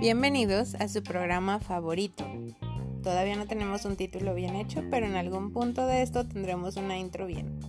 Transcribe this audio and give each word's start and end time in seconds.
Bienvenidos 0.00 0.74
a 0.76 0.88
su 0.88 1.02
programa 1.02 1.60
favorito. 1.60 2.24
Todavía 3.02 3.36
no 3.36 3.46
tenemos 3.46 3.84
un 3.84 3.96
título 3.96 4.34
bien 4.34 4.56
hecho, 4.56 4.82
pero 4.90 5.06
en 5.06 5.14
algún 5.16 5.52
punto 5.52 5.86
de 5.86 6.02
esto 6.02 6.26
tendremos 6.26 6.76
una 6.76 6.96
intro 6.96 7.26
bien. 7.26 7.60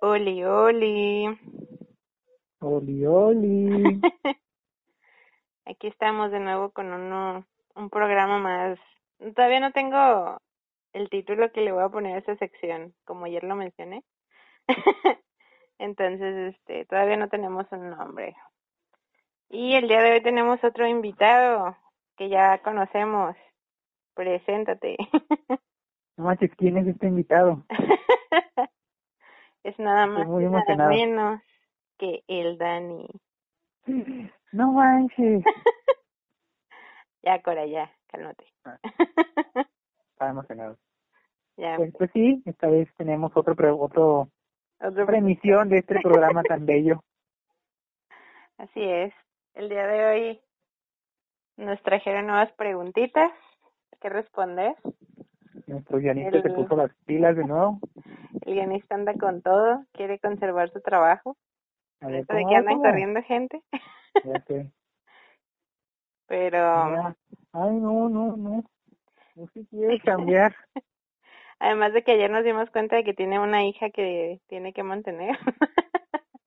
Oli, 0.00 0.44
oli. 0.44 1.38
Oli, 2.60 3.06
oli. 3.06 4.00
Aquí 5.66 5.86
estamos 5.88 6.30
de 6.30 6.40
nuevo 6.40 6.70
con 6.70 6.92
uno, 6.92 7.44
un 7.74 7.90
programa 7.90 8.38
más. 8.38 8.78
Todavía 9.34 9.60
no 9.60 9.72
tengo 9.72 10.40
el 10.92 11.08
título 11.08 11.52
que 11.52 11.60
le 11.60 11.72
voy 11.72 11.82
a 11.82 11.88
poner 11.88 12.14
a 12.14 12.18
esta 12.18 12.36
sección, 12.36 12.94
como 13.04 13.26
ayer 13.26 13.44
lo 13.44 13.56
mencioné. 13.56 14.04
Entonces, 15.78 16.54
este, 16.54 16.84
todavía 16.84 17.16
no 17.16 17.28
tenemos 17.28 17.66
un 17.72 17.90
nombre. 17.90 18.36
Y 19.48 19.74
el 19.74 19.88
día 19.88 20.02
de 20.02 20.12
hoy 20.12 20.22
tenemos 20.22 20.62
otro 20.62 20.86
invitado 20.86 21.76
que 22.16 22.28
ya 22.28 22.58
conocemos. 22.62 23.36
Preséntate. 24.14 24.96
No 26.16 26.26
manches, 26.26 26.54
¿quién 26.56 26.76
es 26.76 26.86
este 26.86 27.06
invitado? 27.06 27.64
es 29.64 29.78
nada 29.78 30.04
más 30.06 30.26
y 30.26 30.44
nada 30.44 30.88
menos 30.90 31.40
que 31.96 32.22
el 32.28 32.58
Dani. 32.58 33.08
No 34.52 34.72
manches. 34.72 35.42
ya, 37.22 37.40
Cora, 37.40 37.64
ya, 37.64 37.90
cálmate. 38.08 38.44
Estaba 40.20 40.32
emocionado. 40.32 40.76
ya, 41.56 41.76
Pues, 41.76 41.94
pues 41.96 42.10
sí, 42.12 42.42
esta 42.44 42.66
vez 42.66 42.92
tenemos 42.98 43.34
otro, 43.34 43.56
pre- 43.56 43.70
otro, 43.70 44.28
otro 44.78 45.02
otra 45.04 45.16
emisión 45.16 45.70
de 45.70 45.78
este 45.78 45.98
programa 46.02 46.42
tan 46.42 46.66
bello. 46.66 47.02
Así 48.58 48.82
es. 48.82 49.14
El 49.54 49.70
día 49.70 49.86
de 49.86 50.04
hoy 50.04 50.40
nos 51.56 51.82
trajeron 51.82 52.26
nuevas 52.26 52.52
preguntitas 52.52 53.32
que 53.98 54.10
responder. 54.10 54.76
Nuestro 55.66 55.96
guionista 55.98 56.42
se 56.42 56.50
puso 56.50 56.76
las 56.76 56.94
pilas 57.06 57.34
de 57.34 57.46
nuevo. 57.46 57.80
El 58.42 58.54
guionista 58.56 58.96
anda 58.96 59.14
con 59.14 59.40
todo, 59.40 59.86
quiere 59.92 60.18
conservar 60.18 60.70
su 60.70 60.82
trabajo. 60.82 61.34
A 62.02 62.08
ver, 62.08 62.16
Esto 62.16 62.34
de 62.34 62.42
¿cómo 62.42 62.50
que 62.50 62.56
andan 62.58 62.78
corriendo 62.82 63.22
gente. 63.22 63.62
Ya 64.22 64.38
sé. 64.42 64.70
Pero 66.26 66.58
Ya. 66.58 67.16
Ay, 67.52 67.72
no, 67.80 68.10
no, 68.10 68.36
no. 68.36 68.64
No 69.40 69.46
se 69.54 69.66
quiere 69.66 69.98
cambiar. 70.00 70.54
además 71.58 71.94
de 71.94 72.02
que 72.04 72.12
ayer 72.12 72.30
nos 72.30 72.44
dimos 72.44 72.70
cuenta 72.70 72.96
de 72.96 73.04
que 73.04 73.14
tiene 73.14 73.40
una 73.40 73.64
hija 73.64 73.88
que 73.90 74.40
tiene 74.48 74.74
que 74.74 74.82
mantener. 74.82 75.38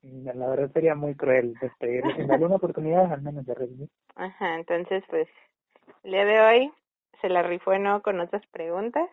La 0.03 0.47
verdad 0.47 0.71
sería 0.73 0.93
muy 0.95 1.15
cruel 1.15 1.55
sin 1.79 2.27
darle 2.27 2.45
una 2.45 2.57
oportunidad 2.57 3.11
al 3.11 3.21
menos 3.23 3.45
de 3.47 3.55
revivir. 3.55 3.89
Ajá, 4.15 4.55
entonces 4.55 5.03
pues 5.09 5.27
el 6.03 6.11
día 6.11 6.25
de 6.25 6.39
hoy 6.41 6.71
se 7.21 7.29
la 7.29 7.41
rifó 7.41 7.71
de 7.71 7.79
nuevo 7.79 8.01
con 8.01 8.19
otras 8.19 8.45
preguntas. 8.47 9.09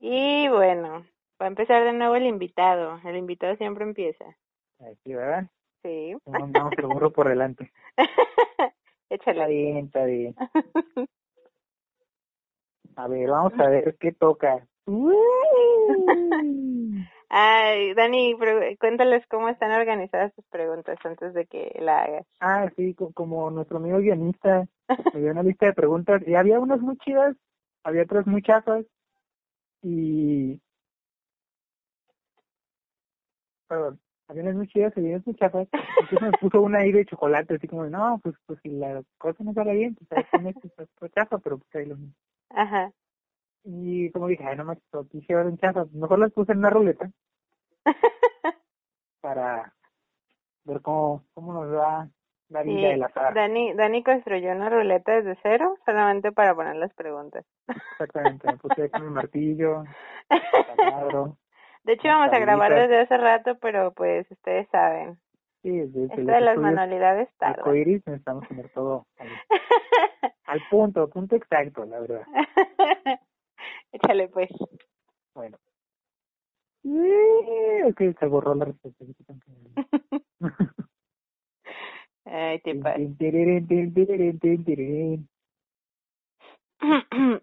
Y 0.00 0.48
bueno, 0.48 1.04
va 1.40 1.46
a 1.46 1.48
empezar 1.48 1.84
de 1.84 1.92
nuevo 1.92 2.14
el 2.14 2.26
invitado. 2.26 3.00
El 3.04 3.16
invitado 3.16 3.54
siempre 3.56 3.84
empieza. 3.84 4.24
Aquí, 4.80 5.14
¿verdad? 5.14 5.46
Sí. 5.82 6.16
Vamos, 6.24 6.52
vamos 6.52 6.72
el 6.78 6.86
burro 6.86 7.12
por 7.12 7.28
delante. 7.28 7.70
Está 7.96 8.72
Échale. 9.10 9.46
bien, 9.48 9.76
está 9.86 10.04
bien. 10.04 10.34
A 12.96 13.08
ver, 13.08 13.28
vamos 13.30 13.52
a 13.58 13.68
ver 13.68 13.96
qué 14.00 14.12
toca. 14.12 14.66
Ay, 17.28 17.92
Dani, 17.94 18.34
pre- 18.36 18.76
cuéntales 18.78 19.24
cómo 19.28 19.48
están 19.48 19.72
organizadas 19.72 20.32
tus 20.34 20.44
preguntas 20.46 20.98
antes 21.04 21.34
de 21.34 21.46
que 21.46 21.76
la 21.80 22.02
hagas. 22.02 22.26
Ah, 22.40 22.70
sí, 22.76 22.94
co- 22.94 23.12
como 23.12 23.50
nuestro 23.50 23.78
amigo 23.78 23.98
guionista 23.98 24.66
me 25.12 25.20
dio 25.20 25.32
una 25.32 25.42
lista 25.42 25.66
de 25.66 25.72
preguntas 25.74 26.22
y 26.26 26.34
había 26.34 26.60
unas 26.60 26.80
muy 26.80 26.96
chidas, 26.98 27.36
había 27.84 28.02
otras 28.02 28.26
muy 28.26 28.42
chafas 28.42 28.84
y... 29.82 30.60
Perdón, 33.68 34.00
había 34.28 34.42
unas 34.44 34.54
muy 34.54 34.68
chidas 34.68 34.92
y 34.96 35.00
había 35.00 35.16
unas 35.16 35.26
muy 35.26 35.34
chafas. 35.36 35.68
Entonces 35.72 36.20
me 36.20 36.32
puso 36.34 36.60
una 36.62 36.78
ahí 36.78 36.92
de 36.92 37.04
chocolate, 37.04 37.56
así 37.56 37.66
como, 37.66 37.84
no, 37.86 38.20
pues, 38.22 38.36
pues 38.46 38.60
si 38.62 38.68
la 38.70 39.02
cosa 39.18 39.42
no 39.42 39.52
sale 39.52 39.74
bien, 39.74 39.96
pues 39.96 40.12
ahí 40.12 40.52
pues, 40.76 40.88
pues 40.98 41.12
chafa, 41.12 41.38
pero 41.38 41.58
pues 41.58 41.74
ahí 41.74 41.86
lo 41.86 41.96
mismo. 41.96 42.14
Ajá. 42.50 42.92
Y 43.64 44.10
como 44.12 44.28
dije, 44.28 44.44
ay, 44.44 44.56
no 44.56 44.64
me 44.64 44.76
quise 45.10 45.34
ver 45.34 45.46
en 45.46 45.58
chafa, 45.58 45.86
mejor 45.92 46.18
las 46.20 46.32
puse 46.32 46.52
en 46.52 46.58
una 46.58 46.70
ruleta 46.70 47.10
para 49.20 49.74
ver 50.64 50.80
cómo, 50.82 51.24
cómo 51.34 51.52
nos 51.52 51.72
va 51.72 52.08
la 52.48 52.62
vida 52.62 52.88
del 52.90 53.02
azar. 53.02 53.34
Dani, 53.34 53.74
Dani 53.74 54.04
construyó 54.04 54.52
una 54.52 54.68
ruleta 54.68 55.20
desde 55.20 55.38
cero 55.42 55.76
solamente 55.84 56.30
para 56.30 56.54
poner 56.54 56.76
las 56.76 56.94
preguntas. 56.94 57.44
Exactamente, 57.92 58.46
me 58.46 58.56
puse 58.58 58.90
con 58.90 59.02
el 59.02 59.10
martillo, 59.10 59.84
taladro. 60.76 61.38
De 61.82 61.94
hecho, 61.94 62.08
vamos 62.08 62.32
a 62.32 62.38
grabar 62.38 62.72
desde 62.72 63.00
hace 63.00 63.16
rato, 63.16 63.58
pero 63.60 63.92
pues 63.92 64.30
ustedes 64.30 64.68
saben, 64.70 65.18
Sí, 65.66 65.72
desde 65.72 66.04
esto 66.04 66.22
de 66.22 66.40
las 66.40 66.56
manualidades 66.58 67.28
tarda. 67.38 67.72
necesitamos 67.72 68.46
tener 68.46 68.68
todo 68.68 69.04
al, 69.18 69.28
al 70.46 70.60
punto, 70.70 71.10
punto 71.10 71.34
exacto, 71.34 71.84
la 71.84 71.98
verdad. 71.98 72.22
Échale 73.92 74.28
pues. 74.28 74.48
Bueno. 75.34 75.58
Eh, 76.84 77.82
Ok, 77.84 78.00
se 78.16 78.26
borró 78.26 78.54
la 78.54 78.66
respuesta. 78.66 79.04
Ay, 82.26 82.60
te 82.60 82.76
pasa. 82.76 82.98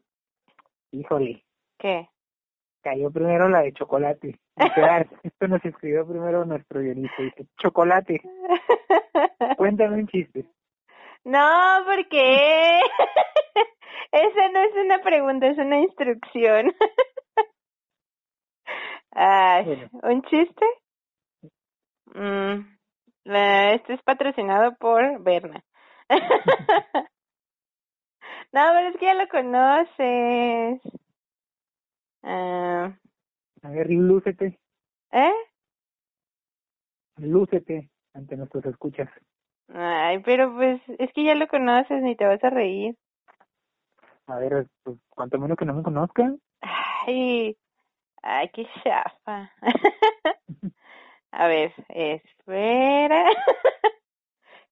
Híjole, 0.91 1.44
¿Qué? 1.78 2.09
Cayó 2.84 3.10
primero 3.10 3.50
la 3.50 3.62
de 3.62 3.74
chocolate. 3.74 4.40
Esto 5.24 5.48
nos 5.48 5.64
escribió 5.66 6.06
primero 6.06 6.46
nuestro 6.46 6.82
guionista. 6.82 7.24
Dice, 7.24 7.48
chocolate, 7.58 8.22
cuéntame 9.58 9.96
un 9.96 10.08
chiste. 10.08 10.46
No, 11.24 11.84
¿por 11.86 12.08
qué? 12.10 12.80
Esa 14.12 14.50
no 14.50 14.60
es 14.60 14.76
una 14.86 15.00
pregunta, 15.02 15.48
es 15.48 15.58
una 15.58 15.80
instrucción. 15.80 16.74
Ay, 19.12 19.66
Bueno. 19.66 19.90
¿Un 20.04 20.22
chiste? 20.24 20.66
Mm, 22.14 22.60
eh, 23.26 23.76
este 23.76 23.94
es 23.94 24.02
patrocinado 24.04 24.76
por 24.76 25.22
Berna. 25.24 25.64
no, 28.52 28.62
pero 28.74 28.90
es 28.90 28.98
que 28.98 29.06
ya 29.06 29.14
lo 29.14 29.28
conoces. 29.30 30.82
Ah, 32.23 32.97
A 33.61 33.69
ver, 33.69 33.89
lúcete, 33.89 34.59
¿Eh? 35.11 35.34
lúcete 37.17 37.89
ante 38.13 38.35
nuestros 38.38 38.66
escuchas. 38.66 39.09
Ay, 39.73 40.19
pero 40.19 40.53
pues 40.53 40.81
es 41.00 41.11
que 41.13 41.23
ya 41.23 41.35
lo 41.35 41.47
conoces, 41.47 42.01
ni 42.01 42.16
te 42.16 42.25
vas 42.25 42.44
a 42.44 42.50
reír. 42.50 42.95
A 44.28 44.38
ver, 44.38 44.67
pues, 44.84 44.97
cuanto 45.09 45.38
menos 45.39 45.57
que 45.57 45.66
no 45.66 45.73
me 45.73 45.84
conozcan. 45.84 46.39
Ay, 46.61 47.57
ay, 48.22 48.50
qué 48.53 48.67
chafa. 48.84 49.51
A 51.31 51.47
ver, 51.47 51.73
espera. 51.90 53.25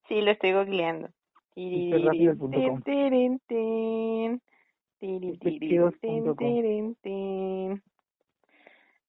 Sí, 0.08 0.22
lo 0.22 0.32
estoy 0.32 0.52
googleando. 0.52 1.08
Tirin, 1.54 3.40
tirin. 3.50 4.42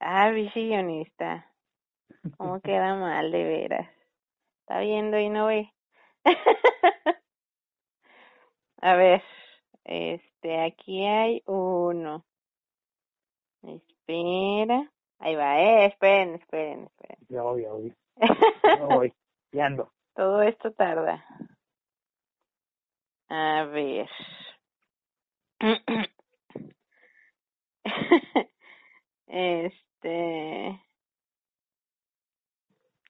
Ah, 0.00 0.30
bicho 0.30 0.58
guionista. 0.60 1.52
¿Cómo 2.38 2.60
queda 2.62 2.94
mal, 2.94 3.30
de 3.30 3.44
veras? 3.44 3.90
Está 4.60 4.80
viendo 4.80 5.18
y 5.18 5.28
no 5.28 5.46
ve. 5.46 5.70
A 8.80 8.94
ver, 8.96 9.22
este, 9.84 10.60
aquí 10.62 11.04
hay 11.04 11.42
uno. 11.46 12.24
Espera. 13.62 14.90
Ahí 15.18 15.36
va, 15.36 15.60
eh, 15.60 15.86
esperen, 15.86 16.34
esperen, 16.36 16.84
esperen. 16.84 17.18
Ya 17.28 17.42
voy, 17.42 17.62
ya 17.62 17.70
voy. 17.70 17.94
Ya 18.64 18.84
voy, 18.86 19.12
ya 19.52 19.66
ando. 19.66 19.92
Todo 20.14 20.42
esto 20.42 20.72
tarda. 20.72 21.24
A 23.28 23.64
ver. 23.66 24.08
Este. 29.28 30.80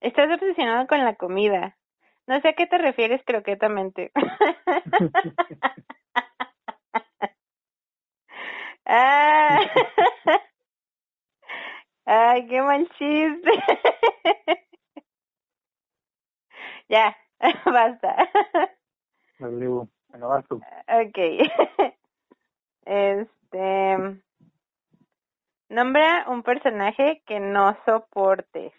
Estás 0.00 0.30
obsesionado 0.30 0.86
con 0.86 1.02
la 1.04 1.16
comida. 1.16 1.76
No 2.26 2.40
sé 2.40 2.48
a 2.48 2.52
qué 2.52 2.66
te 2.66 2.76
refieres 2.78 3.22
croquetamente. 3.24 4.12
ah, 8.86 9.58
Ay, 12.04 12.46
qué 12.48 12.60
mal 12.60 12.88
chiste. 12.98 13.50
ya, 16.88 17.16
basta. 17.64 18.16
Bueno, 19.38 19.88
vas 20.28 20.46
tú. 20.48 20.60
Ok. 20.88 21.18
Este. 22.84 24.22
Nombra 25.68 26.26
un 26.28 26.42
personaje 26.42 27.22
que 27.26 27.40
no 27.40 27.76
soportes. 27.86 28.72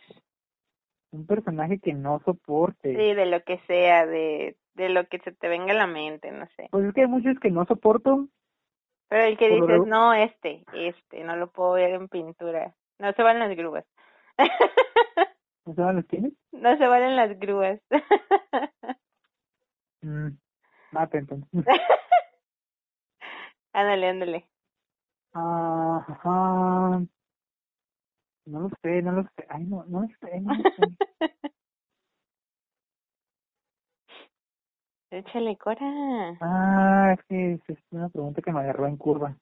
Un 1.12 1.26
personaje 1.26 1.80
que 1.80 1.94
no 1.94 2.22
soporte. 2.24 2.96
Sí, 2.96 3.14
de 3.14 3.26
lo 3.26 3.44
que 3.44 3.60
sea, 3.68 4.06
de, 4.06 4.58
de 4.76 4.90
lo 4.90 5.08
que 5.08 5.20
se 5.20 5.32
te 5.32 5.48
venga 5.48 5.74
a 5.74 5.78
la 5.78 5.88
mente, 5.88 6.32
no 6.32 6.46
sé. 6.56 6.68
Pues 6.72 6.86
es 6.86 6.94
que 6.94 7.02
hay 7.02 7.08
muchos 7.08 7.40
que 7.40 7.50
no 7.50 7.66
soporto. 7.66 8.28
Pero 9.10 9.24
el 9.24 9.38
que 9.38 9.50
Por 9.50 9.68
dices, 9.68 9.88
no, 9.88 10.14
este, 10.14 10.64
este, 10.74 11.24
no 11.24 11.36
lo 11.36 11.52
puedo 11.52 11.74
ver 11.74 11.92
en 11.92 12.08
pintura. 12.10 12.76
No 13.00 13.12
se 13.14 13.24
valen 13.24 13.48
las 13.48 13.58
grúas. 13.58 13.86
¿No 15.66 15.74
sabes 15.76 15.96
los 15.96 16.08
tienes? 16.08 16.34
no 16.52 16.78
se 16.78 16.88
valen 16.88 17.16
las 17.16 17.38
grúas. 17.40 17.80
Mm, 20.02 20.32
mate 20.92 21.18
entonces. 21.18 21.48
ándale, 23.74 24.08
ándale. 24.10 24.50
Ajá. 25.34 27.04
No 28.46 28.60
lo 28.62 28.70
sé, 28.82 29.02
no 29.02 29.12
lo 29.12 29.24
sé. 29.24 29.46
Ay, 29.50 29.66
no, 29.66 29.84
no 29.88 30.02
lo 30.02 30.08
sé, 30.22 30.40
no 30.42 30.56
lo 30.56 30.64
sé. 30.76 30.92
Échale 35.12 35.58
cora. 35.58 36.40
Ah, 36.42 37.14
es 37.14 37.24
que 37.26 37.54
es 37.68 37.78
una 37.92 38.10
pregunta 38.10 38.42
que 38.42 38.52
me 38.52 38.62
agarró 38.62 38.88
en 38.88 38.98
curva. 38.98 39.38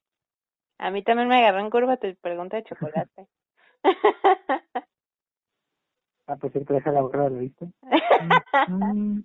A 0.79 0.91
mí 0.91 1.03
también 1.03 1.29
me 1.29 1.37
agarró 1.37 1.59
en 1.59 1.69
curva 1.69 1.97
tu 1.97 2.13
pregunta 2.17 2.57
de 2.57 2.63
chocolate. 2.63 3.27
Ah, 6.27 6.35
pues 6.37 6.53
sí, 6.53 6.63
te 6.63 6.73
deja 6.75 6.91
la 6.91 7.01
borrada, 7.01 7.29
¿lo 7.29 7.39
viste? 7.39 7.65
Mm, 8.67 9.15
mm, 9.17 9.23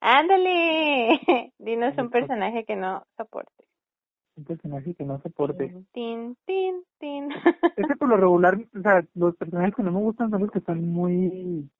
Ándale. 0.00 1.52
Dinos 1.58 1.96
un 1.98 2.04
Listo. 2.04 2.10
personaje 2.10 2.64
que 2.64 2.76
no 2.76 3.06
soporte. 3.16 3.67
Un 4.38 4.44
personaje 4.44 4.94
que 4.94 5.04
no 5.04 5.20
soporte. 5.20 5.74
Tin, 5.92 6.36
tin, 6.46 6.84
tin. 6.98 7.30
Es 7.76 7.86
que 7.86 7.96
por 7.96 8.08
lo 8.08 8.16
regular, 8.16 8.56
o 8.56 8.80
sea, 8.80 9.04
los 9.14 9.36
personajes 9.36 9.74
que 9.74 9.82
no 9.82 9.92
me 9.92 10.00
gustan 10.00 10.30
son 10.30 10.40
los 10.42 10.50
que 10.50 10.60
son 10.60 10.88
muy 10.90 11.70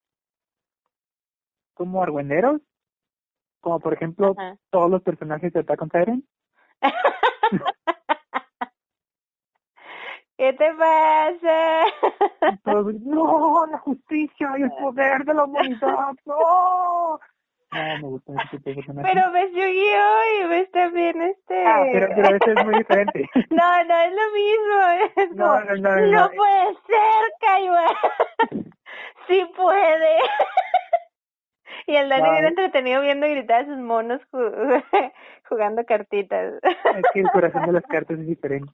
como 1.75 2.03
argüenderos. 2.03 2.61
Como 3.61 3.81
por 3.81 3.95
ejemplo, 3.95 4.35
Ajá. 4.37 4.59
todos 4.71 4.91
los 4.91 5.03
personajes 5.03 5.53
de 5.53 5.61
Attack 5.61 5.83
on 5.83 5.89
Titan. 5.89 6.25
¿Qué 10.37 10.53
te 10.53 10.75
pasa? 10.75 11.85
No, 13.01 13.67
la 13.67 13.79
justicia 13.79 14.53
y 14.57 14.63
el 14.63 14.71
poder 14.71 15.25
de 15.25 15.35
la 15.35 15.45
humanidad, 15.45 16.15
no. 16.27 17.19
No, 17.71 17.97
me 17.99 18.09
gustan 18.09 18.37
ese 18.39 18.49
tipo 18.57 18.71
de 18.71 18.77
personajes. 18.77 19.13
Pero 19.13 19.31
ves 19.33 19.51
Yu-Gi-Oh! 19.53 20.41
y 20.45 20.49
ves 20.49 20.71
también 20.71 21.21
este... 21.23 21.67
Ah, 21.67 21.85
pero, 21.93 22.09
pero 22.17 22.37
ese 22.37 22.53
es 22.53 22.65
muy 22.65 22.75
diferente. 22.79 23.29
No, 23.51 23.85
no 23.85 23.97
es 23.97 24.13
lo 24.13 24.33
mismo. 24.33 25.13
Es 25.17 25.31
No, 25.33 25.47
como, 25.47 25.61
no, 25.61 25.75
no, 25.77 25.97
no, 26.01 26.07
no. 26.07 26.31
puede 26.31 26.65
ser, 26.87 27.33
Kaiba. 27.41 27.87
sí 29.29 29.45
puede. 29.55 30.17
y 31.87 31.95
el 31.97 32.09
Dani 32.09 32.31
bien 32.31 32.45
entretenido 32.47 33.03
viendo 33.03 33.27
gritar 33.29 33.63
a 33.63 33.67
sus 33.67 33.77
monos 33.79 34.21
ju- 34.33 34.83
jugando 35.49 35.85
cartitas. 35.85 36.55
Es 36.63 37.03
que 37.13 37.21
el 37.21 37.31
corazón 37.31 37.67
de 37.67 37.73
las 37.73 37.85
cartas 37.85 38.19
es 38.19 38.27
diferente. 38.27 38.73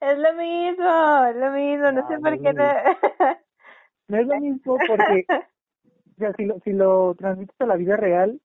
es 0.00 0.18
lo 0.18 0.32
mismo, 0.34 1.24
es 1.24 1.36
lo 1.36 1.50
mismo. 1.52 1.92
No, 1.92 2.02
No, 2.02 2.08
sé 2.08 2.18
por 2.18 2.40
qué 2.42 2.52
no... 2.52 2.64
No 4.08 4.18
es 4.18 4.26
lo 4.26 4.36
mismo 4.40 4.76
porque, 4.88 5.24
sea, 6.20 6.32
si 6.34 6.44
lo, 6.44 6.60
si 6.60 6.72
lo 6.72 7.14
transmites 7.16 7.60
a 7.60 7.66
la 7.66 7.76
vida 7.76 7.96
real, 7.96 8.40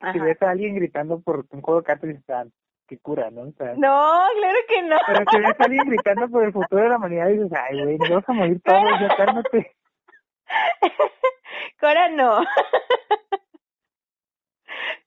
si 0.00 0.06
Ajá. 0.06 0.24
ves 0.24 0.42
a 0.42 0.50
alguien 0.50 0.74
gritando 0.74 1.20
por 1.20 1.46
un 1.50 1.62
juego 1.62 1.80
de 1.80 1.86
cartas, 1.86 2.08
dices, 2.08 2.30
ah, 2.30 2.44
qué 2.86 2.98
cura, 2.98 3.30
¿no? 3.30 3.42
O 3.42 3.52
sea, 3.52 3.74
No, 3.74 4.22
claro 4.38 4.58
que 4.68 4.82
no. 4.82 4.96
Pero 5.06 5.24
si 5.30 5.38
ves 5.38 5.60
a 5.60 5.64
alguien 5.64 5.88
gritando 5.88 6.28
por 6.28 6.44
el 6.44 6.52
futuro 6.52 6.82
de 6.82 6.88
la 6.88 6.96
humanidad, 6.96 7.28
dices, 7.28 7.52
ay, 7.52 7.82
güey, 7.82 7.96
vamos 7.98 8.24
a 8.26 8.32
morir 8.32 8.60
todos, 8.62 9.00
ya 9.00 9.16
cálmate. 9.16 9.76
Cora 11.80 12.08
no. 12.10 12.44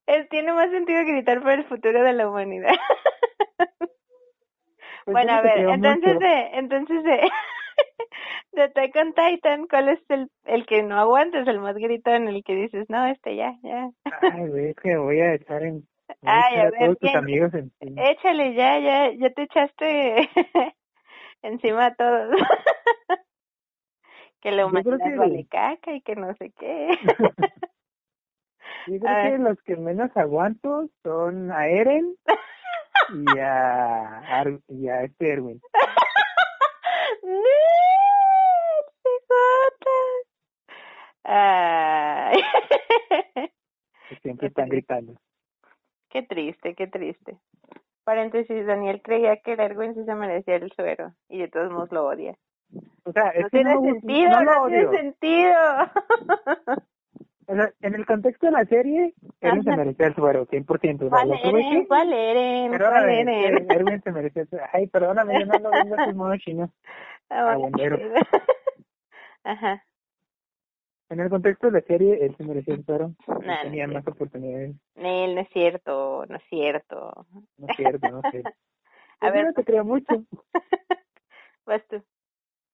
Es, 0.06 0.28
tiene 0.30 0.54
más 0.54 0.70
sentido 0.70 1.02
gritar 1.06 1.42
por 1.42 1.52
el 1.52 1.66
futuro 1.66 2.04
de 2.04 2.14
la 2.14 2.28
humanidad. 2.28 2.74
Pues 5.06 5.16
bueno, 5.16 5.34
a 5.34 5.42
ver, 5.42 5.58
entonces 5.58 6.18
de, 6.20 6.50
entonces 6.54 7.04
de, 7.04 7.30
de 8.54 8.64
Attack 8.64 8.96
on 8.96 9.14
Titan, 9.14 9.68
¿cuál 9.68 9.90
es 9.90 10.00
el, 10.10 10.30
el 10.46 10.66
que 10.66 10.84
no 10.84 11.00
aguantas, 11.00 11.48
el 11.48 11.60
más 11.60 11.76
gritón, 11.76 12.28
el 12.28 12.44
que 12.44 12.56
dices, 12.56 12.86
no, 12.90 13.06
este 13.08 13.36
ya, 13.36 13.54
ya. 13.64 13.90
Ay, 14.22 14.48
güey, 14.48 14.70
es 14.70 14.76
que 14.78 14.96
voy 14.98 15.20
a 15.20 15.34
echar 15.36 15.64
en... 15.64 15.88
Ay, 16.22 16.56
a 16.58 16.62
a 16.62 16.70
ver, 16.70 16.80
todos 16.80 17.00
tus 17.00 17.10
¿quién? 17.10 17.18
amigos 17.18 17.54
en... 17.54 17.72
en- 17.80 17.98
Échale, 18.00 18.54
ya, 18.54 18.80
ya, 18.80 19.12
ya 19.14 19.30
te 19.32 19.44
echaste 19.44 20.30
encima 21.42 21.88
a 21.88 21.96
todos. 21.96 22.36
que 24.42 24.52
la 24.52 24.66
humanidad 24.66 24.98
que- 25.04 25.16
vale 25.16 25.48
caca 25.50 25.94
y 25.94 26.02
que 26.02 26.16
no 26.16 26.34
sé 26.36 26.52
qué. 26.60 26.90
Yo 28.86 29.00
creo 29.00 29.32
que 29.32 29.38
los 29.38 29.62
que 29.64 29.78
menos 29.78 30.12
aguanto 30.18 30.90
son 31.04 31.52
a 31.54 31.68
Eren 31.68 32.16
y 33.14 33.40
a, 33.40 34.20
Ar- 34.20 34.60
y 34.68 34.90
a 34.90 35.04
este 35.04 35.32
Erwin. 35.32 35.62
¡No! 37.24 37.40
¡Cijotas! 39.02 40.28
Ay. 41.24 42.42
Siempre 44.22 44.48
están 44.48 44.70
gritando. 44.70 45.16
Qué 46.10 46.24
triste, 46.24 46.75
qué 46.75 46.88
triste. 46.88 47.38
Paréntesis, 48.04 48.66
Daniel 48.66 49.02
creía 49.02 49.38
que 49.38 49.54
el 49.54 49.60
Erwin 49.60 49.96
sí 49.96 50.04
se 50.04 50.14
merecía 50.14 50.58
el 50.58 50.72
suero 50.74 51.14
y 51.30 51.40
de 51.40 51.48
todos 51.48 51.72
modos 51.72 51.92
lo 51.92 52.06
odia. 52.06 52.38
O 53.06 53.12
sea, 53.12 53.34
No 53.40 53.50
tiene 53.50 53.74
no, 53.74 53.81
sentido, 53.81 54.30
no 54.30 54.42
no, 54.44 54.68
tiene 54.68 54.90
sentido. 54.90 55.54
En 57.48 57.94
el 57.94 58.06
contexto 58.06 58.46
de 58.46 58.54
la 58.54 58.66
serie, 58.66 59.14
Eren 59.42 59.64
se 59.64 59.70
Ajá. 59.70 59.78
merecía 59.78 60.08
el 60.08 60.16
suero, 60.16 60.46
100%. 60.48 61.06
O 61.06 61.10
sea, 61.10 61.10
¿Cuál 61.10 61.31
Eren? 61.34 61.86
¿Cuál 61.86 62.14
Eren? 62.14 62.78
¿Cuál 62.78 63.10
Eren? 63.10 63.72
Erwin 63.72 64.02
se 64.02 64.12
merecía 64.12 64.44
el 64.44 64.50
suero. 64.50 64.66
Ay, 64.72 64.88
perdóname, 64.88 65.40
yo 65.40 65.46
no 65.46 65.60
lo 65.60 65.72
vengo 65.72 65.96
a 65.96 66.14
modo 66.14 66.38
chino. 66.38 66.72
Ah, 67.30 67.56
bueno. 67.58 67.77
Ajá. 69.44 69.84
En 71.13 71.20
el 71.20 71.29
contexto 71.29 71.67
de 71.67 71.74
la 71.74 71.82
serie, 71.86 72.25
él 72.25 72.36
se 72.36 72.43
merecía 72.43 72.74
el 72.74 72.84
Él 72.89 73.15
no 73.27 73.62
tenía 73.62 73.84
es 73.86 73.91
más 73.91 74.08
oportunidades. 74.08 74.75
Nel, 74.96 75.36
no 75.36 75.41
es 75.41 75.50
cierto, 75.50 76.25
no 76.27 76.38
es 76.38 76.43
cierto. 76.50 77.27
No 77.58 77.67
es 77.67 77.75
cierto, 77.77 78.10
no 78.10 78.22
sé. 78.32 78.41
A 79.20 79.27
Yo 79.27 79.34
ver. 79.34 79.46
no 79.46 79.53
te 79.53 79.63
creo 79.63 79.86
mucho. 79.86 80.25
Vas 81.67 81.88
tú. 81.88 82.03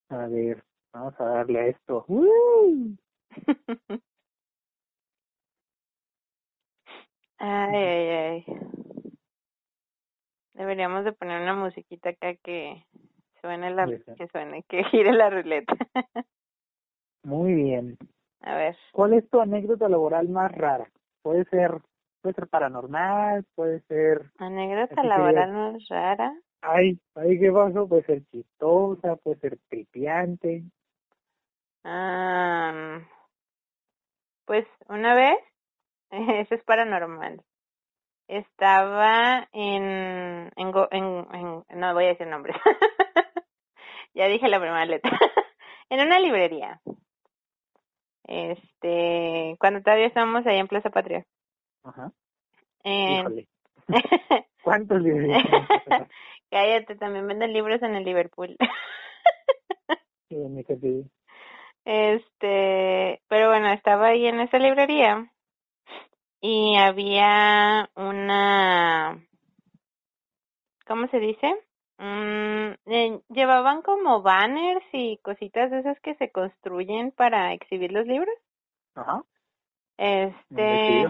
A 0.07 0.27
ver, 0.27 0.63
vamos 0.93 1.19
a 1.19 1.23
darle 1.25 1.59
a 1.59 1.67
esto. 1.67 2.05
¡Uh! 2.07 2.95
Ay, 7.41 7.75
ay, 7.75 8.09
ay. 8.09 8.45
Deberíamos 10.53 11.03
de 11.03 11.11
poner 11.11 11.41
una 11.41 11.55
musiquita 11.55 12.09
acá 12.09 12.35
que 12.35 12.85
suene 13.41 13.71
la, 13.71 13.85
que 13.85 14.27
suene, 14.27 14.63
que 14.63 14.83
gire 14.85 15.11
la 15.13 15.29
ruleta. 15.29 15.73
Muy 17.23 17.53
bien. 17.53 17.97
A 18.41 18.55
ver. 18.55 18.77
¿Cuál 18.91 19.13
es 19.13 19.29
tu 19.29 19.39
anécdota 19.39 19.89
laboral 19.89 20.29
más 20.29 20.51
rara? 20.51 20.89
Puede 21.21 21.45
ser, 21.45 21.71
puede 22.21 22.35
ser 22.35 22.47
paranormal, 22.47 23.45
puede 23.55 23.81
ser, 23.81 24.31
Anécdota 24.39 25.03
laboral 25.03 25.51
más 25.53 25.87
rara. 25.89 26.33
ay, 26.61 26.99
ay, 27.15 27.39
¿qué 27.39 27.51
pasó? 27.51 27.87
Puede 27.87 28.03
ser 28.03 28.23
chistosa, 28.31 29.15
puede 29.17 29.39
ser 29.39 29.59
tripiante. 29.69 30.63
Ah, 31.83 33.01
pues 34.45 34.65
una 34.87 35.13
vez, 35.15 35.37
eso 36.11 36.55
es 36.55 36.63
paranormal. 36.63 37.43
Estaba 38.27 39.47
en, 39.53 39.83
en, 40.55 40.73
en, 40.91 41.27
en- 41.33 41.65
no 41.79 41.93
voy 41.93 42.05
a 42.05 42.09
decir 42.09 42.27
nombres. 42.27 42.55
ya 44.13 44.27
dije 44.27 44.47
la 44.49 44.59
primera 44.59 44.85
letra. 44.85 45.11
en 45.89 46.01
una 46.01 46.19
librería. 46.19 46.81
Este, 48.29 49.57
cuando 49.59 49.81
todavía 49.81 50.05
estábamos 50.05 50.45
ahí 50.45 50.59
en 50.59 50.67
Plaza 50.67 50.91
Patria. 50.91 51.25
Ajá. 51.83 52.11
Híjole. 52.83 53.47
¿Cuántos 54.63 55.01
libros? 55.01 55.27
Cállate, 56.51 56.95
también 56.95 57.25
venden 57.27 57.53
libros 57.53 57.81
en 57.81 57.95
el 57.95 58.03
Liverpool. 58.03 58.55
Sí. 60.29 61.09
Este, 61.85 63.19
pero 63.27 63.49
bueno, 63.49 63.71
estaba 63.71 64.09
ahí 64.09 64.27
en 64.27 64.41
esa 64.41 64.59
librería 64.59 65.31
y 66.39 66.77
había 66.77 67.89
una, 67.95 69.25
¿cómo 70.85 71.07
se 71.07 71.19
dice? 71.19 71.55
Mm, 71.99 72.75
eh, 72.85 73.19
llevaban 73.27 73.81
como 73.81 74.21
banners 74.21 74.85
y 74.93 75.17
cositas 75.17 75.69
de 75.69 75.79
esas 75.79 75.99
que 75.99 76.15
se 76.15 76.31
construyen 76.31 77.11
para 77.11 77.51
exhibir 77.51 77.91
los 77.91 78.07
libros. 78.07 78.33
Ajá. 78.95 79.21
Este, 79.97 81.05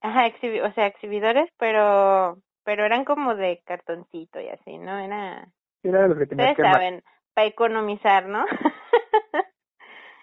ajá, 0.00 0.26
exhibi 0.26 0.60
o 0.60 0.72
sea, 0.72 0.86
exhibidores, 0.86 1.50
pero 1.58 2.38
pero 2.64 2.86
eran 2.86 3.04
como 3.04 3.34
de 3.34 3.60
cartoncito 3.66 4.40
y 4.40 4.48
así, 4.48 4.78
¿no? 4.78 4.98
Era 4.98 5.46
Era 5.82 6.08
los 6.08 6.16
que 6.16 6.24
ustedes 6.24 6.56
que 6.56 6.62
saben, 6.62 7.02
para 7.34 7.46
economizar, 7.46 8.26
¿no? 8.26 8.46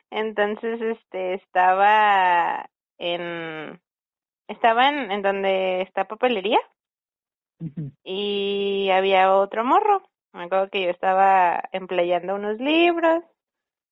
Entonces, 0.09 0.81
este, 0.81 1.35
estaba 1.35 2.67
en, 2.97 3.79
estaba 4.47 4.89
en, 4.89 5.11
en 5.11 5.21
donde 5.21 5.81
está 5.81 6.05
papelería 6.05 6.59
Y 8.03 8.89
había 8.91 9.33
otro 9.33 9.63
morro. 9.63 10.03
Me 10.33 10.43
acuerdo 10.43 10.69
que 10.69 10.83
yo 10.83 10.89
estaba 10.89 11.63
empleando 11.71 12.35
unos 12.35 12.59
libros, 12.59 13.23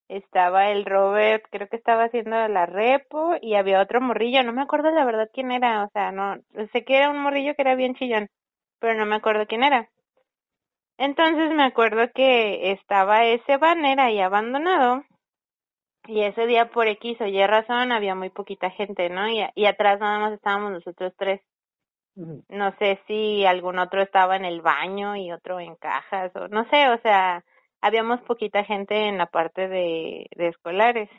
estaba 0.07 0.69
el 0.69 0.86
Robert, 0.86 1.43
creo 1.50 1.67
que 1.67 1.77
estaba 1.77 2.03
haciendo 2.05 2.48
la 2.48 2.65
repo 2.65 3.36
y 3.41 3.55
había 3.55 3.81
otro 3.81 4.01
morrillo, 4.01 4.43
no 4.43 4.53
me 4.53 4.62
acuerdo 4.62 4.91
la 4.91 5.05
verdad 5.05 5.29
quién 5.34 5.51
era, 5.51 5.84
o 5.84 5.89
sea, 5.89 6.12
no, 6.12 6.38
sé 6.72 6.86
que 6.86 6.98
era 6.98 7.10
un 7.10 7.19
morrillo 7.19 7.55
que 7.55 7.63
era 7.63 7.75
bien 7.75 7.95
chillón, 7.95 8.29
pero 8.79 8.93
no 8.95 9.05
me 9.05 9.15
acuerdo 9.15 9.48
quién 9.48 9.63
era. 9.63 9.89
Entonces 10.98 11.51
me 11.53 11.63
acuerdo 11.63 12.10
que 12.13 12.72
estaba 12.72 13.25
ese 13.25 13.57
banner 13.57 14.00
ahí 14.00 14.19
abandonado 14.19 15.03
y 16.07 16.22
ese 16.22 16.45
día 16.45 16.69
por 16.69 16.88
X 16.88 17.19
o 17.22 17.25
Y 17.25 17.45
razón 17.45 17.91
había 17.91 18.15
muy 18.15 18.29
poquita 18.29 18.69
gente, 18.69 19.10
¿no? 19.10 19.27
Y 19.27 19.65
atrás 19.65 20.00
nada 20.00 20.19
más 20.19 20.34
estábamos 20.34 20.72
nosotros 20.72 21.13
tres. 21.17 21.41
No 22.15 22.74
sé 22.79 23.00
si 23.07 23.45
algún 23.45 23.77
otro 23.77 24.01
estaba 24.01 24.38
en 24.38 24.45
el 24.45 24.62
baño 24.62 25.15
y 25.17 25.31
otro 25.31 25.60
en 25.60 25.75
cajas 25.75 26.34
o 26.36 26.48
no 26.48 26.67
sé, 26.69 26.88
o 26.89 26.98
sea, 27.01 27.43
habíamos 27.81 28.22
poquita 28.22 28.63
gente 28.63 28.95
en 29.07 29.17
la 29.17 29.25
parte 29.27 29.67
de, 29.67 30.27
de 30.36 30.48
escolares. 30.48 31.10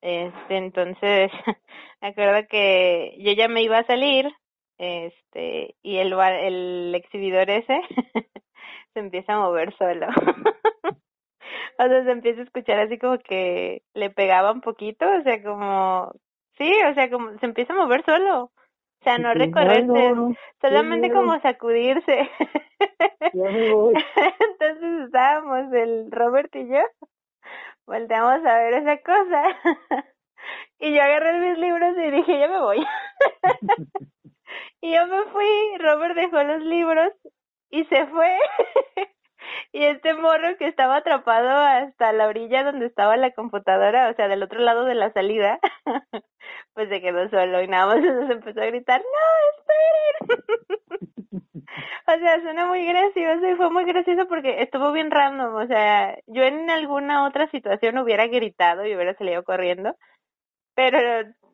Este, 0.00 0.56
entonces, 0.56 1.30
me 2.00 2.08
acuerdo 2.08 2.46
que 2.48 3.14
yo 3.18 3.32
ya 3.32 3.48
me 3.48 3.62
iba 3.62 3.78
a 3.78 3.86
salir, 3.86 4.30
este, 4.78 5.74
y 5.82 5.98
el 5.98 6.12
el 6.12 6.94
exhibidor 6.94 7.50
ese 7.50 7.80
se 8.94 9.00
empieza 9.00 9.34
a 9.34 9.40
mover 9.40 9.76
solo. 9.76 10.06
o 11.78 11.86
sea, 11.86 12.04
se 12.04 12.10
empieza 12.10 12.40
a 12.40 12.44
escuchar 12.44 12.78
así 12.78 12.98
como 12.98 13.18
que 13.18 13.82
le 13.94 14.10
pegaba 14.10 14.52
un 14.52 14.60
poquito, 14.60 15.06
o 15.06 15.22
sea, 15.22 15.42
como, 15.42 16.12
sí, 16.56 16.72
o 16.90 16.94
sea, 16.94 17.10
como 17.10 17.38
se 17.38 17.46
empieza 17.46 17.72
a 17.74 17.76
mover 17.76 18.04
solo. 18.04 18.52
O 19.00 19.04
sea, 19.04 19.18
no 19.18 19.32
Sí, 19.32 19.38
recorrerse, 19.38 19.80
ay, 19.80 19.84
no, 19.86 20.14
no, 20.14 20.34
solamente 20.60 21.10
como 21.10 21.40
sacudirse. 21.40 22.30
Entonces 24.50 25.06
estábamos 25.06 25.72
el 25.72 26.10
Robert 26.10 26.54
y 26.56 26.68
yo, 26.68 26.80
volteamos 27.86 28.44
a 28.44 28.58
ver 28.58 28.74
esa 28.74 28.98
cosa. 28.98 29.42
y 30.80 30.94
yo 30.94 31.02
agarré 31.02 31.38
mis 31.38 31.58
libros 31.58 31.96
y 31.96 32.10
dije, 32.10 32.38
ya 32.40 32.48
me 32.48 32.60
voy. 32.60 32.84
y 34.80 34.94
yo 34.94 35.06
me 35.06 35.22
fui, 35.30 35.78
Robert 35.78 36.14
dejó 36.14 36.42
los 36.42 36.62
libros 36.62 37.12
y 37.70 37.84
se 37.84 38.06
fue. 38.06 38.36
Y 39.72 39.84
este 39.84 40.14
morro 40.14 40.56
que 40.58 40.66
estaba 40.66 40.96
atrapado 40.96 41.48
hasta 41.48 42.12
la 42.12 42.26
orilla 42.26 42.64
donde 42.64 42.86
estaba 42.86 43.16
la 43.16 43.32
computadora, 43.32 44.10
o 44.10 44.14
sea, 44.14 44.28
del 44.28 44.42
otro 44.42 44.60
lado 44.60 44.84
de 44.84 44.94
la 44.94 45.12
salida, 45.12 45.58
pues 46.74 46.88
se 46.88 47.00
quedó 47.00 47.28
solo 47.28 47.62
y 47.62 47.68
nada 47.68 47.94
más 47.94 48.04
empezó 48.30 48.60
a 48.60 48.66
gritar, 48.66 49.00
no, 49.00 50.28
esperen. 50.28 50.44
o 52.06 52.18
sea, 52.18 52.40
suena 52.42 52.66
muy 52.66 52.86
gracioso 52.86 53.48
y 53.48 53.56
fue 53.56 53.70
muy 53.70 53.84
gracioso 53.84 54.26
porque 54.28 54.62
estuvo 54.62 54.92
bien 54.92 55.10
random, 55.10 55.54
o 55.54 55.66
sea, 55.66 56.16
yo 56.26 56.42
en 56.44 56.70
alguna 56.70 57.26
otra 57.26 57.50
situación 57.50 57.98
hubiera 57.98 58.26
gritado 58.26 58.86
y 58.86 58.94
hubiera 58.94 59.14
salido 59.14 59.44
corriendo, 59.44 59.96
pero 60.74 60.98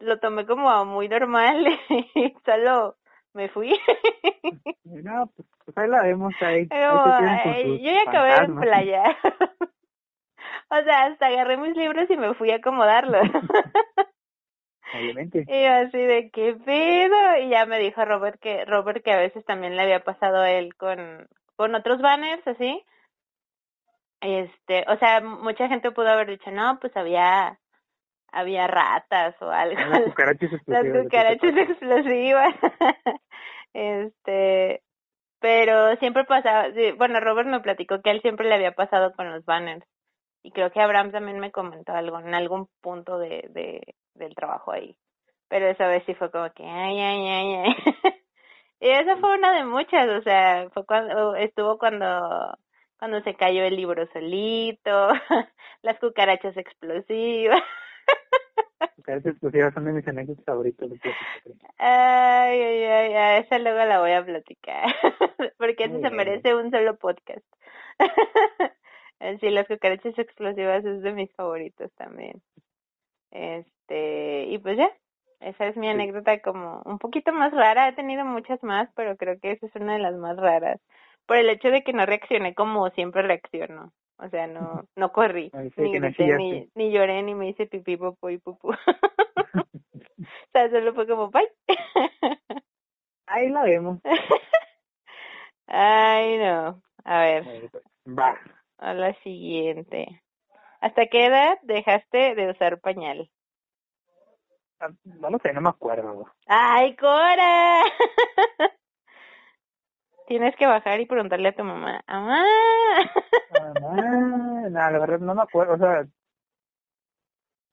lo 0.00 0.18
tomé 0.18 0.46
como 0.46 0.84
muy 0.84 1.08
normal 1.08 1.66
y 1.88 2.34
solo 2.44 2.96
me 3.34 3.48
fui. 3.48 3.78
No, 4.84 5.26
pues, 5.34 5.48
pues 5.64 5.78
ahí 5.78 5.88
la 5.88 6.02
vemos 6.02 6.34
ahí. 6.40 6.66
Pero, 6.66 7.04
ahí 7.04 7.82
yo 7.82 7.90
ya 7.90 8.02
acabé 8.02 8.30
en 8.30 8.36
fantasmas. 8.36 8.64
playa. 8.64 9.02
o 10.70 10.82
sea, 10.82 11.04
hasta 11.06 11.26
agarré 11.26 11.56
mis 11.56 11.76
libros 11.76 12.08
y 12.08 12.16
me 12.16 12.34
fui 12.34 12.50
a 12.50 12.56
acomodarlos. 12.56 13.28
Obviamente. 14.94 15.44
y 15.48 15.62
yo 15.62 15.72
así 15.72 15.98
de 15.98 16.30
qué 16.30 16.54
pedo. 16.54 17.38
Y 17.42 17.48
ya 17.48 17.66
me 17.66 17.78
dijo 17.78 18.04
Robert 18.04 18.38
que 18.40 18.64
Robert 18.64 19.02
que 19.02 19.12
a 19.12 19.18
veces 19.18 19.44
también 19.44 19.76
le 19.76 19.82
había 19.82 20.04
pasado 20.04 20.38
a 20.38 20.50
él 20.50 20.74
con, 20.76 21.26
con 21.56 21.74
otros 21.74 22.00
banners 22.00 22.46
así. 22.46 22.84
Este, 24.20 24.84
o 24.88 24.96
sea, 24.98 25.20
mucha 25.20 25.68
gente 25.68 25.90
pudo 25.90 26.08
haber 26.08 26.28
dicho, 26.28 26.50
no, 26.50 26.78
pues 26.80 26.96
había 26.96 27.58
había 28.34 28.66
ratas 28.66 29.34
o 29.40 29.50
algo. 29.50 29.80
Las 29.80 30.02
cucarachas 30.02 30.50
Las 30.66 30.84
explosivas. 30.84 31.02
cucarachas 31.04 31.56
explosivas. 31.56 32.54
este, 33.72 34.82
pero 35.40 35.96
siempre 35.96 36.24
pasaba, 36.24 36.68
bueno, 36.96 37.20
Robert 37.20 37.48
me 37.48 37.60
platicó 37.60 38.02
que 38.02 38.10
a 38.10 38.12
él 38.12 38.22
siempre 38.22 38.48
le 38.48 38.54
había 38.54 38.72
pasado 38.72 39.12
con 39.14 39.30
los 39.30 39.44
banners. 39.44 39.86
Y 40.42 40.50
creo 40.52 40.70
que 40.70 40.80
Abraham 40.80 41.10
también 41.12 41.38
me 41.40 41.52
comentó 41.52 41.92
algo 41.92 42.18
en 42.20 42.34
algún 42.34 42.68
punto 42.82 43.18
de, 43.18 43.48
de 43.50 43.94
del 44.14 44.34
trabajo 44.34 44.72
ahí. 44.72 44.96
Pero 45.48 45.68
esa 45.68 45.86
vez 45.86 46.02
sí 46.06 46.14
fue 46.14 46.30
como 46.30 46.50
que, 46.52 46.64
ay, 46.64 47.00
ay, 47.00 47.28
ay, 47.28 47.54
ay. 47.54 47.74
y 48.80 48.88
esa 48.90 49.16
fue 49.18 49.34
una 49.36 49.52
de 49.54 49.64
muchas, 49.64 50.08
o 50.08 50.22
sea, 50.22 50.68
fue 50.74 50.84
cuando, 50.84 51.34
estuvo 51.36 51.78
cuando, 51.78 52.58
cuando 52.98 53.22
se 53.22 53.34
cayó 53.34 53.64
el 53.64 53.76
libro 53.76 54.06
solito, 54.12 55.08
las 55.82 55.98
cucarachas 55.98 56.56
explosivas. 56.56 57.62
Cucarachas 58.96 59.32
explosivas 59.32 59.74
son 59.74 59.84
de 59.84 59.92
mis 59.92 60.08
anécdotas 60.08 60.44
favoritas. 60.44 60.88
Ay, 61.78 62.60
ay, 62.60 62.82
ay, 62.84 63.14
ay, 63.14 63.42
esa 63.42 63.58
luego 63.58 63.84
la 63.84 64.00
voy 64.00 64.12
a 64.12 64.24
platicar, 64.24 64.84
porque 65.58 65.84
eso 65.84 66.00
se 66.00 66.10
merece 66.10 66.54
un 66.54 66.70
solo 66.70 66.96
podcast. 66.96 67.44
sí, 69.40 69.50
las 69.50 69.66
cucarachas 69.68 70.18
explosivas 70.18 70.84
es 70.84 71.02
de 71.02 71.12
mis 71.12 71.32
favoritos 71.34 71.92
también. 71.94 72.42
Este, 73.30 74.44
y 74.44 74.58
pues 74.58 74.78
ya, 74.78 74.90
esa 75.40 75.66
es 75.66 75.76
mi 75.76 75.88
anécdota 75.88 76.40
como 76.40 76.80
un 76.84 76.98
poquito 76.98 77.32
más 77.32 77.52
rara, 77.52 77.88
he 77.88 77.92
tenido 77.92 78.24
muchas 78.24 78.62
más, 78.62 78.88
pero 78.94 79.16
creo 79.16 79.38
que 79.40 79.52
esa 79.52 79.66
es 79.66 79.74
una 79.76 79.94
de 79.94 79.98
las 79.98 80.14
más 80.14 80.36
raras, 80.36 80.80
por 81.26 81.36
el 81.36 81.50
hecho 81.50 81.68
de 81.68 81.82
que 81.82 81.92
no 81.92 82.06
reaccioné 82.06 82.54
como 82.54 82.88
siempre 82.90 83.22
reacciono. 83.22 83.92
O 84.18 84.28
sea, 84.28 84.46
no, 84.46 84.84
no 84.96 85.12
corrí, 85.12 85.50
Ay, 85.54 85.70
sí, 85.70 85.82
ni 85.82 85.92
grité, 85.92 86.36
ni, 86.36 86.70
ni 86.74 86.92
lloré, 86.92 87.22
ni 87.22 87.34
me 87.34 87.48
hice 87.48 87.66
pipí, 87.66 87.96
popó 87.96 88.30
y 88.30 88.38
pupú. 88.38 88.70
o 89.54 89.66
sea, 90.52 90.70
solo 90.70 90.94
fue 90.94 91.06
como, 91.06 91.30
bye. 91.30 91.50
Ahí 93.26 93.48
la 93.48 93.64
vemos. 93.64 94.00
Ay, 95.66 96.38
no. 96.38 96.82
A 97.04 97.20
ver, 97.20 97.70
Va. 98.06 98.38
a 98.78 98.94
la 98.94 99.14
siguiente. 99.22 100.22
¿Hasta 100.80 101.06
qué 101.06 101.26
edad 101.26 101.58
dejaste 101.62 102.34
de 102.34 102.50
usar 102.50 102.78
pañal? 102.80 103.30
Ah, 104.80 104.90
No 105.04 105.30
lo 105.30 105.38
sé, 105.38 105.52
no 105.52 105.60
me 105.62 105.70
acuerdo. 105.70 106.26
¡Ay, 106.46 106.94
Cora! 106.96 107.82
Tienes 110.26 110.56
que 110.56 110.66
bajar 110.66 111.00
y 111.00 111.06
preguntarle 111.06 111.48
a 111.48 111.54
tu 111.54 111.64
mamá. 111.64 112.02
¡Mamá! 112.06 112.42
Ah, 113.50 113.72
no, 114.70 114.90
la 114.90 114.98
verdad 114.98 115.18
no 115.20 115.34
me 115.34 115.42
acuerdo. 115.42 115.74
O 115.74 115.78
sea, 115.78 116.04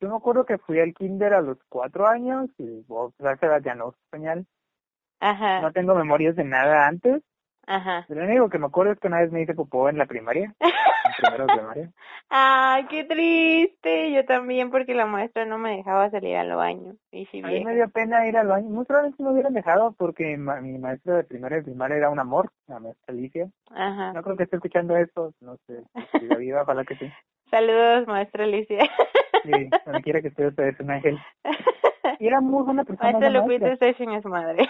yo 0.02 0.10
me 0.10 0.16
acuerdo 0.18 0.46
que 0.46 0.58
fui 0.58 0.80
al 0.80 0.94
kinder 0.94 1.34
a 1.34 1.42
los 1.42 1.58
cuatro 1.70 2.08
años 2.08 2.50
y 2.58 2.84
oh, 2.90 3.12
esa 3.20 3.34
edad 3.46 3.62
ya 3.64 3.76
no 3.76 3.88
uso 3.88 3.98
pañal. 4.10 4.46
Ajá, 5.20 5.62
No 5.62 5.72
tengo 5.72 5.96
memorias 5.96 6.36
de 6.36 6.44
nada 6.44 6.88
antes. 6.88 7.22
ajá. 7.68 8.06
Lo 8.10 8.24
único 8.24 8.50
que 8.50 8.58
me 8.58 8.66
acuerdo 8.66 8.94
es 8.94 9.00
que 9.00 9.08
una 9.08 9.20
vez 9.22 9.32
me 9.32 9.42
hice 9.44 9.54
popó 9.54 9.88
en 9.90 9.98
la 9.98 10.06
primaria. 10.08 10.54
Primero 11.22 11.46
de 11.48 11.54
primaria. 11.54 11.92
¡Ay, 12.30 12.86
qué 12.88 13.04
triste! 13.04 14.12
Yo 14.12 14.26
también, 14.26 14.72
porque 14.72 14.94
la 14.94 15.06
maestra 15.06 15.46
no 15.46 15.58
me 15.58 15.76
dejaba 15.78 16.10
salir 16.10 16.36
al 16.38 16.56
baño. 16.56 16.96
Y 17.12 17.26
si 17.28 17.42
A 17.44 17.48
mí 17.48 17.64
me 17.64 17.76
dio 17.76 17.90
pena 17.90 18.28
ir 18.28 18.38
al 18.38 18.48
baño. 18.48 18.70
Muy 18.70 18.86
probablemente 18.86 19.22
me 19.24 19.32
hubieran 19.32 19.54
dejado 19.54 19.92
porque 19.98 20.36
ma- 20.38 20.62
mi 20.62 20.78
maestra 20.78 21.16
de 21.18 21.24
primaria 21.24 21.62
primaria 21.62 21.98
era 21.98 22.10
un 22.10 22.20
amor, 22.20 22.52
la 22.68 22.80
maestra 22.80 23.14
Alicia. 23.14 23.50
Ajá. 23.70 24.14
No 24.14 24.24
creo 24.24 24.36
que 24.38 24.44
esté 24.44 24.56
escuchando 24.58 24.96
esto, 24.98 25.34
no 25.42 25.58
sé, 25.68 25.84
si 26.14 26.20
siga 26.20 26.38
viva, 26.38 26.62
ojalá 26.64 26.84
que 26.86 26.96
sí. 26.96 27.12
Saludos, 27.52 28.08
maestra 28.08 28.44
Alicia. 28.46 28.80
Sí, 29.44 29.52
donde 29.86 30.02
quiera 30.04 30.22
que 30.22 30.30
esté, 30.30 30.48
usted 30.48 30.64
es 30.70 30.80
un 30.80 30.92
ángel. 30.92 31.20
Y 32.20 32.28
era 32.28 32.40
muy 32.42 32.64
buena 32.64 32.84
persona. 32.84 33.12
Maestra 33.12 33.30
Lupita. 33.30 33.68
Station 33.74 34.14
es 34.14 34.26
madre. 34.26 34.70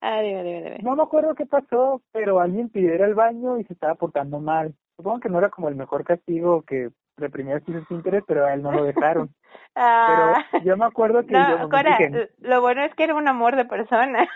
Ah, 0.00 0.20
dime, 0.20 0.42
dime, 0.42 0.62
dime. 0.62 0.78
No 0.82 0.96
me 0.96 1.02
acuerdo 1.02 1.34
qué 1.34 1.46
pasó, 1.46 2.02
pero 2.12 2.40
alguien 2.40 2.68
pidió 2.68 2.94
ir 2.94 3.02
al 3.02 3.14
baño 3.14 3.58
y 3.58 3.64
se 3.64 3.72
estaba 3.72 3.94
portando 3.94 4.40
mal. 4.40 4.74
Supongo 4.96 5.20
que 5.20 5.28
no 5.28 5.38
era 5.38 5.50
como 5.50 5.68
el 5.68 5.76
mejor 5.76 6.04
castigo 6.04 6.62
que 6.62 6.90
reprimía 7.16 7.60
sus 7.60 7.90
interés, 7.90 8.22
pero 8.26 8.46
a 8.46 8.54
él 8.54 8.62
no 8.62 8.72
lo 8.72 8.84
dejaron. 8.84 9.30
Ah. 9.78 10.44
Pero 10.52 10.64
yo 10.64 10.76
me 10.76 10.84
acuerdo 10.86 11.24
que 11.24 11.32
yo 11.32 11.38
No, 11.38 11.58
me 11.64 11.68
Cora, 11.68 11.96
dije, 11.98 12.30
lo 12.40 12.60
bueno 12.62 12.82
es 12.82 12.94
que 12.94 13.04
era 13.04 13.14
un 13.14 13.28
amor 13.28 13.56
de 13.56 13.64
persona. 13.64 14.26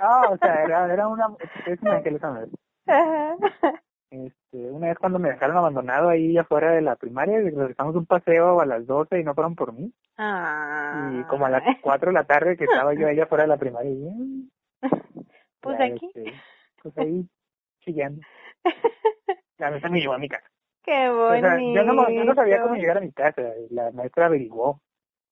Ah, 0.00 0.22
o 0.30 0.36
sea, 0.36 0.64
era, 0.64 0.92
era 0.92 1.08
una, 1.08 1.26
es 1.66 1.80
una 1.80 2.02
que. 2.02 2.18
Este, 4.10 4.70
una 4.70 4.88
vez 4.88 4.98
cuando 4.98 5.20
me 5.20 5.28
dejaron 5.28 5.56
abandonado 5.56 6.08
ahí 6.08 6.36
afuera 6.36 6.72
de 6.72 6.82
la 6.82 6.96
primaria, 6.96 7.38
regresamos 7.38 7.94
un 7.94 8.06
paseo 8.06 8.60
a 8.60 8.66
las 8.66 8.84
12 8.84 9.20
y 9.20 9.24
no 9.24 9.34
fueron 9.34 9.54
por 9.54 9.72
mí. 9.72 9.92
Ah. 10.18 11.10
Y 11.12 11.22
como 11.24 11.46
a 11.46 11.50
las 11.50 11.62
4 11.80 12.10
de 12.10 12.14
la 12.14 12.24
tarde 12.24 12.56
que 12.56 12.64
estaba 12.64 12.92
yo 12.94 13.06
ahí 13.08 13.20
afuera 13.20 13.44
de 13.44 13.48
la 13.48 13.56
primaria, 13.56 13.90
y, 13.90 14.50
Pues 15.60 15.78
aquí. 15.78 16.10
pues 16.82 16.96
ahí 16.96 17.28
chillando. 17.80 18.22
La 19.58 19.70
neta 19.70 19.90
me 19.90 20.00
llevó 20.00 20.14
a 20.14 20.18
mi 20.18 20.28
casa. 20.28 20.48
Qué 20.82 21.10
O 21.10 21.16
bonito. 21.28 21.46
sea, 21.46 21.58
yo 21.60 21.84
no, 21.84 22.10
yo 22.10 22.24
no 22.24 22.34
sabía 22.34 22.62
cómo 22.62 22.76
llegar 22.76 22.96
a 22.96 23.02
mi 23.02 23.12
casa, 23.12 23.42
la 23.70 23.90
maestra 23.92 24.26
averiguó. 24.26 24.80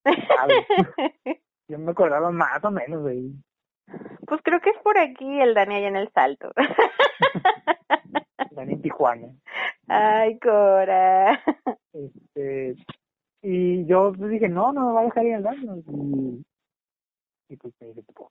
Yo 1.68 1.78
me 1.78 1.90
acordaba 1.90 2.30
más 2.30 2.64
o 2.64 2.70
menos 2.70 3.04
de 3.04 3.10
ahí. 3.12 3.32
Pues 4.26 4.40
creo 4.42 4.60
que 4.60 4.70
es 4.70 4.78
por 4.82 4.98
aquí 4.98 5.40
el 5.40 5.52
Dani 5.54 5.76
allá 5.76 5.88
en 5.88 5.96
el 5.96 6.10
salto. 6.12 6.52
En 8.56 8.82
Tijuana. 8.82 9.28
Ay, 9.86 10.38
Cora. 10.38 11.42
Este, 11.92 12.74
y 13.42 13.86
yo 13.86 14.12
dije, 14.12 14.48
no, 14.48 14.72
no 14.72 14.88
me 14.88 14.92
va 14.94 15.00
a 15.00 15.04
dejar 15.04 15.24
ir 15.26 15.34
al 15.36 15.42
baño. 15.42 15.76
Y, 15.76 16.44
y 17.50 17.56
pues 17.56 17.74
me 17.80 17.88
dice, 17.88 18.02
"Pues". 18.14 18.30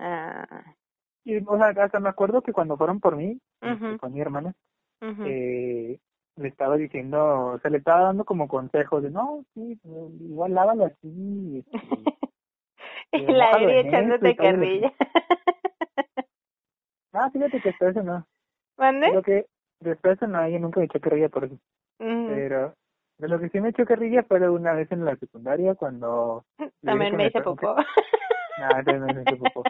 Ah. 0.00 0.74
Y, 1.24 1.36
o 1.36 1.56
sea, 1.58 1.68
hasta 1.68 2.00
me 2.00 2.08
acuerdo 2.08 2.40
que 2.40 2.52
cuando 2.52 2.76
fueron 2.76 2.98
por 3.00 3.16
mí, 3.16 3.38
este, 3.60 3.98
con 3.98 4.14
mi 4.14 4.20
hermana, 4.20 4.54
eh, 5.02 5.98
le 6.36 6.48
estaba 6.48 6.76
diciendo, 6.76 7.52
o 7.52 7.58
sea, 7.58 7.70
le 7.70 7.78
estaba 7.78 8.04
dando 8.04 8.24
como 8.24 8.48
consejos 8.48 9.02
de, 9.02 9.10
no, 9.10 9.44
sí, 9.54 9.78
igual 10.20 10.54
lávalo 10.54 10.86
así. 10.86 11.64
este, 11.68 11.70
y 13.12 13.26
la 13.26 13.50
Eri 13.52 13.88
echándote 13.88 14.36
carrilla. 14.36 14.92
Ah, 17.12 17.28
fíjate 17.32 17.60
que 17.60 17.70
eso 17.70 18.04
no. 18.04 18.24
¿Mande? 18.78 19.10
Creo 19.10 19.22
que 19.22 19.46
después 19.80 20.22
no, 20.22 20.44
ella 20.44 20.60
nunca 20.60 20.78
me 20.78 20.86
echó 20.86 21.00
carrilla 21.00 21.28
por 21.28 21.44
eso. 21.44 21.58
Pero 21.98 22.72
de 23.18 23.28
lo 23.28 23.40
que 23.40 23.48
sí 23.48 23.60
me 23.60 23.70
echó 23.70 23.84
carrilla 23.84 24.22
fue 24.22 24.48
una 24.48 24.74
vez 24.74 24.92
en 24.92 25.04
la 25.04 25.16
secundaria 25.16 25.74
cuando... 25.74 26.44
También 26.84 27.16
me 27.16 27.26
hice 27.26 27.40
popó. 27.40 27.74
No, 28.60 29.06
me 29.06 29.22
hice 29.22 29.36
popó. 29.36 29.62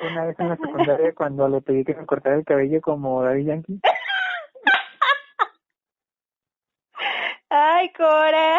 Una 0.00 0.24
vez 0.26 0.38
en 0.40 0.48
la 0.48 0.56
secundaria 0.56 1.14
cuando 1.14 1.48
le 1.48 1.62
pedí 1.62 1.84
que 1.84 1.94
me 1.94 2.04
cortara 2.04 2.36
el 2.36 2.44
cabello 2.44 2.80
como 2.80 3.22
Daddy 3.22 3.44
Yankee. 3.44 3.80
Ay, 7.48 7.92
Cora. 7.92 8.56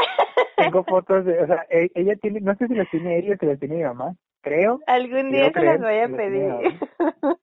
Tengo 0.55 0.83
fotos 0.85 1.25
de, 1.25 1.43
o 1.43 1.47
sea, 1.47 1.65
e- 1.69 1.91
ella 1.95 2.15
tiene, 2.15 2.39
no 2.39 2.55
sé 2.55 2.67
si 2.67 2.75
las 2.75 2.89
tiene 2.89 3.17
ella 3.17 3.35
o 3.35 3.37
si 3.37 3.45
las 3.45 3.59
tiene 3.59 3.75
mi 3.75 3.83
mamá, 3.83 4.15
creo. 4.41 4.79
Algún 4.87 5.31
día 5.31 5.51
se 5.51 5.61
las 5.61 5.81
voy 5.81 5.97
a 5.99 6.07
pedir. 6.07 6.79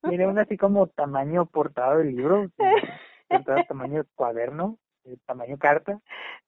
Tiene 0.09 0.26
una 0.26 0.42
así 0.42 0.57
como 0.57 0.87
tamaño 0.87 1.45
portada 1.47 1.99
del 1.99 2.16
libro, 2.16 2.49
portada 3.28 3.64
tamaño 3.64 4.04
cuaderno, 4.14 4.78
tamaño 5.26 5.59
carta. 5.59 6.00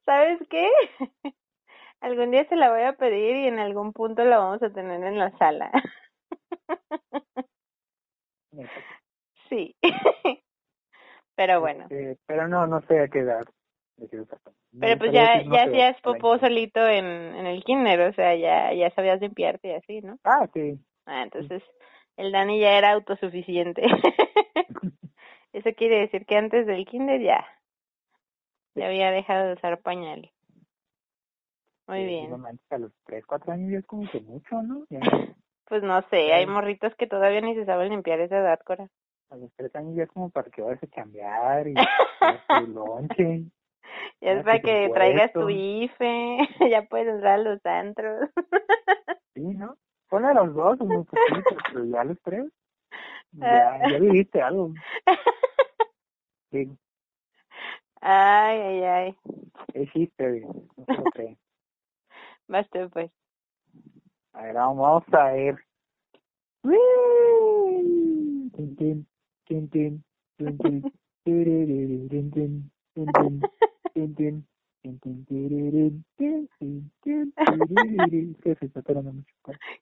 ¿Sabes 0.05 0.39
qué? 0.49 0.67
Algún 2.01 2.31
día 2.31 2.47
se 2.47 2.55
la 2.55 2.71
voy 2.71 2.81
a 2.81 2.93
pedir 2.93 3.35
y 3.35 3.47
en 3.47 3.59
algún 3.59 3.93
punto 3.93 4.23
la 4.23 4.37
vamos 4.37 4.61
a 4.61 4.69
tener 4.69 5.03
en 5.03 5.19
la 5.19 5.31
sala. 5.37 5.71
Sí. 9.49 9.75
Pero 11.35 11.59
bueno. 11.59 11.83
Este, 11.89 12.17
pero 12.25 12.47
no, 12.47 12.65
no 12.65 12.81
sé 12.87 12.99
a 12.99 13.07
qué 13.07 13.19
edad. 13.19 13.45
Pero 13.97 14.97
pues 14.97 15.11
ya, 15.11 15.41
no 15.43 15.53
ya 15.53 15.63
hacías 15.63 16.01
popó 16.01 16.37
solito 16.39 16.85
en, 16.87 17.05
en 17.05 17.45
el 17.45 17.63
kinder, 17.63 18.01
o 18.01 18.13
sea, 18.13 18.35
ya, 18.35 18.73
ya 18.73 18.89
sabías 18.91 19.21
limpiarte 19.21 19.69
y 19.69 19.71
así, 19.71 20.01
¿no? 20.01 20.17
Ah, 20.23 20.47
sí. 20.53 20.79
Ah, 21.05 21.23
entonces 21.23 21.63
el 22.17 22.31
Dani 22.31 22.59
ya 22.59 22.77
era 22.77 22.91
autosuficiente. 22.91 23.83
Eso 25.53 25.69
quiere 25.75 25.99
decir 25.99 26.25
que 26.25 26.35
antes 26.37 26.65
del 26.65 26.85
kinder 26.85 27.21
ya, 27.21 27.45
ya 28.75 28.87
había 28.87 29.11
dejado 29.11 29.47
de 29.47 29.53
usar 29.53 29.81
pañal. 29.81 30.31
Muy 31.87 31.99
Sí, 31.99 32.05
bien. 32.05 32.39
manches, 32.41 32.71
a 32.71 32.77
los 32.77 32.91
3, 33.05 33.25
4 33.25 33.53
años 33.53 33.71
ya 33.71 33.77
es 33.79 33.85
como 33.85 34.09
que 34.09 34.19
mucho, 34.21 34.61
¿no? 34.61 34.85
Ya 34.89 34.99
Pues 35.67 35.81
no 35.81 35.99
sé, 36.09 36.31
hay 36.33 36.45
morritos 36.45 36.93
que 36.95 37.07
todavía 37.07 37.41
ni 37.41 37.55
se 37.55 37.65
saben 37.65 37.89
limpiar 37.89 38.19
esa 38.19 38.37
edad, 38.37 38.59
Cora. 38.65 38.87
a 39.31 39.35
los 39.35 39.51
3 39.55 39.75
años 39.75 39.95
ya 39.95 40.03
es 40.03 40.09
como 40.11 40.29
para 40.29 40.49
que 40.51 40.61
vayas 40.61 40.83
a 40.83 40.87
chambear 40.87 41.67
y 41.67 41.73
tu 42.49 42.67
lonche. 42.67 43.43
Ya 44.21 44.31
es 44.33 44.43
para 44.43 44.59
que 44.59 44.89
traigas 44.93 45.33
tu. 45.33 45.49
IFE, 45.49 46.37
ya 46.69 46.83
puedes 46.83 47.07
entrar 47.07 47.39
a 47.39 47.43
los 47.43 47.65
antros. 47.65 48.29
Sí, 49.33 49.41
¿no? 49.41 49.75
Ponle 50.09 50.27
a 50.29 50.33
los 50.33 50.53
dos, 50.53 50.79
muy 50.79 51.03
poquito, 51.03 51.55
pero 51.71 51.85
ya 51.85 52.01
a 52.01 52.03
los 52.05 52.21
tres. 52.21 52.45
Ah. 53.41 53.79
Ya, 53.81 53.89
ya 53.91 53.99
viviste 53.99 54.41
algo. 54.41 54.71
Sí, 56.51 56.69
Ay, 58.01 58.59
ay, 58.61 58.83
ay. 58.83 59.17
es 59.73 59.89
history, 59.95 60.41
no 60.41 61.03
creen. 61.11 61.37
Basta, 62.47 62.87
pues. 62.89 63.11
Ahora 64.33 64.65
vamos 64.65 65.03
a 65.13 65.37
ir. 65.37 65.55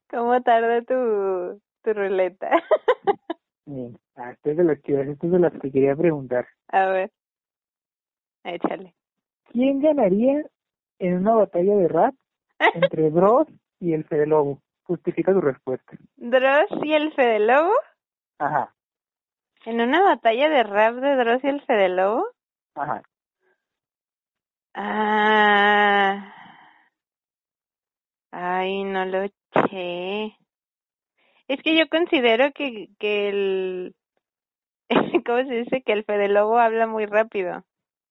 ¿Cómo 0.10 0.41
tarda 0.41 0.82
tu, 0.82 1.62
tu 1.84 1.93
ruleta? 1.93 2.49
Bien, 3.65 3.97
de 4.43 4.63
las 4.63 4.80
que, 4.82 5.02
esto 5.02 5.26
es 5.26 5.32
de 5.32 5.39
las 5.39 5.54
que 5.54 5.71
quería 5.71 5.95
preguntar. 5.95 6.45
A 6.67 6.86
ver, 6.88 7.12
échale. 8.43 8.93
¿Quién 9.52 9.82
ganaría 9.82 10.45
en 10.99 11.17
una 11.17 11.36
batalla 11.36 11.76
de 11.76 11.88
rap 11.88 12.15
entre 12.59 13.09
Bros 13.09 13.47
y 13.79 13.93
el 13.93 14.03
Fede 14.05 14.27
Lobo? 14.27 14.61
Justifica 14.83 15.31
tu 15.33 15.41
respuesta. 15.41 15.93
Dross 16.17 16.69
y 16.83 16.93
el 16.93 17.13
Fede 17.13 17.39
Lobo. 17.39 17.73
Ajá, 18.39 18.73
En 19.65 19.79
una 19.79 20.03
batalla 20.03 20.49
de 20.49 20.63
rap 20.63 20.95
de 20.95 21.15
Dross 21.15 21.43
y 21.43 21.47
el 21.47 21.61
Fede 21.61 21.89
Lobo. 21.89 22.25
ajá. 22.75 23.01
Ah. 24.75 26.33
Ay, 28.31 28.83
no 28.83 29.05
lo 29.05 29.27
sé. 29.69 30.35
Es 31.47 31.61
que 31.61 31.77
yo 31.77 31.87
considero 31.89 32.51
que, 32.53 32.89
que 32.99 33.29
el... 33.29 33.95
¿Cómo 35.25 35.37
se 35.47 35.53
dice? 35.53 35.83
Que 35.83 35.93
el 35.93 36.03
Fede 36.05 36.27
Lobo 36.29 36.57
habla 36.57 36.87
muy 36.87 37.05
rápido. 37.05 37.63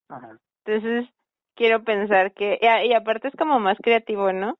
Ajá. 0.08 0.38
Entonces, 0.64 1.08
quiero 1.54 1.84
pensar 1.84 2.32
que... 2.32 2.58
Y, 2.60 2.88
y 2.88 2.94
aparte 2.94 3.28
es 3.28 3.34
como 3.36 3.60
más 3.60 3.78
creativo, 3.82 4.32
¿no? 4.32 4.58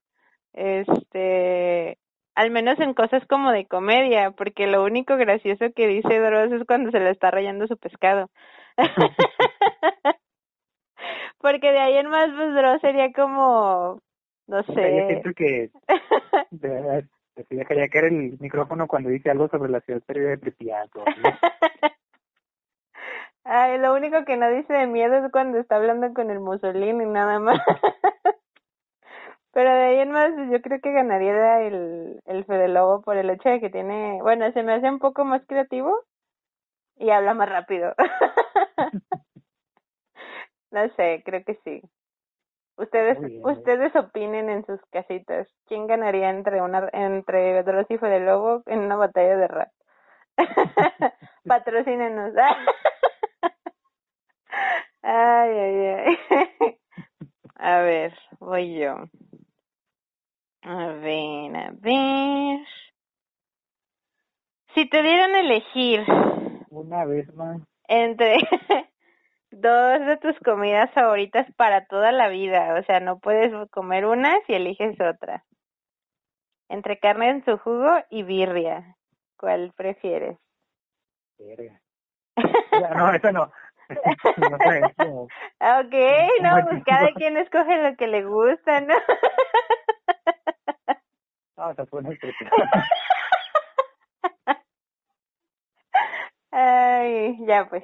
Este... 0.53 1.99
Al 2.35 2.51
menos 2.51 2.81
en 2.81 2.95
cosas 2.95 3.27
como 3.27 3.51
de 3.53 3.67
comedia, 3.67 4.31
porque 4.31 4.67
lo 4.67 4.85
único 4.85 5.17
gracioso 5.19 5.67
que 5.77 5.87
dice 5.87 6.19
Dross 6.19 6.53
es 6.53 6.65
cuando 6.67 6.91
se 6.91 6.99
le 6.99 7.11
está 7.11 7.31
rayando 7.31 7.67
su 7.67 7.77
pescado. 7.77 8.31
porque 11.39 11.73
de 11.73 11.79
ahí 11.79 11.97
en 11.99 12.09
más, 12.09 12.31
pues 12.35 12.55
Dross 12.55 12.81
sería 12.81 13.13
como... 13.13 14.01
No 14.47 14.63
O 14.67 14.75
sea, 14.75 14.91
yo 14.91 15.03
sé... 15.03 15.07
siento 15.07 15.33
que 15.35 15.71
de 16.51 16.69
verdad 16.69 17.05
dejaría 17.51 17.89
caer 17.89 18.07
el 18.07 18.39
micrófono 18.41 18.87
cuando 18.87 19.11
dice 19.11 19.31
algo 19.31 19.49
sobre 19.49 19.71
la 19.71 19.81
ciudad 19.81 20.03
perdida 20.07 20.31
de 20.31 20.39
Pripyat. 20.39 20.97
o 20.97 21.05
algo. 21.07 21.39
Ay, 23.45 23.79
lo 23.79 23.95
único 23.95 24.25
que 24.25 24.37
no 24.37 24.49
dice 24.51 24.73
de 24.73 24.87
miedo 24.87 25.15
es 25.17 25.31
cuando 25.33 25.59
está 25.59 25.77
hablando 25.77 26.13
con 26.15 26.31
el 26.31 26.41
Mussolini, 26.41 27.05
nada 27.07 27.39
más. 27.39 27.59
Pero 29.53 29.71
de 29.71 29.83
ahí 29.85 29.99
en 29.99 30.11
más, 30.13 30.31
yo 30.51 30.63
creo 30.63 30.81
que 30.81 30.93
ganaría 30.93 31.61
el, 31.63 32.21
el 32.25 32.45
Fede 32.47 32.69
Lobo 32.69 33.03
por 33.03 33.17
el 33.19 33.29
hecho 33.31 33.49
de 33.51 33.61
que 33.61 33.71
tiene, 33.71 34.21
bueno, 34.23 34.51
se 34.53 34.63
me 34.63 34.73
hace 34.75 34.89
un 34.89 34.99
poco 34.99 35.25
más 35.25 35.43
creativo 35.47 35.95
y 36.97 37.11
habla 37.11 37.35
más 37.35 37.49
rápido. 37.49 37.95
no 40.71 40.89
sé, 40.97 41.23
creo 41.25 41.45
que 41.45 41.55
sí. 41.65 41.83
Ustedes, 42.77 43.19
ustedes 43.45 43.95
opinen 43.97 44.49
en 44.51 44.65
sus 44.67 44.81
casitas. 44.91 45.47
¿Quién 45.67 45.87
ganaría 45.87 46.31
entre 46.31 46.63
una, 46.63 46.89
entre 46.93 47.63
Dross 47.63 47.87
y 47.91 47.99
Fede 47.99 48.21
Lobo 48.21 48.63
en 48.67 48.81
una 48.81 48.97
batalla 48.97 49.37
de 49.37 49.49
rap? 49.49 49.69
Patrocínenos. 51.47 52.35
Ay, 55.03 55.51
ay, 55.51 55.87
ay. 55.87 56.79
A 57.57 57.79
ver, 57.81 58.13
voy 58.41 58.79
yo. 58.79 58.97
A 60.63 60.87
ver, 60.87 61.57
a 61.57 61.71
ver. 61.75 62.67
Si 64.75 64.89
te 64.89 65.03
dieran 65.03 65.35
a 65.35 65.41
elegir 65.41 66.05
Una 66.71 67.05
vez 67.05 67.33
más. 67.35 67.61
entre 67.89 68.37
dos 69.51 70.07
de 70.07 70.17
tus 70.19 70.39
comidas 70.41 70.91
favoritas 70.93 71.47
para 71.57 71.87
toda 71.87 72.11
la 72.11 72.29
vida, 72.29 72.75
o 72.81 72.83
sea, 72.85 73.01
no 73.01 73.19
puedes 73.19 73.53
comer 73.71 74.07
una 74.07 74.35
si 74.47 74.55
eliges 74.55 74.99
otra. 75.01 75.45
Entre 76.69 76.99
carne 76.99 77.29
en 77.31 77.45
su 77.45 77.59
jugo 77.59 77.91
y 78.11 78.23
birria. 78.23 78.97
¿Cuál 79.37 79.73
prefieres? 79.77 80.39
Verga. 81.39 81.81
No, 82.97 83.13
esa 83.13 83.31
no. 83.33 83.53
Ok, 85.61 85.95
no, 86.43 86.65
pues 86.65 86.83
cada 86.87 87.13
quien 87.15 87.37
escoge 87.37 87.77
lo 87.83 87.97
que 87.97 88.07
le 88.09 88.25
gusta, 88.25 88.81
¿no? 88.81 88.95
No, 91.57 91.71
esa 91.71 91.87
fue 91.87 92.01
una. 92.01 92.11
Ay, 96.51 97.39
ya 97.47 97.67
pues. 97.69 97.83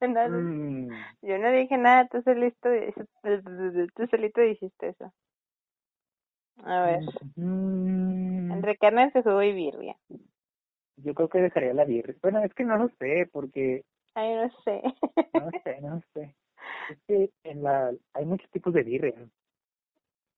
No, 0.00 0.28
Mm, 0.28 0.88
yo 1.22 1.38
no 1.38 1.50
dije 1.52 1.76
nada, 1.78 2.08
tú 2.08 2.20
solito, 2.22 2.68
tú 3.94 4.06
solito 4.08 4.40
dijiste 4.40 4.88
eso. 4.88 5.12
A 6.64 6.82
ver, 6.82 7.00
mm, 7.36 8.52
entre 8.52 8.76
carne 8.76 9.04
en 9.04 9.12
su 9.12 9.22
jugo 9.22 9.42
y 9.42 9.52
birria. 9.52 9.96
yo 10.96 11.14
creo 11.14 11.28
que 11.28 11.38
dejaría 11.38 11.74
la 11.74 11.84
birria. 11.84 12.14
Bueno, 12.22 12.42
es 12.44 12.52
que 12.54 12.64
no 12.64 12.76
lo 12.76 12.88
sé, 12.98 13.28
porque 13.32 13.84
Ay, 14.14 14.34
no 14.34 14.50
sé. 14.64 14.82
no 15.34 15.50
sé, 15.64 15.80
no 15.80 16.00
sé. 16.14 16.34
Es 16.90 16.98
que 17.06 17.30
en 17.44 17.62
la 17.62 17.92
hay 18.14 18.24
muchos 18.24 18.50
tipos 18.50 18.72
de 18.74 18.82
birria. 18.82 19.14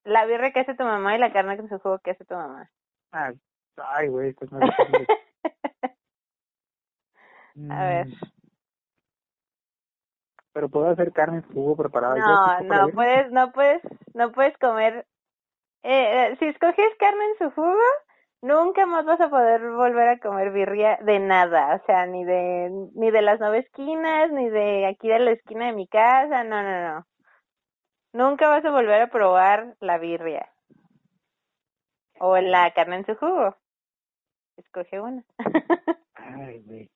La 0.05 0.27
birria 0.27 0.53
que 0.53 0.61
hace 0.61 0.75
tu 0.75 0.85
mamá 0.85 1.17
y 1.17 1.19
la 1.19 1.33
carne 1.33 1.55
en 1.55 1.69
su 1.69 1.79
jugo 1.79 1.99
que 2.01 2.11
hace 2.13 2.25
tu 2.25 2.35
mamá. 2.35 2.71
Ah, 3.13 3.33
ay, 3.77 4.09
güey, 4.09 4.31
esto 4.31 4.45
es 4.45 4.53
más 4.53 4.63
difícil. 4.63 5.07
A 7.71 7.85
ver. 7.85 8.07
Mm, 8.07 8.13
Pero 10.55 10.69
puedo 10.69 10.89
hacer 10.89 11.13
carne 11.13 11.39
en 11.39 11.43
jugo 11.53 11.77
preparada. 11.77 12.17
No, 12.17 12.61
no 12.63 12.89
puedes, 12.93 13.31
no 13.31 13.53
puedes, 13.53 13.83
no 14.15 14.33
puedes 14.33 14.57
comer. 14.59 15.07
Eh, 15.83 16.33
eh, 16.33 16.37
si 16.39 16.47
escoges 16.47 16.95
carne 16.99 17.25
en 17.25 17.39
su 17.39 17.51
jugo, 17.55 17.81
nunca 18.43 18.87
más 18.87 19.05
vas 19.07 19.21
a 19.21 19.31
poder 19.31 19.63
volver 19.71 20.09
a 20.09 20.19
comer 20.19 20.53
birria 20.53 20.99
de 21.03 21.19
nada, 21.19 21.77
o 21.77 21.87
sea, 21.87 22.07
ni 22.07 22.25
de 22.25 22.71
ni 22.95 23.11
de 23.11 23.23
las 23.23 23.41
nueve 23.41 23.61
esquinas, 23.61 24.31
ni 24.33 24.51
de 24.51 24.87
aquí 24.87 25.09
de 25.09 25.19
la 25.21 25.31
esquina 25.33 25.67
de 25.67 25.73
mi 25.73 25.87
casa, 25.89 26.45
no, 26.45 26.63
no, 26.63 26.95
no. 26.95 27.07
Nunca 28.13 28.49
vas 28.49 28.65
a 28.65 28.71
volver 28.71 29.03
a 29.03 29.11
probar 29.11 29.77
la 29.81 29.99
birria 29.99 30.51
o 32.21 32.37
la 32.39 32.73
carne 32.75 32.97
en 32.97 33.07
su 33.07 33.17
jugo. 33.17 33.57
Escoge 34.57 35.01
una. 35.01 35.25
Ay, 36.15 36.63
güey. 36.67 36.91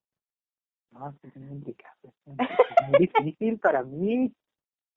No, 0.91 1.15
es 1.23 1.37
muy 1.37 1.49
complicado. 1.49 2.13
Es 2.27 2.89
muy 2.89 2.99
difícil 2.99 3.59
para 3.61 3.85
mí. 3.85 4.35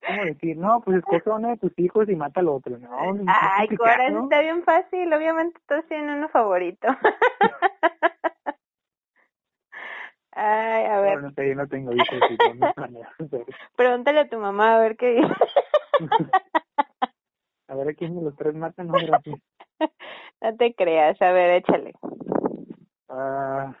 ¿Cómo 0.06 0.24
decir? 0.24 0.56
No, 0.56 0.80
pues 0.80 0.98
escoge 0.98 1.30
uno 1.30 1.48
de 1.50 1.56
tus 1.58 1.72
hijos 1.78 2.08
y 2.08 2.16
mata 2.16 2.40
al 2.40 2.48
otro. 2.48 2.78
No, 2.78 2.88
Ay, 3.26 3.68
Cora, 3.68 4.06
eso 4.06 4.18
complicado. 4.18 4.22
está 4.24 4.40
bien 4.40 4.62
fácil. 4.64 5.12
Obviamente 5.12 5.60
todos 5.66 5.86
tienen 5.86 6.10
uno 6.10 6.28
favorito. 6.28 6.88
Ay, 10.34 10.86
a 10.86 11.00
ver, 11.00 11.16
No, 11.16 11.28
no 11.28 11.34
sé, 11.34 11.48
yo 11.48 11.54
no 11.54 11.68
tengo 11.68 11.92
hijos 11.92 12.06
no 12.40 13.46
pregúntale 13.76 14.20
a 14.20 14.28
tu 14.28 14.38
mamá 14.38 14.76
a 14.76 14.78
ver 14.78 14.96
qué 14.96 15.10
dice. 15.14 15.34
A 17.68 17.74
ver 17.74 17.88
a 17.88 17.94
quién 17.94 18.14
de 18.14 18.22
los 18.22 18.36
tres 18.36 18.54
mata, 18.54 18.84
no, 18.84 18.92
gracias. 18.92 19.40
No 20.42 20.56
te 20.56 20.74
creas, 20.74 21.20
a 21.22 21.32
ver, 21.32 21.54
échale. 21.54 21.94
Ah, 23.08 23.74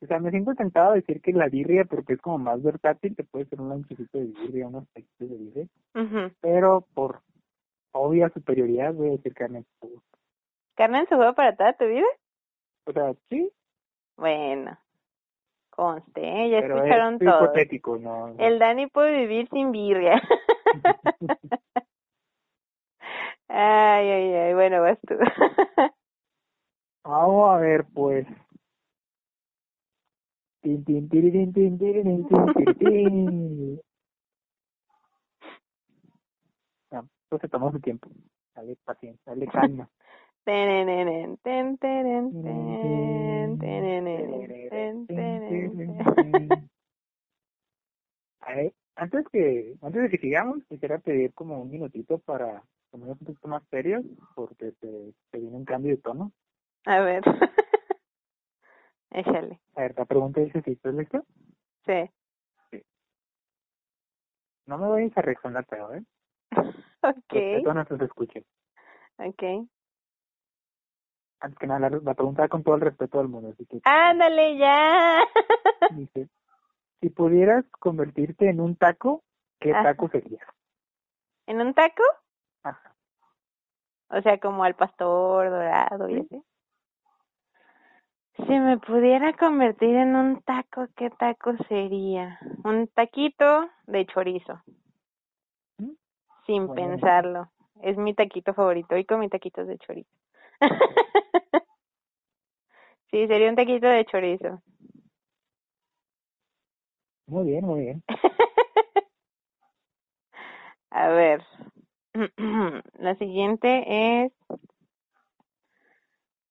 o 0.00 0.06
sea, 0.06 0.18
me 0.20 0.30
siento 0.30 0.54
tentado 0.54 0.92
a 0.92 0.94
decir 0.94 1.20
que 1.20 1.32
la 1.32 1.48
birria 1.48 1.84
porque 1.84 2.12
es 2.14 2.20
como 2.20 2.38
más 2.38 2.62
versátil, 2.62 3.16
te 3.16 3.24
puede 3.24 3.46
ser 3.46 3.60
un 3.60 3.68
lonchecito 3.70 4.18
de 4.18 4.26
birria, 4.26 4.68
unos 4.68 4.86
taquitos 4.94 5.28
de 5.30 5.36
birria, 5.36 5.66
pero 6.40 6.86
por 6.94 7.20
obvia 7.92 8.28
superioridad 8.30 8.94
voy 8.94 9.08
a 9.08 9.12
decir 9.12 9.34
carne 9.34 9.58
en 9.58 9.66
jugo. 9.80 10.02
¿Carne 10.76 11.00
en 11.00 11.08
su 11.08 11.16
juego 11.16 11.34
para 11.34 11.56
toda 11.56 11.72
tu 11.74 11.86
vida? 11.86 12.06
O 12.86 12.92
sea, 12.92 13.12
sí, 13.28 13.50
Bueno, 14.16 14.78
conste, 15.70 16.20
¿eh? 16.22 16.50
ya 16.50 16.60
pero 16.60 16.76
escucharon 16.76 17.14
es 17.14 17.20
todo. 17.20 17.44
hipotético, 17.44 17.98
¿no? 17.98 18.34
El 18.38 18.58
Dani 18.58 18.86
puede 18.88 19.16
vivir 19.26 19.48
sin 19.50 19.72
birria. 19.72 20.20
ay, 23.48 24.10
ay, 24.10 24.34
ay, 24.34 24.54
bueno, 24.54 24.82
vas 24.82 24.98
tú. 25.06 25.14
Vamos 27.04 27.50
a 27.50 27.56
ver, 27.58 27.84
pues. 27.94 28.26
Tin, 30.76 30.84
tin, 30.84 31.08
se 37.40 37.48
tomó 37.48 37.72
su 37.72 37.80
tiempo. 37.80 38.08
Dale 38.54 38.76
paciencia, 38.84 39.32
dale 39.32 39.46
calma. 39.46 39.88
A 48.40 48.54
ver, 48.54 48.72
antes 48.96 49.24
que 49.32 49.74
antes 49.82 50.02
de 50.02 50.08
que 50.10 50.18
sigamos, 50.18 50.58
quisiera 50.68 50.98
pedir 50.98 51.32
como 51.34 51.60
un 51.60 51.70
minutito 51.70 52.18
para 52.18 52.62
ponernos 52.90 53.20
un 53.20 53.26
poquito 53.26 53.48
más 53.48 53.62
serios, 53.70 54.04
porque 54.34 54.72
se, 54.80 55.12
se 55.30 55.38
viene 55.38 55.56
un 55.56 55.64
cambio 55.64 55.96
de 55.96 56.02
tono. 56.02 56.32
A 56.84 57.00
ver. 57.00 57.22
Échale. 59.10 59.60
A 59.74 59.80
ver, 59.82 59.94
la 59.96 60.04
pregunta 60.04 60.40
dice 60.40 60.62
si 60.62 60.72
estás 60.72 60.94
listo. 60.94 61.24
Sí. 61.86 62.10
No 64.66 64.76
me 64.78 64.88
vayas 64.88 65.16
a 65.16 65.22
reaccionar 65.22 65.64
feo, 65.66 65.94
¿eh? 65.94 66.02
Ok. 67.02 67.32
Respeto 67.32 67.70
a 67.70 67.74
nuestros 67.74 68.00
escuches. 68.02 68.44
Ok. 69.18 69.42
Antes 71.40 71.58
que 71.58 71.66
nada, 71.66 71.88
la, 71.88 71.98
la 72.02 72.14
pregunta 72.14 72.48
con 72.48 72.64
todo 72.64 72.74
el 72.74 72.80
respeto 72.80 73.18
del 73.18 73.28
mundo, 73.28 73.50
así 73.50 73.64
que 73.66 73.80
Ándale 73.84 74.58
ya. 74.58 75.20
dice, 75.90 76.28
si 77.00 77.08
pudieras 77.10 77.64
convertirte 77.78 78.50
en 78.50 78.60
un 78.60 78.74
taco, 78.76 79.22
¿qué 79.60 79.72
Ajá. 79.72 79.84
taco 79.94 80.08
serías? 80.08 80.42
¿En 81.46 81.60
un 81.60 81.72
taco? 81.72 82.02
Ajá. 82.64 82.94
O 84.10 84.20
sea, 84.22 84.38
como 84.38 84.64
al 84.64 84.74
pastor 84.74 85.48
dorado 85.50 86.08
y 86.08 86.14
Sí. 86.14 86.20
así. 86.26 86.44
Si 88.46 88.58
me 88.58 88.78
pudiera 88.78 89.32
convertir 89.32 89.96
en 89.96 90.14
un 90.14 90.40
taco, 90.42 90.86
¿qué 90.96 91.10
taco 91.10 91.56
sería? 91.68 92.38
Un 92.64 92.86
taquito 92.88 93.68
de 93.86 94.06
chorizo, 94.06 94.62
¿Mm? 95.78 95.92
sin 96.46 96.66
Bueno. 96.66 96.74
pensarlo. 96.74 97.50
Es 97.82 97.96
mi 97.96 98.14
taquito 98.14 98.54
favorito. 98.54 98.94
Hoy 98.94 99.04
comí 99.04 99.28
taquitos 99.28 99.66
de 99.66 99.78
chorizo. 99.78 100.10
sí, 103.10 103.26
sería 103.26 103.50
un 103.50 103.56
taquito 103.56 103.88
de 103.88 104.04
chorizo. 104.04 104.62
Muy 107.26 107.46
bien, 107.46 107.64
muy 107.64 107.80
bien. 107.80 108.02
A 110.90 111.08
ver. 111.08 111.44
La 112.98 113.14
siguiente 113.16 114.24
es... 114.24 114.32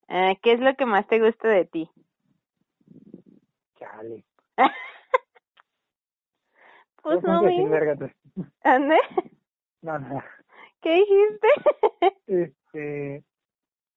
eh, 0.10 0.38
¿Qué 0.42 0.54
es 0.54 0.60
lo 0.60 0.76
que 0.76 0.86
más 0.86 1.08
te 1.08 1.20
gusta 1.20 1.48
de 1.48 1.66
ti? 1.66 1.90
Chale. 3.80 4.24
Pues 7.04 7.24
No 7.24 7.42
verga, 7.42 7.96
tú. 7.96 8.10
¿Ande? 8.64 8.98
No, 9.82 9.98
no. 9.98 10.22
¿Qué 10.82 10.94
dijiste? 10.96 11.48
Este, 12.28 13.24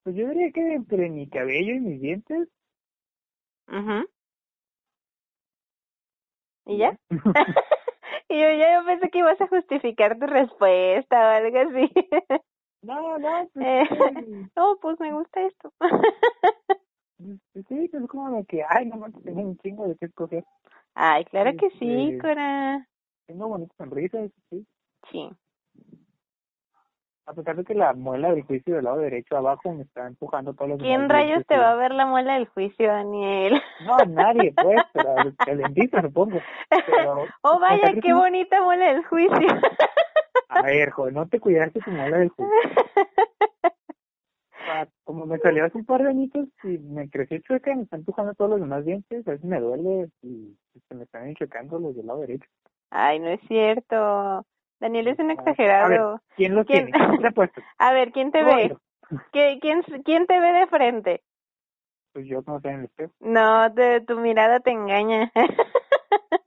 pues 0.05 0.15
yo 0.15 0.29
diría 0.29 0.53
que 0.53 0.61
entre 0.75 1.11
mi 1.11 1.29
cabello 1.29 1.75
y 1.75 1.81
mis 1.81 2.01
dientes. 2.01 2.49
Ujú. 3.67 4.09
¿Y 6.67 6.79
ya? 6.79 6.97
y 8.29 8.41
yo 8.41 8.51
ya 8.53 8.75
yo 8.75 8.87
pensé 8.87 9.11
que 9.11 9.19
ibas 9.19 9.41
a 9.41 9.49
justificar 9.49 10.17
tu 10.19 10.27
respuesta 10.27 11.19
o 11.19 11.31
algo 11.31 11.59
así. 11.59 11.93
No, 12.83 13.19
no, 13.19 13.49
pues, 13.53 13.67
Eh, 13.67 13.85
sí, 13.89 14.51
no, 14.57 14.77
pues 14.81 14.99
me 15.01 15.13
gusta 15.13 15.41
esto. 15.43 15.73
pues 17.19 17.67
sí, 17.69 17.89
pues 17.89 18.07
como 18.09 18.31
de 18.37 18.45
que, 18.45 18.63
ay, 18.69 18.87
no 18.87 18.97
manches, 18.97 19.23
tengo 19.23 19.41
un 19.43 19.59
chingo 19.59 19.87
de 19.89 19.97
qué 19.97 20.07
escoger. 20.07 20.45
Ay, 20.95 21.25
claro 21.27 21.53
que 21.59 21.71
sí, 21.79 22.09
Este- 22.11 22.19
Cora. 22.19 22.87
Tengo 23.27 23.49
bonitas 23.49 23.77
sonrisas, 23.77 24.31
sí. 24.51 24.67
Sí. 25.13 25.31
A 27.27 27.33
pesar 27.33 27.55
de 27.55 27.65
que 27.65 27.75
la 27.75 27.93
muela 27.93 28.33
del 28.33 28.43
juicio 28.43 28.75
del 28.75 28.85
lado 28.87 28.97
derecho 28.99 29.37
abajo 29.37 29.71
me 29.73 29.85
está 29.85 30.05
empujando 30.09 30.53
todos 30.53 30.71
los 30.71 30.79
¿Quién 30.81 31.09
rayos 31.09 31.47
te 31.47 31.57
va 31.57 31.71
a 31.71 31.75
ver 31.77 31.93
la 31.93 32.05
muela 32.07 32.35
del 32.35 32.49
juicio, 32.49 32.89
Daniel? 32.89 33.63
No, 33.87 33.97
nadie, 34.07 34.53
pues, 34.61 34.81
pero 34.93 35.15
el, 35.47 35.59
dentista, 35.59 36.03
supongo. 36.03 36.41
Pero, 36.87 37.27
oh, 37.43 37.61
vaya, 37.61 37.93
qué 37.95 38.01
que- 38.01 38.13
bonita 38.15 38.61
muela 38.65 38.93
del 38.93 39.05
juicio. 39.05 39.39
A 40.51 40.63
ver, 40.63 40.91
joder, 40.91 41.15
no 41.15 41.29
te 41.29 41.41
cuidaste 41.41 41.81
tu 41.81 41.91
muela 41.91 42.19
del 42.19 42.29
juicio. 42.31 42.53
Ah, 44.69 44.87
Como 45.05 45.27
me 45.27 45.39
salió 45.39 45.65
hace 45.65 45.79
un 45.79 45.85
par 45.85 46.03
de 46.03 46.11
añitos 46.11 46.47
y 46.63 46.79
me 46.79 47.09
creció 47.09 47.39
chueca, 47.39 47.75
me 47.75 47.83
está 47.83 47.97
empujando 47.97 48.35
todos 48.35 48.51
los 48.53 48.61
demás 48.61 48.85
dientes, 48.85 49.27
a 49.27 49.33
veces 49.33 49.45
me 49.47 49.59
duele 49.61 50.11
y 50.23 50.57
se 50.89 50.95
me 50.95 51.05
están 51.05 51.35
chocando 51.35 51.79
los 51.79 51.97
del 51.97 52.07
lado 52.07 52.21
derecho. 52.21 52.49
Ay, 52.91 53.19
no 53.19 53.29
es 53.29 53.41
cierto. 53.49 54.45
Daniel 54.81 55.09
es 55.09 55.19
un 55.19 55.31
A 55.31 55.35
ver, 55.35 55.39
exagerado. 55.39 56.21
¿quién 56.37 56.65
¿Quién? 56.65 56.91
tiene? 56.91 56.93
A 57.79 57.93
ver, 57.93 58.13
¿quién 58.13 58.31
te 58.33 58.43
ve? 58.45 58.77
¿Qué- 59.33 59.59
quién, 59.61 59.83
¿Quién 60.05 60.27
te 60.27 60.41
ve 60.41 60.53
de 60.53 60.67
frente? 60.67 61.23
Pues 62.13 62.27
yo 62.27 62.43
no 62.47 62.61
sé 62.61 62.69
en 62.69 62.81
el 62.81 62.85
espejo. 62.87 63.13
No, 63.21 63.73
te, 63.75 64.01
tu 64.03 64.19
mirada 64.19 64.61
te 64.61 64.71
engaña. 64.71 65.33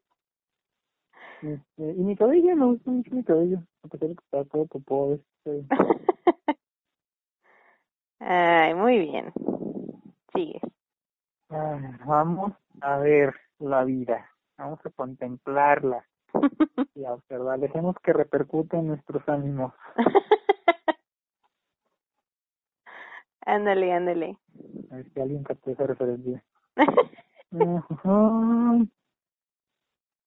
Este, 1.43 1.91
y 1.91 1.99
mi 1.99 2.15
cabello, 2.15 2.55
me 2.55 2.65
gusta 2.67 2.89
mucho 2.89 3.13
mi 3.13 3.21
cabello. 3.21 3.57
A 3.83 3.89
pesar 3.89 4.07
de 4.07 4.15
que 4.15 4.23
está 4.23 4.45
todo 4.45 4.65
popó. 4.65 5.13
Este, 5.13 5.65
Ay, 8.19 8.73
muy 8.73 8.99
bien. 8.99 9.33
Sigue. 10.33 10.61
ah, 11.49 11.97
vamos 12.05 12.53
a 12.79 12.97
ver 12.99 13.33
la 13.59 13.83
vida. 13.83 14.29
Vamos 14.57 14.79
a 14.85 14.89
contemplarla 14.91 16.07
y 16.95 17.03
a 17.03 17.13
observar. 17.13 17.59
Dejemos 17.59 17.97
que 18.01 18.13
repercute 18.13 18.77
en 18.77 18.87
nuestros 18.87 19.27
ánimos. 19.27 19.73
ándale, 23.45 23.91
ándale. 23.91 24.37
A 24.91 24.95
ver 24.95 25.09
si 25.11 25.19
alguien 25.19 25.43
captó 25.43 25.71
esa 25.71 25.87
referencia. 25.87 26.41
Ujú. 27.51 28.87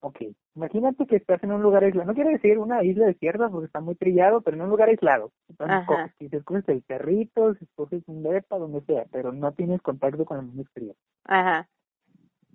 Ok, 0.00 0.18
imagínate 0.56 1.06
que 1.06 1.16
estás 1.16 1.42
en 1.44 1.52
un 1.52 1.62
lugar 1.62 1.84
aislado. 1.84 2.06
No 2.08 2.14
quiero 2.14 2.30
decir 2.30 2.58
una 2.58 2.82
isla 2.82 3.06
desierta 3.06 3.48
porque 3.48 3.66
está 3.66 3.80
muy 3.80 3.94
trillado, 3.94 4.40
pero 4.40 4.56
en 4.56 4.62
un 4.62 4.70
lugar 4.70 4.88
aislado. 4.88 5.32
Entonces, 5.48 5.76
Ajá. 5.78 6.14
si 6.18 6.28
te 6.28 6.38
escoges 6.38 6.68
el 6.68 6.82
cerrito, 6.84 7.54
si 7.54 7.64
escoges 7.64 8.02
un 8.06 8.22
depa, 8.22 8.58
donde 8.58 8.80
sea, 8.82 9.06
pero 9.12 9.32
no 9.32 9.52
tienes 9.52 9.80
contacto 9.82 10.24
con 10.24 10.38
el 10.40 10.46
mundo 10.46 10.62
exterior. 10.62 10.96
Ajá, 11.24 11.68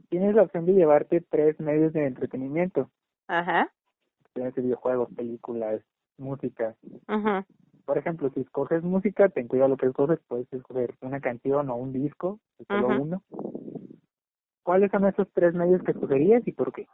Tienes 0.09 0.35
la 0.35 0.43
opción 0.43 0.65
de 0.65 0.73
llevarte 0.73 1.21
tres 1.21 1.59
medios 1.59 1.93
de 1.93 2.05
entretenimiento. 2.05 2.89
ajá. 3.27 3.71
Tienes 4.33 4.55
videojuegos, 4.55 5.09
películas, 5.15 5.81
música. 6.17 6.75
ujú. 7.07 7.45
Por 7.85 7.97
ejemplo, 7.97 8.29
si 8.33 8.41
escoges 8.41 8.83
música, 8.83 9.29
ten 9.29 9.47
cuidado 9.47 9.69
lo 9.69 9.77
que 9.77 9.87
escoges. 9.87 10.19
Puedes 10.27 10.51
escoger 10.53 10.95
una 11.01 11.19
canción 11.19 11.69
o 11.69 11.75
un 11.75 11.93
disco, 11.93 12.39
solo 12.67 12.87
uno. 13.01 13.23
¿Cuáles 14.63 14.91
son 14.91 15.05
esos 15.07 15.27
tres 15.33 15.53
medios 15.53 15.81
que 15.83 15.91
escogerías 15.91 16.47
y 16.47 16.51
por 16.51 16.71
qué? 16.71 16.87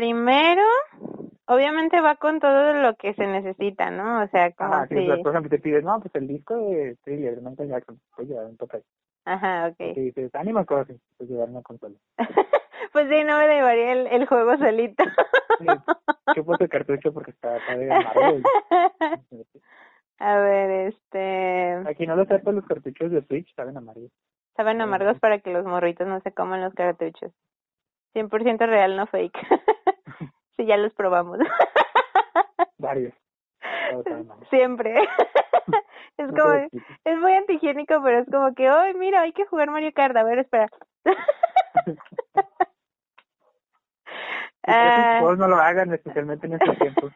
Primero, 0.00 0.62
obviamente 1.44 2.00
va 2.00 2.14
con 2.16 2.40
todo 2.40 2.72
lo 2.72 2.94
que 2.96 3.12
se 3.12 3.26
necesita, 3.26 3.90
¿no? 3.90 4.22
O 4.22 4.28
sea, 4.28 4.50
como 4.52 4.72
Ah, 4.72 4.86
si 4.88 4.94
si... 4.94 5.06
por 5.22 5.32
ejemplo 5.32 5.50
te 5.50 5.58
pides, 5.58 5.84
no, 5.84 6.00
pues 6.00 6.14
el 6.14 6.26
disco 6.26 6.56
de 6.56 6.96
Thriller 7.04 7.34
de 7.38 7.42
Michael 7.42 7.68
Jackson, 7.68 8.00
puedes 8.16 8.30
llevar 8.30 8.46
un 8.46 8.56
toque. 8.56 8.80
Ajá, 9.26 9.66
ok. 9.66 9.94
dices 9.94 10.34
Animal 10.34 10.64
Crossing, 10.64 10.98
puedes 11.18 11.30
llevar 11.30 11.50
una 11.50 11.60
consola. 11.60 11.96
pues 12.94 13.10
sí, 13.10 13.24
no 13.24 13.36
me 13.36 13.46
llevaría 13.46 13.92
el, 13.92 14.06
el 14.06 14.26
juego 14.26 14.56
solito. 14.56 15.04
Sí, 15.58 15.66
Chupo 16.34 16.54
el 16.58 16.68
cartucho 16.70 17.12
porque 17.12 17.32
está, 17.32 17.58
está 17.58 17.76
de 17.76 17.92
amargo. 17.92 18.38
A 20.18 20.36
ver, 20.38 20.70
este... 20.94 21.74
Aquí 21.86 22.06
no 22.06 22.16
lo 22.16 22.24
sepa, 22.24 22.52
los 22.52 22.64
cartuchos 22.64 23.10
de 23.10 23.20
Switch 23.26 23.54
saben 23.54 23.76
amarillos. 23.76 24.12
Saben 24.56 24.80
amargos 24.80 25.18
para 25.18 25.40
que 25.40 25.52
los 25.52 25.66
morritos 25.66 26.06
no 26.06 26.20
se 26.22 26.32
coman 26.32 26.62
los 26.62 26.72
cartuchos. 26.72 27.32
100% 28.14 28.66
real, 28.66 28.96
no 28.96 29.06
fake. 29.06 29.38
sí, 30.60 30.66
ya 30.66 30.76
los 30.76 30.92
probamos. 30.94 31.38
Varios. 32.78 33.14
Siempre. 34.50 34.94
es 36.16 36.30
como, 36.30 36.52
es 37.04 37.18
muy 37.18 37.32
antihigiénico, 37.32 38.02
pero 38.02 38.20
es 38.20 38.30
como 38.30 38.54
que, 38.54 38.68
ay, 38.68 38.94
mira, 38.94 39.22
hay 39.22 39.32
que 39.32 39.46
jugar 39.46 39.70
Mario 39.70 39.92
Kart. 39.94 40.16
A 40.16 40.22
ver, 40.24 40.38
espera. 40.40 40.68
Ah, 44.66 45.20
no 45.22 45.48
lo 45.48 45.56
hagan, 45.56 45.92
especialmente 45.92 46.46
en 46.46 46.52
estos 46.52 46.78
tiempos. 46.78 47.12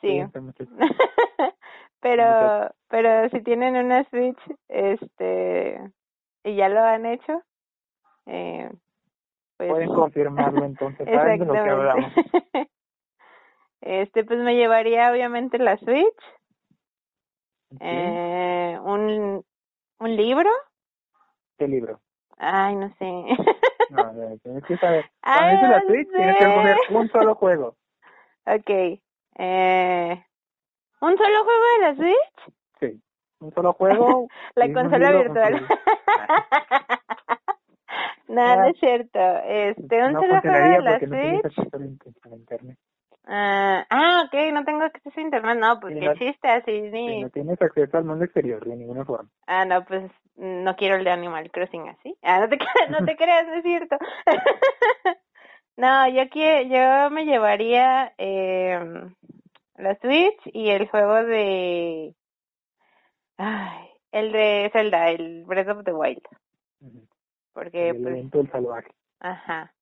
sí. 0.00 0.24
Pero, 2.00 2.70
pero 2.88 3.28
si 3.30 3.42
tienen 3.42 3.76
una 3.76 4.04
Switch, 4.04 4.38
este, 4.68 5.92
y 6.44 6.54
ya 6.54 6.68
lo 6.68 6.82
han 6.82 7.04
hecho, 7.04 7.42
eh, 8.26 8.70
pues. 9.56 9.70
Pueden 9.70 9.88
confirmarlo 9.88 10.64
entonces, 10.64 11.06
saben 11.12 11.40
de 11.40 11.46
lo 11.46 11.52
que 11.52 11.58
hablamos. 11.58 12.12
Este, 13.82 14.24
pues 14.24 14.40
me 14.40 14.56
llevaría 14.56 15.12
obviamente 15.12 15.58
la 15.58 15.76
Switch, 15.76 16.16
eh, 17.78 18.76
un, 18.82 19.44
un 20.00 20.16
libro, 20.16 20.50
¿Qué 21.56 21.68
libro? 21.68 22.00
ay, 22.38 22.74
no 22.74 22.88
sé. 22.98 23.24
No, 23.90 24.12
tienes 24.42 24.64
que 24.64 24.76
saber. 24.78 25.04
Ah, 25.22 25.52
la 25.52 25.80
no 25.80 25.86
Switch, 25.86 26.08
tienes 26.10 26.36
que 26.36 26.44
escoger 26.44 26.76
un 26.90 27.08
solo 27.10 27.34
juego. 27.36 27.76
okay, 28.46 29.00
eh, 29.38 30.24
¿un 31.00 31.16
solo 31.16 31.44
juego 31.44 31.64
de 31.78 31.80
la 31.86 31.94
Switch? 31.94 32.54
Sí. 32.80 33.00
Un 33.38 33.52
solo 33.52 33.72
juego. 33.74 34.26
La 34.56 34.72
consola 34.72 35.12
virtual. 35.12 35.66
Libro. 38.28 38.44
no, 38.44 38.56
no 38.56 38.64
es 38.68 38.78
cierto. 38.78 39.18
Este, 39.46 40.04
un 40.04 40.12
no 40.12 40.22
funcionaría 40.22 40.76
de 40.78 40.82
la 40.82 40.98
no 40.98 41.42
Switch. 41.42 41.74
al 41.74 42.32
internet. 42.38 42.78
Ah, 43.28 43.84
ah, 43.90 44.22
ok, 44.26 44.52
no 44.52 44.64
tengo 44.64 44.82
acceso 44.84 45.18
a 45.18 45.22
internet. 45.22 45.58
No, 45.58 45.80
pues 45.80 45.94
que 45.94 46.04
no- 46.04 46.12
existe 46.12 46.48
así, 46.48 46.80
ni. 46.82 47.22
no 47.22 47.30
tienes 47.30 47.60
acceso 47.60 47.98
al 47.98 48.04
mundo 48.04 48.24
exterior 48.24 48.64
de 48.64 48.76
ninguna 48.76 49.04
forma. 49.04 49.28
Ah, 49.48 49.64
no, 49.64 49.84
pues 49.84 50.10
no 50.36 50.76
quiero 50.76 50.94
el 50.96 51.04
de 51.04 51.10
Animal 51.10 51.50
Crossing 51.50 51.88
así. 51.88 52.16
Ah, 52.22 52.38
no 52.40 52.48
te, 52.48 52.56
no 52.90 53.04
te 53.04 53.16
creas, 53.16 53.46
no 53.48 53.54
es 53.54 53.62
cierto. 53.64 53.96
no, 55.76 56.08
yo 56.08 56.22
aquí, 56.22 56.40
yo 56.68 57.10
me 57.10 57.24
llevaría 57.24 58.12
eh, 58.18 58.78
la 59.76 59.94
Switch 59.96 60.40
y 60.52 60.70
el 60.70 60.88
juego 60.88 61.14
de. 61.24 62.14
Ay, 63.38 63.88
el 64.12 64.32
de 64.32 64.70
Zelda, 64.72 65.10
el 65.10 65.44
Breath 65.44 65.68
of 65.68 65.84
the 65.84 65.92
Wild. 65.92 66.22
Ujú. 66.80 67.06
Porque, 67.56 67.88
el 67.88 68.02
pues, 68.02 68.12
evento 68.12 68.36
del 68.36 68.50
salvaje. 68.50 68.90
ajá. 69.18 69.72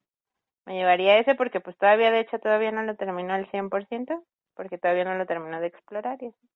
Me 0.65 0.77
llevaría 0.77 1.19
ese 1.19 1.35
porque, 1.35 1.59
pues, 1.61 1.77
todavía, 1.77 2.13
de 2.13 2.21
hecho, 2.21 2.39
todavía 2.39 2.71
no 2.71 2.85
lo 2.85 2.95
terminó 2.95 3.35
al 3.35 3.51
100%, 3.51 4.23
porque 4.55 4.79
todavía 4.79 5.03
no 5.03 5.17
lo 5.17 5.27
terminó 5.27 5.61
de 5.61 5.67
explorar 5.67 6.23
y 6.23 6.29
así. 6.29 6.49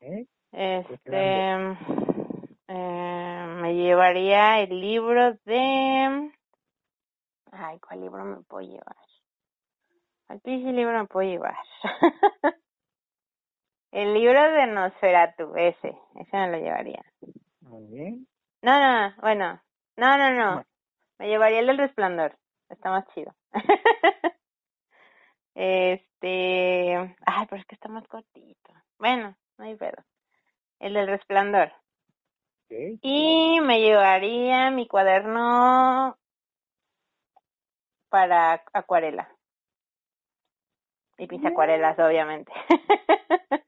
¿Eh? 0.00 0.26
Este, 0.52 1.52
eh, 2.68 3.46
me 3.60 3.74
llevaría 3.74 4.60
el 4.60 4.80
libro 4.80 5.34
de... 5.44 6.32
Ay, 7.52 7.78
¿cuál 7.80 8.00
libro 8.00 8.24
me 8.24 8.42
puedo 8.44 8.66
llevar? 8.66 8.96
¿Al 10.28 10.40
pinche 10.40 10.72
libro 10.72 10.98
me 10.98 11.06
puedo 11.08 11.28
llevar? 11.28 11.56
el 13.92 14.14
libro 14.14 14.50
de 14.50 14.66
Nosferatu, 14.66 15.54
ese, 15.56 15.94
ese 16.14 16.36
me 16.38 16.52
lo 16.52 16.58
llevaría. 16.58 17.04
Muy 17.60 17.84
bien. 17.92 18.26
No, 18.62 18.78
no, 18.80 19.14
bueno, 19.20 19.60
no, 20.00 20.16
no, 20.16 20.30
no, 20.30 20.64
me 21.18 21.28
llevaría 21.28 21.60
el 21.60 21.66
del 21.66 21.76
Resplandor, 21.76 22.34
está 22.70 22.90
más 22.90 23.06
chido. 23.12 23.34
este, 25.54 26.96
ay, 27.26 27.46
pero 27.50 27.60
es 27.60 27.66
que 27.66 27.74
está 27.74 27.90
más 27.90 28.08
cortito. 28.08 28.72
Bueno, 28.98 29.36
no 29.58 29.64
hay 29.66 29.76
pedo. 29.76 30.02
El 30.78 30.94
del 30.94 31.06
Resplandor. 31.06 31.70
Y 32.70 33.60
me 33.60 33.80
llevaría 33.82 34.70
mi 34.70 34.88
cuaderno 34.88 36.16
para 38.08 38.64
acuarela. 38.72 39.28
Y 41.18 41.26
mis 41.26 41.44
acuarelas, 41.44 41.98
obviamente. 41.98 42.52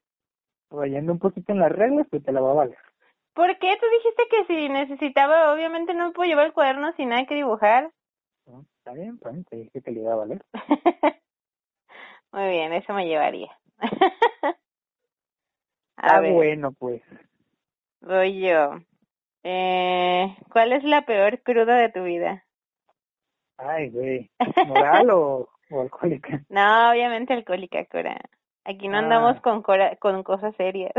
Rayando 0.70 1.12
un 1.12 1.18
poquito 1.18 1.52
en 1.52 1.58
las 1.58 1.72
reglas, 1.72 2.06
pues 2.08 2.24
te 2.24 2.32
la 2.32 2.40
va 2.40 2.52
a 2.52 2.54
valer. 2.54 2.91
¿Por 3.34 3.58
qué? 3.58 3.76
Tú 3.80 3.86
dijiste 3.96 4.22
que 4.30 4.44
si 4.46 4.68
necesitaba, 4.68 5.52
obviamente 5.52 5.94
no 5.94 6.06
me 6.08 6.12
puedo 6.12 6.28
llevar 6.28 6.46
el 6.46 6.52
cuaderno 6.52 6.92
sin 6.96 7.08
nada 7.10 7.24
que 7.26 7.34
dibujar. 7.34 7.90
¿no? 8.46 8.64
Está 8.78 8.92
bien, 8.92 9.18
pues 9.18 9.46
te 9.46 9.56
dije 9.56 9.80
que 9.82 9.90
le 9.90 10.00
iba 10.00 10.12
a 10.12 10.16
valer. 10.16 10.44
Muy 12.32 12.48
bien, 12.50 12.72
eso 12.72 12.92
me 12.92 13.06
llevaría. 13.06 13.50
Ah, 15.98 16.16
A 16.16 16.20
ver, 16.20 16.32
bueno, 16.32 16.72
pues. 16.72 17.00
voy 18.00 18.40
yo. 18.40 18.80
Eh, 19.44 20.36
¿Cuál 20.50 20.72
es 20.72 20.82
la 20.82 21.02
peor 21.06 21.40
cruda 21.42 21.76
de 21.76 21.90
tu 21.90 22.02
vida? 22.02 22.44
Ay, 23.58 23.90
güey. 23.90 24.30
¿Moral 24.66 25.10
o, 25.10 25.48
o 25.70 25.80
alcohólica? 25.80 26.42
No, 26.48 26.90
obviamente 26.90 27.34
alcohólica, 27.34 27.84
Cora. 27.84 28.18
Aquí 28.64 28.88
no 28.88 28.96
Ah. 28.96 29.00
andamos 29.00 29.40
con 29.42 29.62
cora, 29.62 29.94
con 29.96 30.24
cosas 30.24 30.56
serias. 30.56 30.92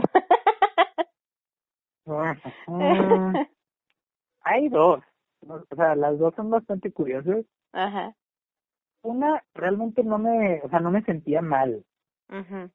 Hay 4.42 4.70
dos. 4.70 5.04
O 5.48 5.76
sea, 5.76 5.96
las 5.96 6.18
dos 6.20 6.34
son 6.36 6.50
bastante 6.50 6.92
curiosas. 6.92 7.46
Ajá. 7.72 8.16
Una, 9.04 9.44
realmente 9.54 10.04
no 10.04 10.18
me, 10.18 10.62
o 10.64 10.70
sea, 10.70 10.80
no 10.80 10.92
me 10.92 11.04
sentía 11.04 11.42
mal. 11.42 11.84
ujú. 12.30 12.70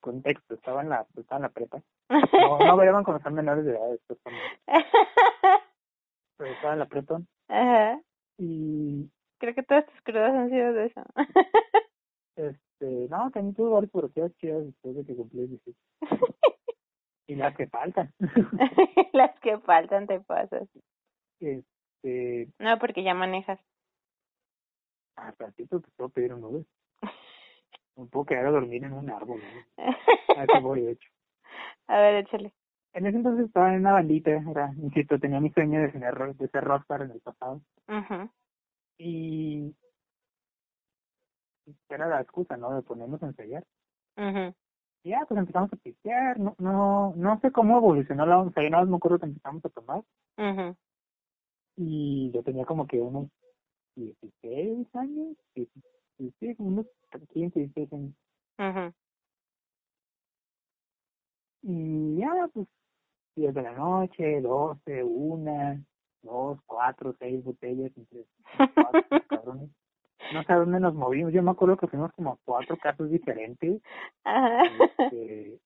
Contexto, 0.00 0.54
estaba 0.54 0.82
en 0.82 0.90
la, 0.90 1.06
estaba 1.16 1.38
en 1.38 1.42
la 1.42 1.48
prepa. 1.50 1.82
No, 2.32 2.58
no 2.58 2.76
vean 2.76 3.04
cuando 3.04 3.22
son 3.22 3.34
menores 3.34 3.64
de 3.64 3.72
edad, 3.72 3.94
estos 3.94 4.18
pero 6.36 6.52
estaba 6.52 6.72
en 6.72 6.78
la 6.78 6.86
prepa. 6.86 7.20
Ajá. 7.48 8.00
Y 8.38 9.10
Creo 9.38 9.54
que 9.54 9.62
todas 9.62 9.86
tus 9.86 10.00
crudas 10.02 10.34
han 10.34 10.50
sido 10.50 10.72
de 10.72 10.86
eso. 10.86 11.02
Este, 12.36 13.08
no, 13.08 13.30
también 13.30 13.54
tuve 13.54 13.70
varias 13.70 13.92
borracheras 13.92 14.32
chidas 14.36 14.64
después 14.64 14.96
de 14.96 15.04
que 15.04 15.16
cumplí 15.16 15.46
18. 15.46 15.78
y 17.28 17.36
las 17.36 17.54
que 17.56 17.68
faltan. 17.68 18.12
Las 19.12 19.38
que 19.40 19.58
faltan 19.58 20.06
te 20.08 20.18
pasas. 20.20 20.68
este, 21.38 22.48
No, 22.58 22.78
porque 22.80 23.02
ya 23.04 23.14
manejas. 23.14 23.60
ah, 25.16 25.32
ratito 25.38 25.80
te 25.80 25.88
puedo 25.96 26.10
pedir 26.10 26.34
un 26.34 26.42
Uber. 26.44 26.64
Me 27.96 28.06
puedo 28.06 28.24
quedar 28.26 28.46
a 28.46 28.50
dormir 28.50 28.82
en 28.84 28.92
un 28.92 29.10
árbol, 29.10 29.40
¿no? 29.40 29.84
A 30.36 30.44
eso 30.44 30.60
voy, 30.60 30.80
de 30.82 30.92
hecho. 30.92 31.08
A 31.88 31.98
ver, 31.98 32.14
échale. 32.24 32.52
En 32.94 33.06
ese 33.06 33.16
entonces 33.18 33.46
estaba 33.46 33.72
en 33.74 33.80
una 33.80 33.92
bandita, 33.92 34.30
era, 34.30 34.72
insisto, 34.82 35.18
tenía 35.18 35.40
mi 35.40 35.50
sueño 35.50 35.80
de 35.80 35.92
ser, 35.92 36.14
ro- 36.14 36.32
de 36.34 36.48
ser 36.48 36.64
rockstar 36.64 37.02
en 37.02 37.10
el 37.12 37.20
pasado. 37.20 37.60
Ujú. 37.88 38.30
Y 38.98 39.74
era 41.88 42.06
la 42.06 42.20
excusa, 42.20 42.56
¿no? 42.56 42.74
De 42.74 42.82
ponernos 42.82 43.22
a 43.22 43.26
ensayar. 43.26 43.64
Y 44.16 44.54
ya, 45.04 45.24
pues 45.26 45.38
empezamos 45.38 45.72
a 45.72 45.76
pistear, 45.76 46.38
no, 46.38 46.54
no, 46.58 47.14
no 47.16 47.40
sé 47.40 47.50
cómo 47.52 47.78
evolucionó 47.78 48.26
la 48.26 48.38
once, 48.38 48.62
yo 48.62 48.70
nada 48.70 48.82
más 48.82 48.90
me 48.90 48.96
acuerdo 48.96 49.18
que 49.18 49.26
empezamos 49.26 49.64
a 49.64 49.68
tomar 49.70 50.02
Ujú. 50.36 50.76
y 51.76 52.30
yo 52.32 52.42
tenía 52.42 52.64
como 52.64 52.86
que 52.86 53.00
unos 53.00 53.28
16 53.96 54.86
años, 54.94 55.36
sí, 55.54 55.68
sí, 56.16 56.32
sí, 56.38 56.54
como 56.56 56.68
unos 56.68 56.86
15, 57.32 57.60
16 57.60 57.92
años. 57.92 58.14
Ujú. 58.58 58.94
Y 61.62 62.18
ya, 62.18 62.48
pues, 62.52 62.68
10 63.34 63.54
de 63.54 63.62
la 63.62 63.72
noche, 63.72 64.40
12, 64.40 65.02
una, 65.04 65.82
dos, 66.22 66.58
cuatro, 66.66 67.14
seis 67.18 67.42
botellas 67.44 67.92
entre 67.96 68.26
cuatro 68.74 69.02
cabrones. 69.28 69.70
No 70.32 70.42
sé 70.42 70.52
a 70.52 70.56
dónde 70.56 70.80
nos 70.80 70.94
movimos, 70.94 71.32
yo 71.32 71.42
me 71.42 71.50
acuerdo 71.50 71.76
que 71.76 71.86
fuimos 71.86 72.12
como 72.12 72.38
cuatro 72.44 72.76
casas 72.76 73.10
diferentes. 73.10 73.80
Ajá. 74.24 74.62
Este, 74.98 75.58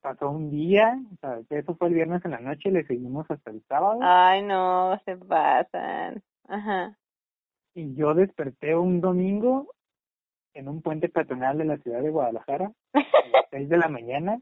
pasó 0.00 0.30
un 0.30 0.50
día, 0.50 0.96
o 1.14 1.16
sea, 1.16 1.58
eso 1.58 1.74
fue 1.74 1.88
el 1.88 1.94
viernes 1.94 2.24
en 2.24 2.30
la 2.30 2.40
noche, 2.40 2.70
le 2.70 2.84
seguimos 2.84 3.28
hasta 3.30 3.50
el 3.50 3.62
sábado. 3.68 3.98
Ay, 4.02 4.42
no, 4.42 5.00
se 5.04 5.16
pasan. 5.16 6.22
Ajá. 6.48 6.96
Y 7.74 7.94
yo 7.94 8.14
desperté 8.14 8.76
un 8.76 9.00
domingo 9.00 9.74
en 10.54 10.68
un 10.68 10.80
puente 10.80 11.08
peatonal 11.08 11.58
de 11.58 11.64
la 11.64 11.76
ciudad 11.78 12.02
de 12.02 12.10
Guadalajara 12.10 12.72
a 12.94 13.28
las 13.32 13.44
seis 13.50 13.68
de 13.68 13.76
la 13.76 13.88
mañana 13.88 14.40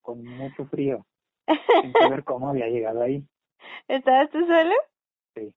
con 0.00 0.24
mucho 0.24 0.66
frío, 0.66 1.04
sin 1.82 1.92
saber 1.92 2.24
cómo 2.24 2.48
había 2.48 2.68
llegado 2.68 3.02
ahí. 3.02 3.24
¿Estabas 3.88 4.30
tú 4.30 4.38
solo? 4.46 4.74
Sí. 5.34 5.52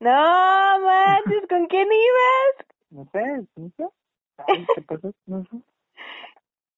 No, 0.00 0.80
manches, 0.80 1.46
¿con 1.48 1.66
quién 1.66 1.86
ibas? 1.86 2.69
No 2.90 3.08
sé, 3.12 3.46
no 3.56 3.70
sé. 3.76 3.88
Ay, 4.38 4.66
¿Qué 4.74 4.82
pasó? 4.82 5.12
No 5.26 5.44
sé. 5.44 5.62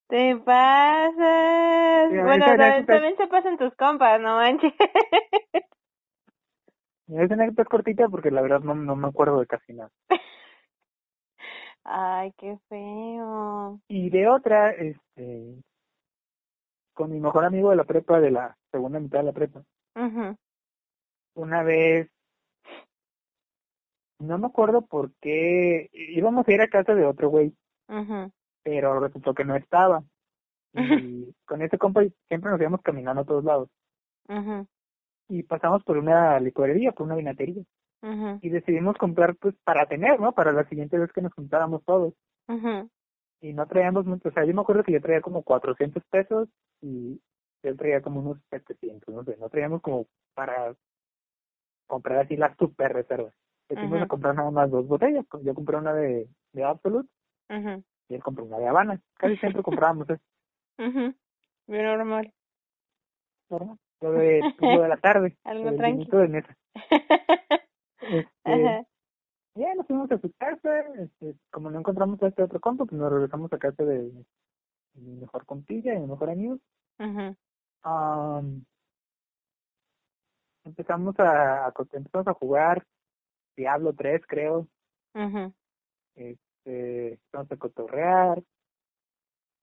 Te 0.09 0.35
pasas. 0.37 2.09
Sí, 2.11 2.17
bueno, 2.17 2.45
también, 2.85 3.17
se 3.17 3.27
pasan 3.27 3.57
tus 3.57 3.73
compas, 3.75 4.19
no 4.21 4.35
manches. 4.35 4.73
Es 7.07 7.29
anécdota 7.29 7.65
cortita 7.65 8.07
porque 8.07 8.31
la 8.31 8.41
verdad 8.41 8.61
no, 8.61 8.73
no 8.75 8.95
me 8.95 9.07
acuerdo 9.09 9.39
de 9.39 9.45
casi 9.45 9.73
nada. 9.73 9.91
Ay, 11.83 12.31
qué 12.37 12.57
feo. 12.69 13.79
Y 13.89 14.09
de 14.09 14.27
otra, 14.29 14.71
este, 14.71 15.61
con 16.93 17.11
mi 17.11 17.19
mejor 17.19 17.43
amigo 17.43 17.71
de 17.71 17.75
la 17.75 17.83
prepa, 17.83 18.19
de 18.19 18.31
la 18.31 18.55
segunda 18.71 18.99
mitad 18.99 19.19
de 19.19 19.25
la 19.25 19.33
prepa, 19.33 19.63
Ujú. 19.95 20.35
una 21.35 21.63
vez, 21.63 22.09
no 24.23 24.37
me 24.37 24.47
acuerdo 24.47 24.81
por 24.85 25.11
qué, 25.21 25.89
íbamos 25.93 26.47
a 26.47 26.51
ir 26.51 26.61
a 26.61 26.67
casa 26.67 26.95
de 26.95 27.05
otro 27.05 27.29
güey, 27.29 27.53
pero 28.63 28.99
resultó 28.99 29.33
que 29.33 29.45
no 29.45 29.55
estaba. 29.55 30.03
Y 30.75 31.33
con 31.45 31.61
ese 31.61 31.77
compa 31.77 32.01
siempre 32.27 32.49
nos 32.49 32.59
íbamos 32.59 32.81
caminando 32.81 33.21
a 33.21 33.25
todos 33.25 33.43
lados. 33.43 33.69
Y 35.29 35.43
pasamos 35.43 35.83
por 35.83 35.97
una 35.97 36.39
licorería, 36.39 36.91
por 36.91 37.05
una 37.05 37.15
vinatería. 37.15 37.63
Y 38.41 38.49
decidimos 38.49 38.97
comprar, 38.97 39.35
pues, 39.35 39.55
para 39.63 39.85
tener, 39.85 40.19
¿no? 40.19 40.33
Para 40.33 40.51
la 40.51 40.67
siguiente 40.67 40.97
vez 40.97 41.11
que 41.13 41.21
nos 41.21 41.33
juntáramos 41.33 41.83
todos. 41.85 42.13
Y 43.41 43.53
no 43.53 43.65
traíamos 43.67 44.05
mucho, 44.05 44.29
o 44.29 44.31
sea, 44.31 44.45
yo 44.45 44.53
me 44.53 44.61
acuerdo 44.61 44.83
que 44.83 44.93
yo 44.93 45.01
traía 45.01 45.21
como 45.21 45.43
400 45.43 46.03
pesos 46.05 46.49
y 46.81 47.21
él 47.61 47.77
traía 47.77 48.01
como 48.01 48.21
unos 48.21 48.37
700, 48.49 49.13
no 49.13 49.23
sé, 49.23 49.37
no 49.37 49.49
traíamos 49.49 49.81
como 49.81 50.05
para 50.33 50.73
comprar 51.87 52.19
así 52.19 52.37
las 52.37 52.55
super 52.57 52.93
reservas. 52.93 53.33
Ujú. 53.75 53.95
a 53.95 54.07
comprar 54.07 54.35
nada 54.35 54.51
más 54.51 54.69
dos 54.71 54.87
botellas. 54.87 55.25
Yo 55.43 55.53
compré 55.53 55.77
una 55.77 55.93
de, 55.93 56.27
de 56.53 56.63
Absolute 56.63 57.09
y 58.09 58.15
él 58.15 58.23
compró 58.23 58.45
una 58.45 58.57
de 58.57 58.67
Habana. 58.67 59.01
Casi 59.15 59.37
siempre 59.37 59.63
comprábamos 59.63 60.09
eso. 60.09 60.23
Bien 60.77 61.15
normal. 61.67 62.33
¿verdad? 63.49 63.77
Lo 64.01 64.11
de, 64.11 64.41
lo 64.59 64.81
de 64.81 64.87
la 64.87 64.97
tarde. 64.97 65.37
Algo 65.43 65.65
lo 65.65 65.69
del 65.71 65.77
tranqui. 65.79 65.97
vinito 65.97 66.17
de 66.17 66.27
mesa. 66.27 66.57
Este, 68.05 68.27
Ajá. 68.43 68.85
ya 69.55 69.73
nos 69.75 69.87
fuimos 69.87 70.11
a 70.11 70.17
su 70.17 70.29
casa, 70.33 70.79
este, 70.99 71.35
como 71.49 71.71
no 71.71 71.79
encontramos 71.79 72.21
a 72.21 72.27
este 72.27 72.43
otro 72.43 72.59
compa, 72.59 72.83
pues 72.83 72.99
nos 72.99 73.09
regresamos 73.09 73.53
a 73.53 73.57
casa 73.57 73.81
de, 73.85 74.09
de 74.11 74.25
mi 74.95 75.15
mejor 75.21 75.45
compilla 75.45 75.93
y 75.95 75.99
mi 76.01 76.07
mejor 76.07 76.29
amigo. 76.29 76.59
Ujú. 76.99 77.33
Am, 77.83 78.65
empezamos 80.65 81.17
a, 81.17 81.67
a 81.67 81.73
empezamos 81.93 82.27
a 82.27 82.33
jugar 82.33 82.85
Diablo 83.55 83.93
3 83.93 84.21
creo. 84.27 84.67
Ujú. 85.15 85.53
este 86.15 87.13
empezamos 87.13 87.51
a 87.51 87.57
cotorrear. 87.57 88.43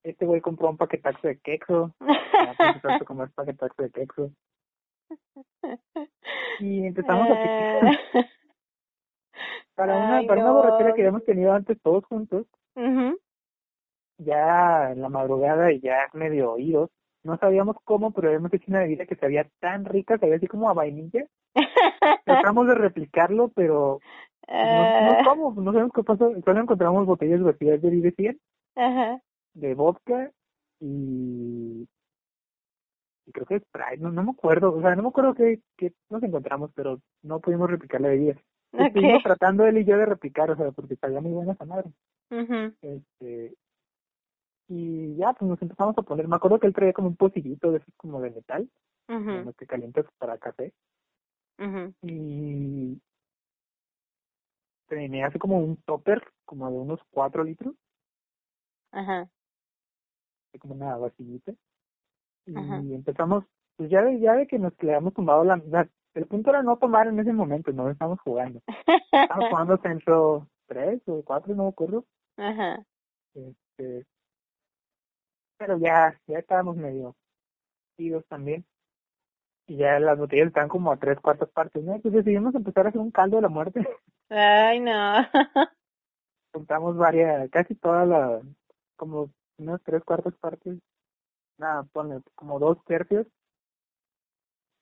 Este 0.03 0.25
güey 0.25 0.41
compró 0.41 0.71
un 0.71 0.77
paquetazo 0.77 1.29
de 1.29 1.39
pues, 1.99 2.61
empezamos 2.61 3.03
a 3.03 3.05
comer 3.05 3.31
paquetazo 3.35 3.83
de 3.83 3.91
quexo 3.91 4.31
y 6.61 6.87
empezamos 6.87 7.29
a 7.31 7.33
Eh, 7.35 7.81
para 9.75 9.97
una 9.97 10.19
ay, 10.19 10.27
para 10.27 10.43
una 10.43 10.53
borrachera 10.53 10.95
que 10.95 11.03
habíamos 11.03 11.25
tenido 11.25 11.53
antes 11.53 11.81
todos 11.83 12.05
juntos. 12.05 12.47
Ujú. 12.77 13.19
ya 14.19 14.93
en 14.93 15.03
la 15.03 15.09
madrugada 15.09 15.73
y 15.73 15.81
ya 15.81 16.09
medio 16.13 16.53
oídos. 16.53 16.91
No 17.23 17.37
sabíamos 17.39 17.77
cómo 17.85 18.13
pero 18.13 18.29
habíamos 18.29 18.53
hecho 18.55 18.67
una 18.69 18.81
bebida 18.81 19.07
que 19.07 19.17
sabía 19.17 19.47
tan 19.61 19.85
rica 19.85 20.19
sabía 20.19 20.37
así 20.37 20.47
como 20.47 20.71
a 20.71 20.75
vainilla 20.75 21.27
tratamos 22.25 22.67
de 22.67 22.75
replicarlo 22.75 23.49
pero 23.49 24.01
no, 24.49 24.85
no 24.85 25.13
Ah, 25.13 25.23
cómo, 25.25 25.53
no 25.61 25.73
sabemos 25.73 25.93
qué 25.95 26.03
pasó. 26.03 26.33
Solo 26.45 26.61
encontramos 26.61 27.07
botellas 27.07 27.43
vacías 27.43 27.81
de 27.81 27.91
Vive 27.91 28.13
100, 28.13 28.41
Ajá. 28.77 29.21
de 29.55 29.75
vodka 29.75 30.31
y, 30.81 31.89
y 33.27 33.33
creo 33.33 33.47
que 33.47 33.61
Sprite, 33.61 33.99
no, 33.99 34.11
no 34.11 34.23
me 34.23 34.31
acuerdo, 34.33 34.75
o 34.75 34.81
sea, 34.81 34.95
no 34.97 35.03
me 35.03 35.09
acuerdo 35.09 35.35
qué, 35.35 35.61
qué 35.77 35.93
nos 36.09 36.23
encontramos, 36.23 36.71
pero 36.75 37.01
no 37.23 37.41
pudimos 37.41 37.71
replicar 37.71 38.01
la 38.01 38.09
bebida. 38.09 38.35
Estuvimos 38.73 39.15
Okay. 39.15 39.23
tratando 39.23 39.67
él 39.67 39.79
y 39.79 39.85
yo 39.85 39.97
de 39.97 40.07
replicar, 40.07 40.51
o 40.51 40.57
sea, 40.57 40.71
porque 40.73 40.97
sabía 40.97 41.21
muy 41.21 41.33
buena 41.33 41.53
esa 41.53 41.65
madre. 41.65 41.91
Este, 42.83 43.55
y 44.69 45.17
ya, 45.17 45.33
pues 45.33 45.49
nos 45.49 45.61
empezamos 45.61 45.99
a 45.99 46.03
poner, 46.03 46.29
me 46.29 46.37
acuerdo 46.37 46.61
que 46.61 46.67
él 46.67 46.75
traía 46.75 46.93
como 46.93 47.09
un 47.09 47.17
pocillito 47.17 47.73
de 47.73 47.79
esos 47.79 47.93
como 47.97 48.21
de 48.21 48.31
metal, 48.31 48.71
en 49.09 49.45
los 49.45 49.57
que 49.57 49.67
calientas 49.67 50.07
para 50.19 50.39
café, 50.39 50.73
Y 52.03 53.01
tenía 54.89 55.27
así 55.27 55.39
como 55.39 55.59
un 55.59 55.77
topper, 55.83 56.23
como 56.45 56.71
de 56.71 56.77
unos 56.79 57.01
cuatro 57.11 57.45
litros, 57.45 57.75
Ajá. 58.93 59.29
como 60.59 60.75
una 60.75 60.97
vasillita. 60.97 61.53
Y 62.47 62.57
Ajá. 62.57 62.77
empezamos, 62.79 63.45
pues 63.77 63.91
ya 63.91 64.03
de, 64.03 64.19
ya 64.21 64.35
de 64.35 64.47
que 64.47 64.59
nos 64.59 64.73
le 64.83 64.91
habíamos 64.91 65.15
tomado 65.15 65.45
la, 65.45 65.57
la- 65.69 65.89
el 66.15 66.27
punto 66.27 66.51
era 66.51 66.63
no 66.63 66.77
tomar 66.77 67.07
en 67.07 67.21
ese 67.21 67.33
momento, 67.33 67.73
no 67.73 67.89
estábamos 67.89 68.21
jugando. 68.23 68.61
Estábamos 69.13 69.49
jugando 69.51 69.77
Centro 69.79 70.49
3 70.67 71.01
o 71.07 71.23
4, 71.23 71.55
no 71.55 71.65
me 71.65 71.69
acuerdo. 71.69 72.05
Ajá. 72.37 72.85
Este, 73.35 74.05
pero 75.57 75.79
ya, 75.79 76.19
ya 76.27 76.39
estábamos 76.39 76.77
medio 76.77 77.15
idos 77.99 78.25
también. 78.27 78.65
Y 79.71 79.77
ya 79.77 80.01
las 80.01 80.19
botellas 80.19 80.49
están 80.49 80.67
como 80.67 80.91
a 80.91 80.97
tres 80.97 81.21
cuartas 81.21 81.49
partes, 81.51 81.85
¿no? 81.85 81.95
Entonces 81.95 82.25
decidimos 82.25 82.53
empezar 82.57 82.87
a 82.87 82.89
hacer 82.89 83.01
un 83.01 83.13
caldo 83.13 83.37
de 83.37 83.43
la 83.43 83.49
muerte. 83.49 83.87
Ay, 84.29 84.81
no. 84.81 85.25
Juntamos 86.53 86.97
varias, 86.97 87.49
casi 87.51 87.77
todas 87.77 88.09
las, 88.09 88.43
como 88.97 89.31
unas 89.59 89.81
tres 89.85 90.03
cuartas 90.03 90.35
partes. 90.39 90.77
Nada, 91.57 91.85
ponle 91.93 92.21
como 92.35 92.59
dos 92.59 92.85
tercios. 92.85 93.29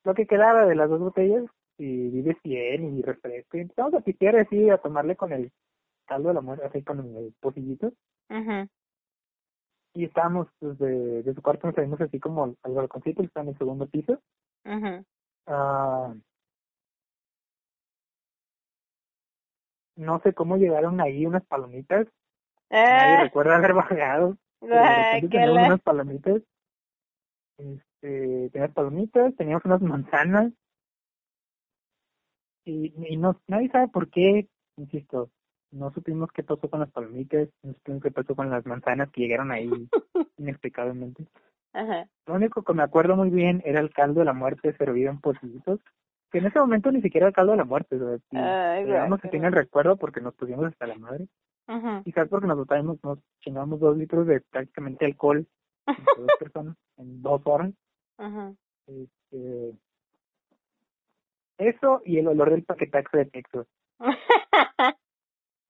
Lo 0.04 0.14
que 0.14 0.26
quedaba 0.26 0.64
de 0.64 0.74
las 0.74 0.88
dos 0.88 1.00
botellas, 1.00 1.44
y 1.76 2.08
vive 2.08 2.38
100 2.42 2.96
y 2.96 3.02
refresco. 3.02 3.58
Y 3.58 3.60
empezamos 3.60 3.92
a 3.92 4.00
pistear 4.00 4.36
así, 4.36 4.70
a 4.70 4.78
tomarle 4.78 5.16
con 5.16 5.34
el 5.34 5.52
caldo 6.06 6.28
de 6.28 6.34
la 6.34 6.40
muerte, 6.40 6.64
así 6.64 6.82
con 6.82 7.00
el 7.00 7.34
pocillito. 7.40 7.92
Ujú. 8.30 8.66
Y 9.92 10.04
estábamos, 10.06 10.48
pues, 10.58 10.78
de, 10.78 11.22
de 11.24 11.34
su 11.34 11.42
cuarto 11.42 11.66
nos 11.66 11.76
salimos 11.76 12.00
así 12.00 12.18
como 12.18 12.44
al 12.44 12.56
al 12.62 12.72
balconcito, 12.72 13.20
que 13.20 13.26
está 13.26 13.42
en 13.42 13.48
el 13.48 13.58
segundo 13.58 13.86
piso. 13.86 14.18
Ujú. 14.64 15.04
Ah, 15.46 16.14
no 19.96 20.20
sé 20.20 20.32
cómo 20.32 20.56
llegaron 20.56 21.00
ahí 21.00 21.26
unas 21.26 21.44
palomitas. 21.46 22.06
Nadie 22.70 23.16
Ah, 23.16 23.24
recuerda 23.24 23.56
haber 23.56 23.74
bajado. 23.74 24.36
pero 24.60 24.82
de 24.82 24.88
repente 24.88 25.28
teníamos 25.28 25.66
unas 25.66 25.80
palomitas. 25.80 26.42
Este, 27.58 28.50
teníamos 28.50 28.74
palomitas, 28.74 29.36
teníamos 29.36 29.64
unas 29.64 29.82
manzanas. 29.82 30.52
Y, 32.64 32.92
y 33.12 33.16
no, 33.16 33.40
nadie 33.46 33.70
sabe 33.70 33.88
por 33.88 34.10
qué, 34.10 34.48
insisto, 34.76 35.30
no 35.70 35.90
supimos 35.92 36.30
qué 36.32 36.42
pasó 36.42 36.68
con 36.68 36.80
las 36.80 36.90
palomitas, 36.90 37.48
no 37.62 37.72
supimos 37.72 38.02
qué 38.02 38.10
pasó 38.10 38.34
con 38.36 38.50
las 38.50 38.64
manzanas 38.66 39.10
que 39.10 39.22
llegaron 39.22 39.50
ahí 39.50 39.70
inexplicablemente. 40.38 41.26
Ajá. 41.72 42.08
Lo 42.26 42.34
único 42.34 42.62
que 42.62 42.74
me 42.74 42.82
acuerdo 42.82 43.16
muy 43.16 43.30
bien 43.30 43.62
era 43.64 43.80
el 43.80 43.90
caldo 43.90 44.20
de 44.20 44.26
la 44.26 44.32
muerte 44.32 44.76
servido 44.76 45.10
en 45.10 45.20
pocillitos, 45.20 45.80
que 46.30 46.38
en 46.38 46.46
ese 46.46 46.58
momento 46.58 46.92
ni 46.92 47.00
siquiera 47.00 47.28
era 47.28 47.34
caldo 47.34 47.52
de 47.52 47.58
la 47.58 47.64
muerte, 47.64 47.96
o 47.96 48.18
sea, 48.30 48.76
digamos 48.84 49.20
que 49.20 49.28
tiene 49.28 49.46
el 49.46 49.54
recuerdo 49.54 49.96
porque 49.96 50.20
nos 50.20 50.34
pusimos 50.34 50.66
hasta 50.66 50.86
la 50.86 50.96
madre, 50.96 51.28
quizás 52.04 52.28
porque 52.28 52.46
nos 52.46 52.58
botábamos, 52.58 53.02
nos 53.02 53.18
chingamos 53.40 53.80
dos 53.80 53.96
litros 53.96 54.26
de 54.26 54.40
prácticamente 54.40 55.06
alcohol 55.06 55.46
entre 55.86 56.04
dos 56.16 56.30
personas 56.38 56.76
en 56.96 57.22
dos 57.22 57.40
horas. 57.44 57.72
Ujú. 58.18 58.56
Este, 58.86 59.78
eso 61.58 62.02
y 62.04 62.18
el 62.18 62.28
olor 62.28 62.50
del 62.50 62.64
paquetaxo 62.64 63.16
de 63.16 63.30
queso. 63.30 63.66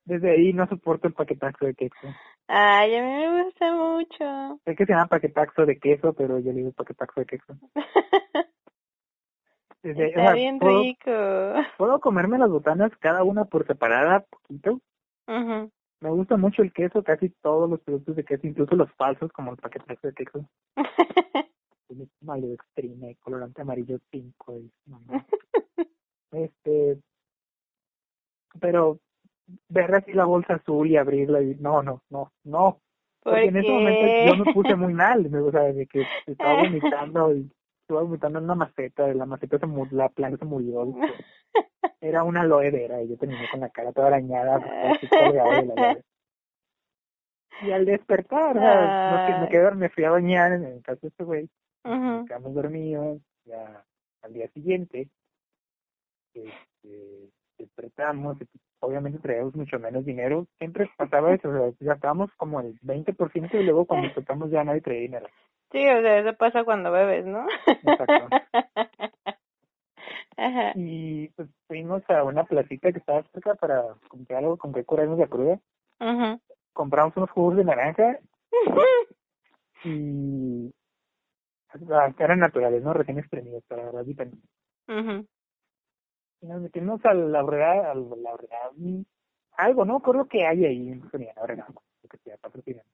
Desde 0.04 0.30
ahí 0.30 0.52
no 0.52 0.66
soporto 0.66 1.08
el 1.08 1.14
paquetaxo 1.14 1.66
de 1.66 1.74
queso. 1.74 2.14
Ay, 2.48 2.94
a 2.96 3.02
mí 3.02 3.10
me 3.26 3.44
gusta 3.44 3.72
mucho. 3.74 4.60
Sé 4.64 4.74
que 4.74 4.86
se 4.86 4.92
llama 4.92 5.06
paquetaxo 5.06 5.66
de 5.66 5.78
queso, 5.78 6.14
pero 6.14 6.38
yo 6.38 6.50
le 6.52 6.58
digo 6.60 6.72
paquetaxo 6.72 7.20
de 7.20 7.26
queso. 7.26 7.54
Desde, 9.82 10.04
o 10.06 10.08
Está 10.08 10.22
sea, 10.24 10.32
bien 10.32 10.58
puedo, 10.58 10.82
rico. 10.82 11.10
puedo 11.76 12.00
comerme 12.00 12.38
las 12.38 12.50
botanas 12.50 12.90
cada 13.00 13.22
una 13.22 13.44
por 13.44 13.66
separada, 13.66 14.20
poquito. 14.30 14.80
Ujú. 15.26 15.70
Me 16.00 16.10
gusta 16.10 16.36
mucho 16.36 16.62
el 16.62 16.72
queso, 16.72 17.02
casi 17.02 17.28
todos 17.42 17.68
los 17.68 17.80
productos 17.80 18.16
de 18.16 18.24
queso, 18.24 18.46
incluso 18.46 18.74
los 18.76 18.90
falsos, 18.94 19.30
como 19.32 19.50
el 19.52 19.56
paquetaxo 19.58 20.06
de 20.08 20.14
queso. 20.14 20.48
Tiene 21.88 22.06
maltodextrina 22.20 23.10
y 23.10 23.14
colorante 23.16 23.62
amarillo 23.62 23.98
5. 24.10 24.58
y 24.58 24.70
mamá. 24.86 25.26
Este, 26.32 26.98
pero 28.60 28.98
ver 29.68 29.94
así 29.94 30.12
la 30.12 30.24
bolsa 30.24 30.54
azul 30.54 30.88
y 30.90 30.96
abrirla 30.96 31.40
y 31.42 31.54
no, 31.56 31.82
no, 31.82 32.02
no, 32.10 32.32
no. 32.44 32.80
¿Por 33.22 33.32
Porque 33.34 33.46
en 33.48 33.56
ese 33.56 33.70
momento 33.70 34.06
yo 34.38 34.44
me 34.44 34.52
puse 34.54 34.74
muy 34.76 34.94
mal, 34.94 35.28
me- 35.28 35.38
o 35.40 35.50
sea, 35.50 35.62
de 35.72 35.86
que 35.86 36.04
estaba 36.26 36.54
vomitando 36.62 37.34
y 37.34 37.50
estaba 37.82 38.02
vomitando 38.02 38.38
en 38.38 38.44
una 38.44 38.54
maceta, 38.54 39.06
la 39.14 39.26
maceta 39.26 39.58
se 39.58 39.66
murió, 39.66 39.96
la 39.96 40.08
planta 40.08 40.38
se 40.38 40.44
murió. 40.44 40.86
y 40.86 40.92
pues, 40.92 41.12
Era 42.00 42.22
una 42.24 42.42
aloe 42.42 42.70
vera 42.70 43.02
y 43.02 43.08
yo 43.08 43.16
terminé 43.16 43.48
con 43.50 43.60
la 43.60 43.70
cara 43.70 43.92
toda 43.92 44.06
arañada, 44.08 44.56
así 44.92 45.06
colgada 45.08 45.60
de 45.60 45.66
la 45.66 45.72
aloe 45.74 45.94
vera. 45.94 46.00
Y 47.66 47.72
al 47.72 47.86
despertar, 47.86 48.56
o 48.56 48.60
sea, 48.60 49.10
no 49.10 49.40
me, 49.40 49.48
quedé, 49.48 49.70
me 49.74 49.88
fui 49.88 50.04
a 50.04 50.10
bañar 50.12 50.52
en 50.52 50.64
el 50.64 50.82
caso 50.82 51.00
de 51.02 51.08
este 51.08 51.24
güey, 51.24 51.48
quedamos 52.26 52.54
dormidos, 52.54 53.20
ya 53.44 53.84
al 54.22 54.32
día 54.32 54.48
siguiente, 54.50 55.08
este, 56.34 57.30
despertamos, 57.58 58.36
obviamente 58.80 59.18
traíamos 59.18 59.54
mucho 59.54 59.78
menos 59.78 60.04
dinero, 60.04 60.46
siempre 60.58 60.90
pasaba 60.96 61.34
eso, 61.34 61.48
o 61.48 61.52
sea, 61.52 61.72
gastábamos 61.80 62.30
como 62.36 62.60
el 62.60 62.78
20% 62.80 63.54
y 63.54 63.64
luego 63.64 63.86
cuando 63.86 64.06
despertamos 64.06 64.50
ya 64.50 64.64
nadie 64.64 64.80
traía 64.80 65.00
dinero. 65.02 65.26
Sí, 65.70 65.86
o 65.86 66.00
sea, 66.00 66.18
eso 66.18 66.34
pasa 66.36 66.64
cuando 66.64 66.90
bebes, 66.90 67.26
¿no? 67.26 67.46
Exacto. 67.66 68.28
Ajá. 70.36 70.72
Y 70.76 71.28
pues 71.30 71.48
fuimos 71.66 72.02
a 72.08 72.22
una 72.22 72.44
placita 72.44 72.92
que 72.92 72.98
estaba 72.98 73.24
cerca 73.24 73.56
para 73.56 73.82
comprar 74.08 74.38
algo 74.38 74.56
con 74.56 74.72
que 74.72 74.84
curarnos 74.84 75.18
la 75.18 75.26
cruda, 75.26 75.58
compramos 76.72 77.16
unos 77.16 77.30
jugos 77.30 77.56
de 77.56 77.64
naranja 77.64 78.18
y 79.84 80.72
ah, 81.90 82.14
eran 82.18 82.38
naturales, 82.38 82.82
¿no? 82.82 82.92
Recién 82.92 83.18
exprimidos 83.18 83.64
para 83.66 83.82
agarrar 83.82 84.04
vitamina. 84.04 84.42
Y 86.40 86.46
nos 86.46 86.60
metimos 86.60 87.04
a 87.04 87.14
la 87.14 87.42
horrera, 87.42 87.90
a 87.90 87.94
la 87.94 88.36
mm, 88.76 89.02
algo, 89.56 89.84
¿no? 89.84 90.00
Creo 90.00 90.26
que 90.26 90.46
hay 90.46 90.64
ahí 90.64 90.88
en 90.88 91.02
horrera, 91.36 91.66
lo 91.68 92.08
que 92.08 92.18
sea, 92.18 92.36
patrocinando. 92.36 92.88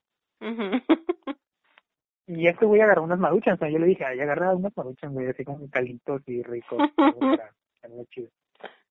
Y 2.26 2.48
este 2.48 2.64
güey 2.64 2.80
agarró 2.80 3.02
unas 3.02 3.18
maruchas, 3.18 3.54
o 3.54 3.58
sea, 3.58 3.68
yo 3.68 3.78
le 3.78 3.86
dije, 3.86 4.04
ay, 4.04 4.18
agarra 4.18 4.54
unas 4.54 4.74
maruchas, 4.74 5.12
güey, 5.12 5.28
así 5.28 5.44
como 5.44 5.68
calitos 5.68 6.22
y 6.26 6.42
ricos, 6.42 6.78
para 6.96 8.04
chido. 8.10 8.30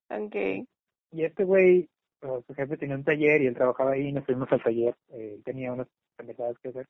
Okay. 0.07 0.67
Y 1.11 1.23
este 1.23 1.43
güey, 1.43 1.89
pues, 2.19 2.45
su 2.45 2.53
jefe 2.53 2.77
tenía 2.77 2.95
un 2.95 3.03
taller 3.03 3.41
y 3.41 3.47
él 3.47 3.55
trabajaba 3.55 3.91
ahí, 3.91 4.09
y 4.09 4.11
nos 4.11 4.25
fuimos 4.25 4.51
al 4.51 4.61
taller, 4.61 4.95
eh, 5.09 5.33
él 5.35 5.43
tenía 5.43 5.73
unas 5.73 5.87
pendejadas 6.15 6.59
que 6.59 6.69
hacer. 6.69 6.87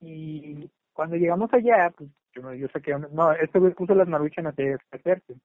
Y 0.00 0.68
cuando 0.92 1.16
llegamos 1.16 1.52
allá, 1.52 1.92
pues 1.96 2.10
yo, 2.32 2.54
yo 2.54 2.68
saqué 2.68 2.94
una, 2.94 3.08
no, 3.08 3.32
este 3.32 3.58
güey 3.58 3.72
puso 3.74 3.94
las 3.94 4.08
maruchas 4.08 4.44
a 4.44 4.48
hacerse. 4.90 5.36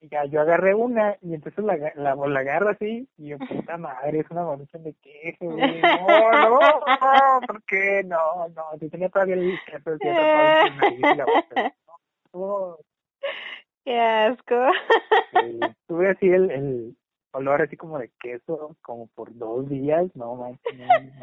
Y 0.00 0.08
ya 0.08 0.24
yo 0.26 0.40
agarré 0.40 0.74
una 0.74 1.16
y 1.22 1.34
entonces 1.34 1.64
la, 1.64 1.76
la, 1.94 2.14
la 2.14 2.40
agarro 2.40 2.68
así 2.68 3.08
y 3.16 3.28
yo, 3.28 3.38
puta 3.70 3.78
madre, 3.78 4.20
es 4.20 4.30
una 4.30 4.44
marucha 4.44 4.78
de 4.78 4.94
queso, 4.94 5.46
güey. 5.46 5.80
No, 5.80 6.30
no, 6.32 6.58
no, 6.60 7.40
¿por 7.46 7.62
qué? 7.64 8.02
No, 8.04 8.48
no, 8.48 8.76
yo 8.78 8.90
tenía 8.90 9.08
todavía 9.08 9.36
el 9.36 9.58
queso 9.66 9.90
nariz 10.02 10.98
y 10.98 11.16
la 11.16 11.24
boca. 11.24 11.74
No, 12.32 12.76
Qué 13.84 14.00
asco. 14.00 14.54
sí, 15.32 15.60
tuve 15.86 16.10
así 16.10 16.26
el, 16.26 16.50
el 16.50 16.96
olor 17.32 17.62
así 17.62 17.76
como 17.76 17.98
de 17.98 18.10
queso 18.20 18.76
como 18.82 19.06
por 19.08 19.32
dos 19.36 19.68
días, 19.68 20.10
no, 20.16 20.36
no, 20.36 20.58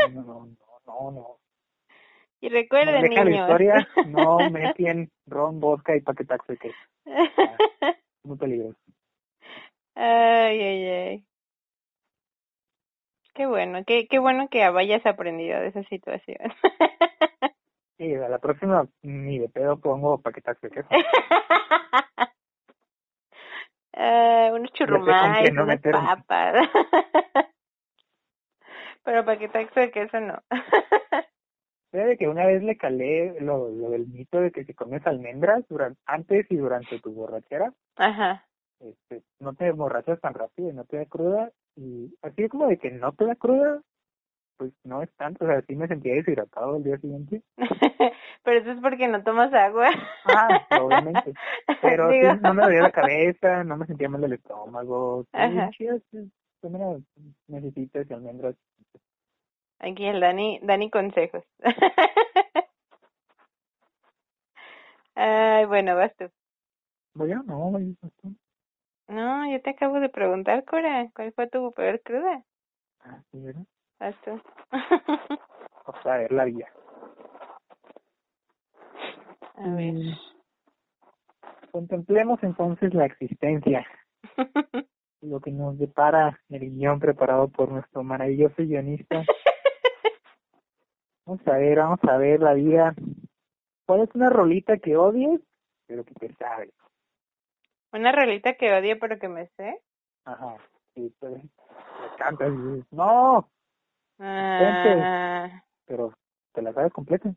no, 0.10 0.24
no, 0.24 0.48
no, 0.86 1.12
no. 1.12 1.43
Y 2.44 2.50
No 2.50 2.56
recuerden, 2.56 3.14
la 3.16 3.24
niños. 3.24 3.39
historia, 3.48 3.88
no 4.08 4.50
mezclen 4.50 5.10
ron, 5.28 5.62
vodka 5.62 5.96
y 5.96 6.02
paquetaxo 6.02 6.52
de 6.52 6.58
queso. 6.58 6.78
Muy 8.26 8.38
peligroso. 8.38 8.78
ay, 9.96 10.60
ay, 10.62 10.86
ay. 10.88 11.26
Qué 13.34 13.46
bueno, 13.46 13.80
qué, 13.88 14.08
qué 14.10 14.20
bueno 14.20 14.50
que 14.50 14.62
hayas 14.62 15.06
aprendido 15.06 15.58
de 15.62 15.68
esa 15.68 15.84
situación. 15.84 16.38
Sí, 18.00 18.14
a 18.16 18.28
la 18.28 18.39
próxima 18.39 18.86
ni 19.04 19.38
de 19.39 19.48
pedo 19.48 19.80
pongo 19.80 20.20
paquetaxo 20.20 20.68
de 20.68 20.72
queso. 20.72 20.89
Unos 23.96 24.72
churrumais, 24.74 25.54
no 25.54 25.64
unas 25.64 25.80
papas. 25.80 26.70
Pero 29.04 29.24
paquetaxo 29.24 29.80
de 29.80 29.91
queso 29.91 30.20
no. 30.20 30.41
Fíjate 31.94 32.18
que 32.18 32.28
una 32.28 32.48
vez 32.48 32.64
le 32.64 32.76
calé 32.76 33.39
lo, 33.39 33.70
lo 33.70 33.91
del 33.91 34.08
mito 34.08 34.41
de 34.41 34.52
que 34.52 34.66
si 34.66 34.74
comes 34.74 35.06
almendras 35.06 35.64
durante, 35.70 36.02
antes 36.08 36.48
y 36.50 36.56
durante 36.56 37.00
tu 37.00 37.12
borrachera, 37.12 37.72
Ajá. 37.98 38.48
este, 38.80 39.22
no 39.39 39.54
te 39.54 39.72
borrachas 39.72 40.20
tan 40.20 40.34
rápido 40.34 40.72
y 40.72 40.74
no 40.74 40.86
te 40.86 40.98
da 40.98 41.06
cruda. 41.06 41.52
Y 41.76 42.12
así 42.24 42.50
como 42.50 42.66
de 42.66 42.80
que 42.80 42.89
no 42.89 43.12
te 43.12 43.26
da 43.26 43.36
cruda, 43.36 43.84
pues 44.58 44.72
no 44.84 45.04
es 45.04 45.14
tanto. 45.18 45.46
O 45.46 45.48
sea, 45.48 45.62
sí 45.62 45.76
me 45.76 45.88
sentía 45.88 46.16
deshidratado 46.16 46.78
el 46.78 46.84
día 46.84 46.98
siguiente. 46.98 47.44
Pero 48.44 48.60
eso 48.60 48.72
es 48.72 48.80
porque 48.82 49.08
no 49.08 49.24
tomas 49.24 49.54
agua. 49.54 49.89
Ah, 50.26 50.66
obviamente. 50.82 51.34
Pero 51.80 52.10
sí, 52.10 52.22
no 52.41 52.56
me 52.56 52.64
dolía 52.64 52.82
la 52.82 52.91
cabeza, 52.91 53.64
no 53.64 53.78
me 53.78 53.86
sentía 53.86 54.10
mal 54.10 54.22
del 54.22 54.34
estómago. 54.34 55.28
Sí, 55.32 55.78
chidas, 55.78 56.02
sí, 56.10 56.32
necesitas 57.48 58.10
almendras. 58.10 58.56
Aquí 59.84 60.06
el 60.06 60.22
Dani, 60.22 60.60
Dani 60.64 60.90
consejos. 60.90 61.44
Ay, 65.16 65.66
bueno, 65.66 65.96
vas 65.98 66.16
tú. 66.16 66.30
Voy 67.16 67.34
a, 67.34 67.44
no, 67.44 67.72
voy 67.72 67.98
a, 68.02 68.08
No, 69.14 69.52
yo 69.52 69.62
te 69.62 69.72
acabo 69.72 70.00
de 70.00 70.08
preguntar, 70.08 70.64
Cora, 70.64 71.10
¿cuál 71.14 71.34
fue 71.34 71.50
tu 71.50 71.74
peor 71.74 72.02
cruda? 72.02 72.44
ah, 73.02 73.22
sí, 73.30 73.42
¿verdad? 73.42 73.66
Vas 74.00 74.16
tú. 74.24 74.42
Vamos 74.72 76.06
a 76.06 76.18
ver 76.18 76.32
la 76.32 76.46
vida. 76.46 76.68
A 79.56 79.68
ver. 79.76 79.94
Mm, 79.94 80.14
Contemplemos 81.72 82.42
entonces 82.44 82.94
la 82.94 83.06
existencia, 83.06 83.86
lo 85.22 85.42
que 85.42 85.52
nos 85.52 85.78
depara 85.78 86.40
el 86.50 86.72
guion 86.72 87.00
preparado 87.00 87.50
por 87.50 87.70
nuestro 87.70 88.02
maravilloso 88.04 88.56
guionista. 88.64 89.24
Vamos 91.26 91.48
a 91.48 91.58
ver, 91.58 91.78
vamos 91.78 92.00
a 92.04 92.18
ver 92.18 92.42
la 92.42 92.54
vida. 92.54 92.94
¿Cuál 93.86 94.02
es 94.02 94.10
una 94.16 94.30
rolita 94.30 94.78
que 94.78 94.98
odies, 94.98 95.42
pero 95.88 96.04
que 96.04 96.14
te 96.16 96.34
sabe? 96.36 96.72
Una 97.94 98.12
rolita 98.12 98.56
que 98.56 98.74
odio 98.74 98.98
pero 99.00 99.20
que 99.20 99.28
me 99.30 99.48
sé. 99.56 99.80
Ajá, 100.26 100.58
sí, 100.96 101.14
pues, 101.20 101.34
le 101.34 101.50
cantas 102.18 102.52
y 102.52 102.58
dices, 102.58 102.86
no, 102.92 103.50
Ah, 104.20 105.64
pero 105.86 106.14
te 106.54 106.62
la 106.62 106.74
sabes 106.74 106.94
completa. 106.94 107.34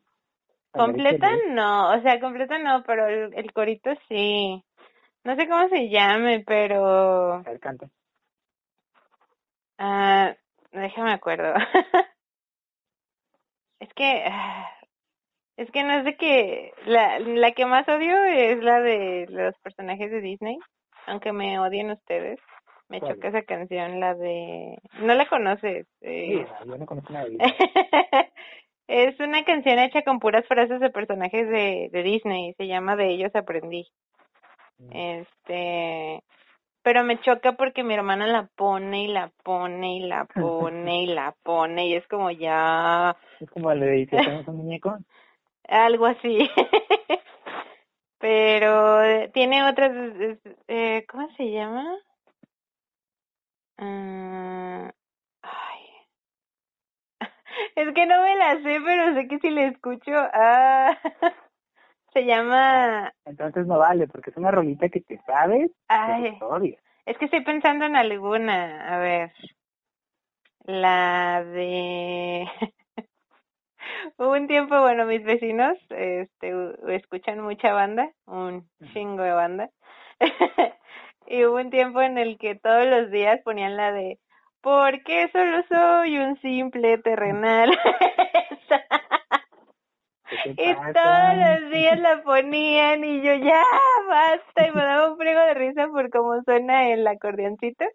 completa 0.73 1.27
no, 1.49 1.93
o 1.97 2.01
sea, 2.01 2.19
completa 2.19 2.59
no, 2.59 2.83
pero 2.83 3.07
el, 3.07 3.33
el 3.33 3.53
corito 3.53 3.91
sí. 4.07 4.63
No 5.23 5.35
sé 5.35 5.47
cómo 5.47 5.67
se 5.69 5.89
llame, 5.89 6.43
pero... 6.45 7.33
A 7.33 7.41
ver, 7.41 7.59
canta. 7.59 7.89
Ah, 9.77 10.35
déjame 10.71 11.11
acuerdo. 11.13 11.53
es 13.79 13.93
que... 13.93 14.23
ah, 14.25 14.69
Es 15.57 15.69
que 15.71 15.83
no 15.83 15.93
es 15.99 16.05
de 16.05 16.15
que... 16.17 16.71
La, 16.85 17.19
la 17.19 17.51
que 17.53 17.65
más 17.65 17.87
odio 17.89 18.23
es 18.25 18.61
la 18.63 18.79
de 18.81 19.25
los 19.29 19.57
personajes 19.59 20.11
de 20.11 20.21
Disney. 20.21 20.57
Aunque 21.07 21.31
me 21.31 21.59
odien 21.59 21.91
ustedes. 21.91 22.39
Me 22.89 22.99
¿Cuál? 22.99 23.15
choca 23.15 23.27
esa 23.29 23.41
canción, 23.43 23.99
la 23.99 24.13
de... 24.15 24.77
No 25.01 25.13
la 25.13 25.27
conoces. 25.27 25.87
Sí, 25.99 26.07
eh, 26.07 26.47
yo 26.65 26.77
no 26.77 26.85
conozco 26.85 27.11
nada 27.11 27.25
de 27.25 27.37
es 28.87 29.19
una 29.19 29.43
canción 29.43 29.79
hecha 29.79 30.03
con 30.03 30.19
puras 30.19 30.45
frases 30.47 30.79
de 30.79 30.89
personajes 30.89 31.49
de, 31.49 31.89
de 31.91 32.03
Disney. 32.03 32.53
Se 32.53 32.67
llama 32.67 32.95
De 32.95 33.09
ellos 33.09 33.35
aprendí. 33.35 33.87
Este, 34.91 36.23
pero 36.87 37.03
me 37.03 37.19
choca 37.19 37.51
porque 37.51 37.83
mi 37.83 37.95
hermana 37.95 38.27
la 38.27 38.47
pone 38.55 39.03
y 39.03 39.07
la 39.09 39.29
pone 39.43 39.97
y 39.97 39.99
la 40.07 40.23
pone 40.23 41.03
y 41.03 41.07
la 41.07 41.35
pone 41.43 41.87
y 41.87 41.95
es 41.95 42.07
como 42.07 42.31
ya 42.31 43.13
Es 43.41 43.49
como 43.49 43.73
el 43.73 43.81
de 43.81 44.07
si 44.09 44.15
hacemos 44.15 44.47
un 44.47 44.55
muñeco. 44.55 44.97
algo 45.67 46.05
así. 46.05 46.49
pero 48.19 49.01
tiene 49.33 49.69
otras, 49.69 49.91
eh, 50.69 51.05
¿cómo 51.09 51.29
se 51.35 51.51
llama? 51.51 51.93
Ah, 53.77 54.89
ay. 55.41 55.85
Es 57.75 57.93
que 57.93 58.05
no 58.05 58.21
me 58.21 58.35
la 58.37 58.61
sé, 58.63 58.79
pero 58.85 59.13
sé 59.13 59.27
que 59.27 59.39
si 59.39 59.49
la 59.49 59.65
escucho, 59.65 60.13
ah, 60.15 60.97
se 62.17 62.25
llama, 62.25 63.13
Entonces 63.25 63.67
no 63.67 63.77
vale, 63.77 64.07
porque 64.07 64.31
es 64.31 64.37
una 64.37 64.49
rolita 64.49 64.89
que 64.89 65.01
te 65.01 65.19
sabes 65.27 65.69
ay, 65.87 66.29
historia. 66.29 66.79
Es 67.05 67.15
que 67.17 67.25
estoy 67.25 67.43
pensando 67.43 67.85
en 67.85 67.95
alguna. 67.95 68.95
A 68.95 68.97
ver. 68.97 69.31
La 70.65 71.43
de. 71.43 72.47
Hubo 74.17 74.31
un 74.33 74.47
tiempo, 74.47 74.81
bueno, 74.81 75.05
mis 75.05 75.23
vecinos 75.23 75.77
este, 75.91 76.53
escuchan 76.87 77.39
mucha 77.39 77.71
banda, 77.71 78.11
un 78.25 78.67
chingo 78.93 79.21
de 79.21 79.31
banda. 79.31 79.69
y 81.27 81.45
hubo 81.45 81.57
un 81.57 81.69
tiempo 81.69 82.01
en 82.01 82.17
el 82.17 82.39
que 82.39 82.55
todos 82.55 82.87
los 82.87 83.11
días 83.11 83.39
ponían 83.43 83.77
la 83.77 83.91
de. 83.91 84.17
¿Por 84.61 85.03
qué 85.03 85.29
solo 85.31 85.63
soy 85.69 86.17
un 86.17 86.41
simple 86.41 86.97
terrenal? 86.97 87.69
Esa. 90.29 90.43
¿Qué 90.43 90.53
te 90.55 90.63
Y 90.63 90.75
todos 90.93 91.35
los 91.37 91.71
días 91.71 91.99
la 91.99 92.23
ponían 92.23 93.03
y 93.03 93.21
yo 93.21 93.35
ya 93.35 93.63
basta 94.07 94.67
y 94.67 94.71
me 94.71 94.81
daba 94.83 95.11
un 95.11 95.17
friego 95.17 95.39
de 95.41 95.53
risa 95.53 95.87
por 95.87 96.09
cómo 96.09 96.41
suena 96.43 96.89
el 96.89 97.07
acordeoncito. 97.07 97.85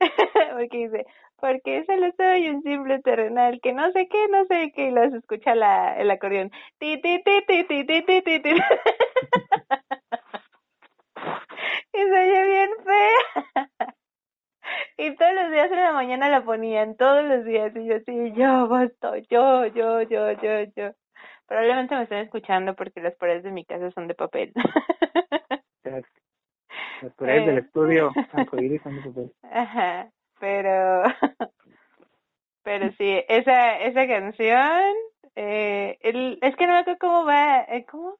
Porque 0.54 0.78
dice, 0.88 1.06
porque 1.40 1.84
solo 1.86 2.12
soy 2.16 2.48
un 2.48 2.62
simple 2.62 3.00
terrenal 3.00 3.60
que 3.62 3.72
no 3.72 3.90
sé 3.92 4.08
qué, 4.08 4.28
no 4.28 4.44
sé 4.46 4.72
qué, 4.74 4.88
y 4.88 4.90
los 4.90 5.12
escucha 5.12 5.54
la, 5.54 5.96
el 5.96 6.10
acordeón. 6.10 6.50
Ti, 6.78 7.00
ti, 7.00 7.22
ti, 7.24 7.42
ti, 7.46 7.64
ti, 7.64 7.84
ti, 7.84 8.02
ti, 8.02 8.22
ti, 8.22 8.40
ti. 8.40 8.50
Y 11.92 11.98
se 11.98 12.12
oye 12.12 12.44
bien 12.46 12.70
fea. 12.84 13.68
Y 14.98 15.16
todos 15.16 15.32
los 15.34 15.50
días 15.50 15.70
en 15.70 15.80
la 15.82 15.92
mañana 15.92 16.28
la 16.28 16.44
ponían, 16.44 16.96
todos 16.96 17.24
los 17.24 17.44
días, 17.44 17.74
y 17.74 17.86
yo 17.86 17.96
así, 17.96 18.32
yo, 18.32 18.68
basta, 18.68 19.16
yo, 19.30 19.66
yo, 19.66 20.02
yo, 20.02 20.32
yo, 20.32 20.62
yo. 20.76 20.92
Probablemente 21.48 21.96
me 21.96 22.02
estén 22.04 22.18
escuchando 22.18 22.74
porque 22.76 23.00
las 23.00 23.16
paredes 23.16 23.42
de 23.42 23.50
mi 23.52 23.64
casa 23.64 23.90
son 23.92 24.06
de 24.06 24.14
papel. 24.14 24.52
Las, 25.84 26.04
las 27.02 27.14
paredes 27.14 27.46
del 27.46 27.58
Eh. 27.58 27.60
estudio 27.60 28.12
arcoíris 28.32 28.82
son 28.82 28.96
de 28.96 29.02
papel. 29.02 29.32
Ajá, 29.50 30.10
pero 30.38 31.02
pero 32.62 32.92
sí, 32.98 33.24
esa 33.28 33.78
esa 33.80 34.06
canción 34.06 34.94
eh, 35.36 35.96
el, 36.02 36.38
es 36.42 36.54
que 36.56 36.66
no 36.66 36.74
me 36.74 36.80
acuerdo 36.80 36.98
cómo 37.00 37.24
va, 37.24 37.62
eh, 37.62 37.86
¿cómo? 37.90 38.16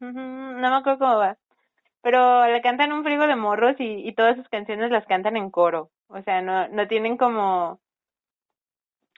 No 0.00 0.70
me 0.70 0.76
acuerdo 0.76 0.98
cómo 0.98 1.16
va. 1.18 1.36
Pero 2.02 2.46
la 2.46 2.60
cantan 2.62 2.92
un 2.92 3.04
frigo 3.04 3.26
de 3.26 3.36
morros 3.36 3.76
y, 3.78 4.06
y 4.08 4.14
todas 4.14 4.36
sus 4.36 4.48
canciones 4.48 4.90
las 4.90 5.06
cantan 5.06 5.36
en 5.36 5.50
coro. 5.50 5.90
O 6.08 6.22
sea, 6.22 6.42
no 6.42 6.68
no 6.68 6.86
tienen 6.88 7.16
como 7.16 7.80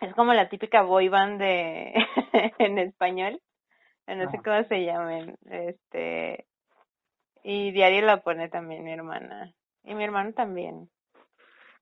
es 0.00 0.14
como 0.14 0.32
la 0.34 0.48
típica 0.48 0.82
boy 0.82 1.08
band 1.08 1.40
de 1.40 1.94
en 2.58 2.78
español. 2.78 3.40
No 4.06 4.28
sé 4.30 4.38
cómo 4.42 4.64
se 4.64 4.84
llamen. 4.84 5.36
Este 5.48 6.46
y 7.42 7.70
diario 7.70 8.02
la 8.02 8.18
pone 8.18 8.48
también 8.48 8.84
mi 8.84 8.92
hermana. 8.92 9.52
Y 9.84 9.94
mi 9.94 10.04
hermano 10.04 10.32
también. 10.32 10.90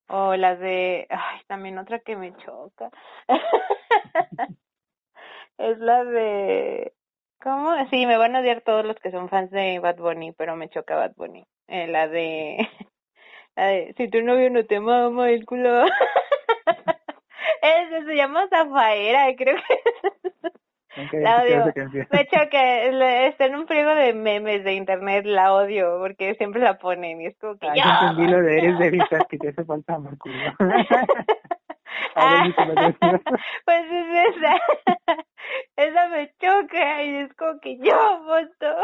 O 0.08 0.36
las 0.36 0.58
de, 0.58 1.06
ay, 1.10 1.40
también 1.46 1.78
otra 1.78 1.98
que 2.00 2.16
me 2.16 2.34
choca. 2.36 2.90
es 5.58 5.78
la 5.78 6.04
de, 6.04 6.94
¿cómo? 7.42 7.74
Sí, 7.90 8.06
me 8.06 8.16
van 8.16 8.36
a 8.36 8.40
odiar 8.40 8.62
todos 8.62 8.84
los 8.84 8.96
que 9.00 9.10
son 9.10 9.28
fans 9.28 9.50
de 9.50 9.78
Bad 9.80 9.96
Bunny, 9.96 10.32
pero 10.32 10.56
me 10.56 10.70
choca 10.70 10.96
Bad 10.96 11.14
Bunny. 11.16 11.44
Eh, 11.66 11.88
la 11.88 12.08
de, 12.08 12.56
la 13.56 13.66
de, 13.66 13.94
si 13.96 14.08
tu 14.08 14.22
novio 14.22 14.48
no 14.50 14.64
te 14.64 14.80
mama 14.80 15.30
el 15.30 15.44
culo. 15.44 15.84
Ese 17.62 18.04
se 18.04 18.16
llama 18.16 18.46
Zafaera, 18.48 19.34
creo 19.36 19.56
que. 19.56 20.50
Había 20.96 21.20
La 21.20 21.42
odio. 21.42 21.72
Me 22.10 22.26
choca, 22.26 22.60
le- 22.90 23.28
está 23.28 23.46
en 23.46 23.54
un 23.56 23.66
friego 23.68 23.94
de 23.94 24.14
memes 24.14 24.64
de 24.64 24.74
internet, 24.74 25.24
la 25.26 25.54
odio, 25.54 25.98
porque 26.00 26.34
siempre 26.34 26.60
la 26.60 26.78
ponen 26.78 27.20
y 27.20 27.26
es 27.26 27.38
como 27.38 27.56
que 27.56 27.68
Ay, 27.68 27.78
ya 27.78 28.00
entendí 28.02 28.32
lo 28.32 28.42
de 28.42 28.58
eres 28.58 28.78
de 28.78 28.90
vistas 28.90 29.22
que 29.28 29.38
te 29.38 29.48
hace 29.50 29.64
falta 29.64 29.96
culo. 30.18 30.34
Lo 32.16 32.74
decía. 32.74 33.20
pues 33.64 33.86
es 33.90 34.36
esa. 34.36 34.54
esa 35.76 36.08
me 36.08 36.32
choca 36.40 37.02
y 37.02 37.16
es 37.16 37.34
como 37.34 37.60
que 37.60 37.78
yo 37.78 38.20
voto. 38.24 38.76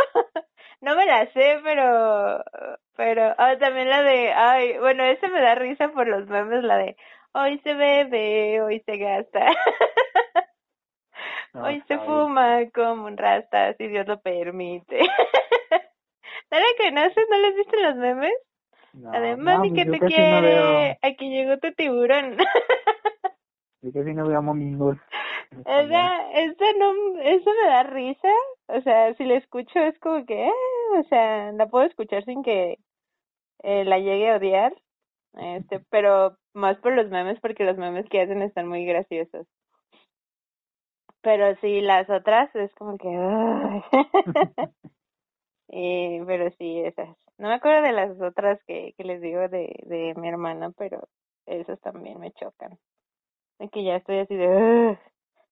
no 0.80 0.94
me 0.96 1.06
la 1.06 1.26
sé, 1.32 1.60
pero 1.62 2.44
pero 2.96 3.34
ah, 3.38 3.56
también 3.58 3.88
la 3.88 4.02
de 4.02 4.32
ay, 4.32 4.78
bueno, 4.78 5.04
esa 5.04 5.28
me 5.28 5.40
da 5.40 5.54
risa 5.54 5.88
por 5.88 6.06
los 6.06 6.26
memes 6.28 6.62
la 6.62 6.76
de 6.78 6.96
hoy 7.34 7.58
se 7.58 7.74
bebe, 7.74 8.62
hoy 8.62 8.80
se 8.86 8.96
gasta. 8.96 9.46
No, 11.52 11.64
hoy 11.64 11.82
se 11.86 11.96
bien. 11.96 12.06
fuma 12.06 12.70
como 12.72 13.06
un 13.06 13.16
rasta 13.16 13.74
si 13.74 13.88
Dios 13.88 14.06
lo 14.06 14.20
permite. 14.20 15.00
¿No 16.50 16.58
la 16.58 16.66
conoces? 16.78 17.26
¿No 17.30 17.38
les 17.38 17.56
viste 17.56 17.82
los 17.82 17.96
memes? 17.96 18.32
No, 18.92 19.10
no, 19.10 19.36
mami 19.36 19.70
pues 19.70 19.84
que 19.84 19.90
te 19.90 19.98
quiere, 20.06 20.30
No 20.30 20.42
veo, 20.42 20.96
aquí 21.02 21.28
llegó 21.28 21.58
tu 21.58 21.72
tiburón. 21.72 22.36
yo 23.82 23.92
casi 23.92 24.14
no 24.14 24.26
veo 24.26 24.40
en 24.40 24.72
español. 24.72 25.00
Esa, 25.66 26.30
esa 26.32 26.64
no, 26.78 27.20
eso 27.20 27.50
me 27.62 27.68
da 27.68 27.82
risa, 27.84 28.28
o 28.66 28.80
sea, 28.80 29.14
si 29.14 29.24
la 29.24 29.34
escucho 29.34 29.78
es 29.78 29.96
como 30.00 30.24
que, 30.26 30.46
eh, 30.46 30.52
o 30.98 31.02
sea, 31.04 31.52
la 31.52 31.66
puedo 31.66 31.86
escuchar 31.86 32.24
sin 32.24 32.42
que 32.42 32.78
eh, 33.62 33.84
la 33.84 33.98
llegue 33.98 34.30
a 34.30 34.36
odiar, 34.36 34.74
este, 35.34 35.80
pero 35.90 36.36
más 36.54 36.78
por 36.78 36.94
los 36.94 37.10
memes, 37.10 37.40
porque 37.40 37.64
los 37.64 37.76
memes 37.76 38.06
que 38.08 38.22
hacen 38.22 38.42
están 38.42 38.68
muy 38.68 38.84
graciosos. 38.86 39.46
Pero 41.22 41.56
sí, 41.60 41.80
las 41.80 42.08
otras 42.10 42.54
es 42.54 42.72
como 42.74 42.98
que. 42.98 43.08
Eh, 45.68 46.22
pero 46.26 46.50
sí, 46.58 46.80
esas. 46.80 47.08
No 47.38 47.48
me 47.48 47.54
acuerdo 47.54 47.82
de 47.82 47.92
las 47.92 48.20
otras 48.20 48.60
que, 48.66 48.94
que 48.96 49.04
les 49.04 49.20
digo 49.20 49.48
de, 49.48 49.74
de 49.86 50.14
mi 50.16 50.28
hermana, 50.28 50.70
pero 50.76 51.08
esas 51.46 51.80
también 51.80 52.20
me 52.20 52.30
chocan. 52.32 52.78
Que 53.72 53.82
ya 53.84 53.96
estoy 53.96 54.18
así 54.18 54.36
de... 54.36 54.98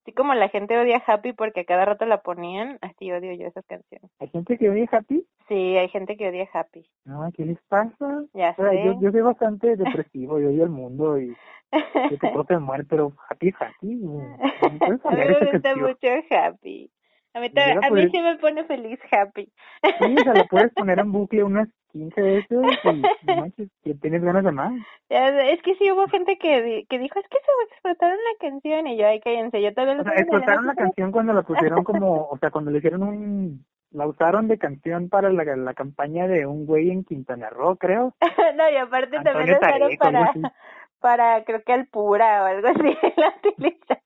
Así 0.03 0.13
como 0.13 0.35
la 0.35 0.49
gente 0.49 0.77
odia 0.77 1.01
Happy 1.07 1.33
porque 1.33 1.61
a 1.61 1.65
cada 1.65 1.85
rato 1.85 2.05
la 2.07 2.23
ponían, 2.23 2.77
así 2.81 3.13
odio 3.13 3.35
yo 3.35 3.47
esas 3.47 3.65
canciones. 3.67 4.11
¿Hay 4.19 4.29
gente 4.29 4.59
que 4.59 4.69
oye 4.69 4.89
Happy? 4.91 5.25
Sí, 5.47 5.77
hay 5.77 5.89
gente 5.91 6.17
que 6.17 6.29
odia 6.29 6.49
Happy. 6.53 6.85
No, 7.05 7.31
¿qué 7.33 7.45
les 7.45 7.61
pasa? 7.69 8.25
Ya 8.35 8.51
O 8.51 8.55
sea, 8.57 8.71
sé. 8.71 8.85
yo, 8.85 9.01
yo 9.01 9.13
soy 9.13 9.21
bastante 9.21 9.77
depresivo, 9.77 10.41
yo 10.41 10.49
odio 10.49 10.65
el 10.65 10.71
mundo 10.71 11.21
y 11.21 11.29
yo 11.29 12.19
te 12.19 12.29
puedo 12.45 12.61
muere, 12.61 12.85
pero 12.85 13.13
Happy 13.29 13.49
es 13.49 13.55
Happy. 13.61 13.93
a 14.63 14.71
mí 14.71 14.79
me 14.81 14.93
gusta 14.93 15.51
canción. 15.63 15.81
mucho 15.81 16.09
Happy. 16.31 16.91
A 17.35 17.41
mí, 17.41 17.51
la 17.55 17.87
a 17.87 17.91
mí 17.91 18.09
sí 18.11 18.21
me 18.21 18.37
pone 18.37 18.65
feliz 18.65 18.99
Happy. 19.11 19.51
Sí, 19.83 20.15
o 20.19 20.23
sea, 20.23 20.35
la 20.35 20.45
puedes 20.45 20.73
poner 20.75 20.99
en 20.99 21.13
bucle 21.13 21.43
unas 21.45 21.69
15 21.93 22.21
veces 22.21 22.59
y 22.85 23.03
no 23.27 23.37
manches, 23.37 23.71
que 23.83 23.95
tienes 23.95 24.23
ganas 24.23 24.45
de 24.45 24.53
más. 24.53 24.73
Es 25.09 25.63
que 25.63 25.75
sí 25.77 25.91
hubo 25.91 26.07
gente 26.09 26.39
que, 26.39 26.85
que 26.89 26.99
dijo, 26.99 27.19
es 27.19 27.29
que 27.29 27.39
se 27.39 27.75
explotaron 27.75 28.17
la 28.17 28.49
canción 28.49 28.87
y 28.87 28.97
yo, 28.99 29.07
ay, 29.07 29.21
cállense, 29.21 29.63
yo 29.63 29.73
todavía 29.75 29.95
O 29.95 29.99
lo 29.99 30.05
sea, 30.05 30.13
explotaron 30.15 30.67
la 30.67 30.75
MP3. 30.75 30.77
canción 30.77 31.13
cuando 31.13 31.33
la 31.33 31.43
pusieron 31.43 31.85
como, 31.85 32.29
o 32.29 32.39
sea, 32.39 32.51
cuando 32.51 32.71
le 32.71 32.79
hicieron 32.79 33.03
un, 33.03 33.65
la 33.91 34.07
usaron 34.07 34.49
de 34.49 34.59
canción 34.59 35.09
para 35.09 35.31
la, 35.31 35.45
la 35.45 35.75
campaña 35.75 36.27
de 36.27 36.47
un 36.47 36.67
güey 36.67 36.91
en 36.91 37.05
Quintana 37.05 37.51
Roo, 37.51 37.77
creo. 37.77 38.15
no, 38.57 38.71
y 38.71 38.77
aparte 38.77 39.21
también 39.21 39.51
Antonio 39.51 39.55
lo 39.55 39.59
usaron 39.59 39.81
Tareco, 39.81 40.05
algo 40.05 40.31
para, 40.31 40.55
para, 41.01 41.45
creo 41.45 41.63
que 41.63 41.73
Alpura 41.73 42.43
o 42.43 42.47
algo 42.47 42.69
así, 42.69 42.97
la 43.17 43.35
utilizaron. 43.39 44.03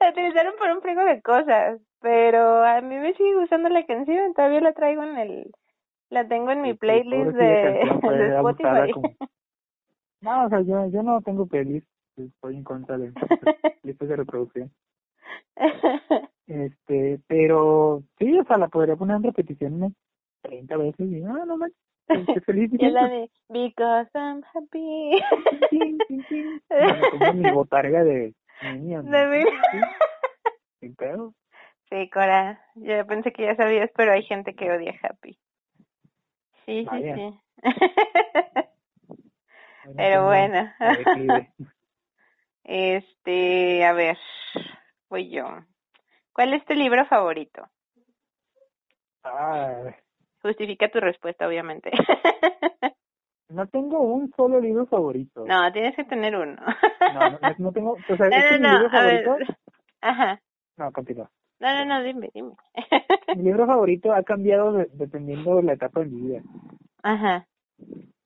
La 0.00 0.10
utilizaron 0.10 0.54
por 0.58 0.70
un 0.70 0.82
frigo 0.82 1.04
de 1.04 1.22
cosas, 1.22 1.80
pero 2.00 2.64
a 2.64 2.80
mí 2.80 2.96
me 2.96 3.14
sigue 3.14 3.34
gustando 3.36 3.68
la 3.68 3.84
canción, 3.86 4.34
todavía 4.34 4.60
la 4.60 4.72
traigo 4.72 5.02
en 5.04 5.16
el, 5.18 5.52
la 6.10 6.28
tengo 6.28 6.50
en 6.52 6.62
mi 6.62 6.74
Sí, 6.74 6.78
sí, 6.78 6.80
playlist 6.80 7.32
de, 7.32 7.80
de 8.18 8.28
Spotify. 8.36 8.92
como- 8.92 9.14
No, 10.20 10.46
o 10.46 10.48
sea, 10.48 10.60
yo, 10.62 10.88
yo 10.90 11.02
no 11.02 11.22
tengo 11.22 11.46
playlist, 11.46 11.86
estoy 12.16 12.56
en 12.56 12.64
contra 12.64 12.98
de 12.98 13.12
listas 13.84 14.08
de 14.08 14.16
reproducción. 14.16 14.70
Este, 16.46 17.20
pero 17.26 18.02
sí, 18.18 18.38
o 18.38 18.44
sea, 18.44 18.56
la 18.58 18.68
podría 18.68 18.96
poner 18.96 19.16
en 19.16 19.22
repetición 19.24 19.74
unas 19.74 19.92
30 20.42 20.76
veces 20.76 21.08
y 21.10 21.22
ah, 21.22 21.44
no 21.46 21.56
manches, 21.58 21.76
estoy 22.10 22.40
feliz. 22.42 22.70
y 22.72 22.84
es 22.86 22.92
la 22.92 23.08
de 23.08 23.30
Because 23.48 24.08
I'm 24.14 24.42
happy. 24.54 25.22
tin, 25.70 26.02
tin. 26.26 26.62
Me 26.70 27.04
pongo 27.06 27.32
mi 27.34 27.48
botarga 27.50 28.02
de 28.02 28.34
De 28.60 29.26
mí. 29.26 29.44
Sí, 29.70 29.78
sin 30.80 30.94
pedo. 30.96 31.34
Sí, 31.88 32.10
Cora, 32.10 32.60
yo 32.74 33.06
pensé 33.06 33.32
que 33.32 33.44
ya 33.44 33.56
sabías, 33.56 33.90
pero 33.96 34.12
hay 34.12 34.22
gente 34.22 34.54
que 34.54 34.70
odia 34.70 34.94
Happy. 35.02 35.38
Sí, 36.66 36.82
sí, 36.82 36.86
Vaya. 36.86 37.14
sí. 37.16 37.40
Pero 39.96 40.26
bueno. 40.26 40.70
Este, 42.64 43.82
a 43.86 43.94
ver, 43.94 44.18
voy 45.08 45.30
yo. 45.30 45.46
¿Cuál 46.34 46.52
es 46.52 46.62
tu 46.66 46.74
libro 46.74 47.06
favorito? 47.06 47.66
Ah, 49.24 49.96
Justifica 50.42 50.90
tu 50.90 51.00
respuesta, 51.00 51.48
obviamente. 51.48 51.90
No 53.50 53.66
tengo 53.68 54.00
un 54.00 54.30
solo 54.36 54.60
libro 54.60 54.86
favorito. 54.86 55.44
no, 55.46 55.72
tienes 55.72 55.96
que 55.96 56.04
tener 56.04 56.36
uno. 56.36 56.56
no, 57.14 57.30
no, 57.30 57.38
no 57.58 57.72
tengo, 57.72 57.98
o 58.06 58.16
sea, 58.16 58.28
no, 58.30 58.36
es 58.36 58.44
que 58.46 58.54
no, 58.54 58.58
mi 58.58 58.68
no, 58.68 58.74
libro 58.74 58.90
a 58.92 59.02
ver. 59.02 59.24
favorito, 59.24 59.54
Ajá. 60.00 60.40
no, 60.76 60.92
continúa. 60.92 61.30
No, 61.60 61.74
no, 61.74 61.84
no, 61.84 62.02
dime, 62.04 62.30
dime. 62.34 62.52
Mi 63.34 63.42
libro 63.42 63.66
favorito 63.66 64.12
ha 64.12 64.22
cambiado 64.22 64.72
de- 64.72 64.88
dependiendo 64.92 65.56
de 65.56 65.62
la 65.64 65.72
etapa 65.74 66.00
de 66.00 66.06
mi 66.06 66.20
vida. 66.28 66.42
Ajá. 67.02 67.46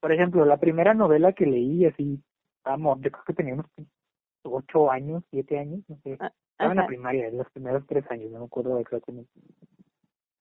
Por 0.00 0.12
ejemplo, 0.12 0.44
la 0.44 0.56
primera 0.58 0.94
novela 0.94 1.32
que 1.32 1.46
leí, 1.46 1.86
así, 1.86 2.20
vamos, 2.64 3.00
yo 3.00 3.10
creo 3.10 3.24
que 3.24 3.34
tenía 3.34 3.54
unos 3.54 3.66
ocho 4.44 4.90
años, 4.90 5.22
siete 5.30 5.58
años, 5.58 5.80
no 5.88 5.96
sé. 6.02 6.18
Ah, 6.20 6.32
Estaba 6.52 6.72
en 6.72 6.76
la 6.76 6.82
Ajá. 6.82 6.88
primaria, 6.88 7.28
en 7.28 7.38
los 7.38 7.50
primeros 7.50 7.86
tres 7.86 8.04
años, 8.10 8.30
no 8.30 8.40
me 8.40 8.44
acuerdo 8.46 8.78
exactamente. 8.78 9.30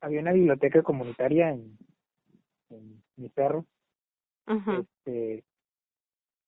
Había 0.02 0.22
una 0.22 0.32
biblioteca 0.34 0.82
comunitaria 0.84 1.50
en, 1.52 1.78
en 2.72 3.04
mi 3.18 3.30
cerro, 3.30 3.66
Este, 4.48 5.44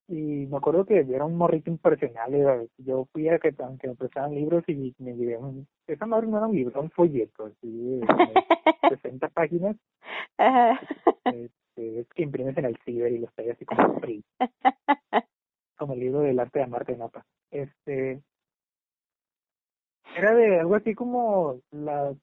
y 0.08 0.46
me 0.48 0.58
acuerdo 0.58 0.86
que 0.86 1.00
era 1.00 1.26
un 1.26 1.38
morrito 1.38 1.70
impresionable. 1.70 2.70
Yo 2.78 3.06
fui 3.12 3.30
a 3.30 3.40
que, 3.40 3.54
aunque 3.60 3.88
me 3.88 3.96
prestaban 3.96 4.36
libros 4.36 4.64
y 4.68 4.94
me 5.00 5.16
llevé 5.16 5.38
un, 5.38 5.68
esa 5.88 6.06
madre 6.06 6.28
no 6.28 6.38
era 6.38 6.48
un 6.48 6.56
libro, 6.56 6.82
un 6.82 6.92
folleto, 6.92 7.46
así 7.46 8.00
de 8.00 8.06
como 8.06 8.34
60 8.90 9.28
páginas, 9.30 9.78
Ajá. 10.38 10.80
este, 11.26 12.00
es 12.00 12.08
que 12.10 12.24
imprimes 12.24 12.58
en 12.58 12.66
el 12.66 12.78
ciber 12.84 13.12
y 13.14 13.20
los 13.20 13.34
traes 13.34 13.52
así 13.52 13.66
como 13.66 14.00
free, 14.00 14.24
como 15.78 15.94
el 15.94 16.00
libro 16.00 16.20
del 16.20 16.40
arte 16.40 16.60
de 16.60 16.66
amarte 16.66 16.92
de 16.92 16.98
Napa. 16.98 17.26
Este, 17.52 18.22
era 20.18 20.36
de 20.36 20.60
algo 20.60 20.76
así 20.76 20.94
como 20.94 21.60
las 21.72 22.16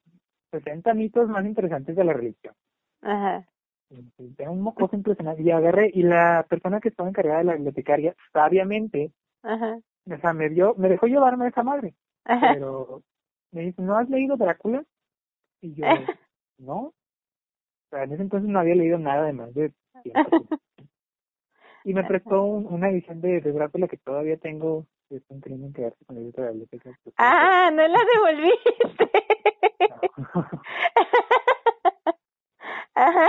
60 0.51 0.93
mitos 0.93 1.27
más 1.29 1.45
interesantes 1.45 1.95
de 1.95 2.03
la 2.03 2.13
religión. 2.13 2.53
Ajá. 3.01 3.50
Era 4.37 4.49
un 4.51 4.61
mocoso 4.61 4.95
impresionante. 4.95 5.41
Y 5.43 5.51
agarré, 5.51 5.91
y 5.93 6.03
la 6.03 6.45
persona 6.49 6.79
que 6.79 6.89
estaba 6.89 7.09
encargada 7.09 7.39
de 7.39 7.43
la 7.45 7.53
bibliotecaria, 7.55 8.15
sabiamente, 8.33 9.11
Ajá. 9.43 9.79
o 10.09 10.17
sea, 10.17 10.33
me 10.33 10.49
dio, 10.49 10.75
me 10.75 10.89
dejó 10.89 11.07
llevarme 11.07 11.47
esa 11.47 11.63
madre. 11.63 11.93
Ajá. 12.25 12.53
Pero 12.53 13.01
me 13.51 13.61
dice, 13.61 13.81
¿no 13.81 13.97
has 13.97 14.09
leído 14.09 14.37
Drácula? 14.37 14.83
Y 15.61 15.73
yo, 15.75 15.85
no. 16.57 16.75
O 16.77 16.93
sea, 17.89 18.03
en 18.03 18.13
ese 18.13 18.21
entonces 18.23 18.49
no 18.49 18.59
había 18.59 18.75
leído 18.75 18.97
nada 18.97 19.25
de 19.25 19.33
más 19.33 19.53
de 19.53 19.71
100 20.03 20.13
páginas. 20.13 20.59
Y 21.83 21.93
me 21.93 22.03
prestó 22.03 22.43
un- 22.43 22.67
una 22.67 22.89
edición 22.89 23.19
de, 23.21 23.41
de 23.41 23.51
Drácula 23.51 23.87
que 23.87 23.97
todavía 23.97 24.37
tengo. 24.37 24.85
Es 25.09 25.23
un 25.29 25.41
crimen 25.41 25.73
que 25.73 25.87
hace 25.87 26.05
con 26.05 26.15
el 26.15 26.23
libro 26.25 26.43
de 26.43 26.47
la 26.47 26.51
biblioteca. 26.51 26.97
Pues, 27.03 27.13
Ah, 27.17 27.69
no 27.73 27.85
la 27.85 27.99
devolviste. 28.13 29.11
no. 30.35 30.49
Ajá. 32.95 33.27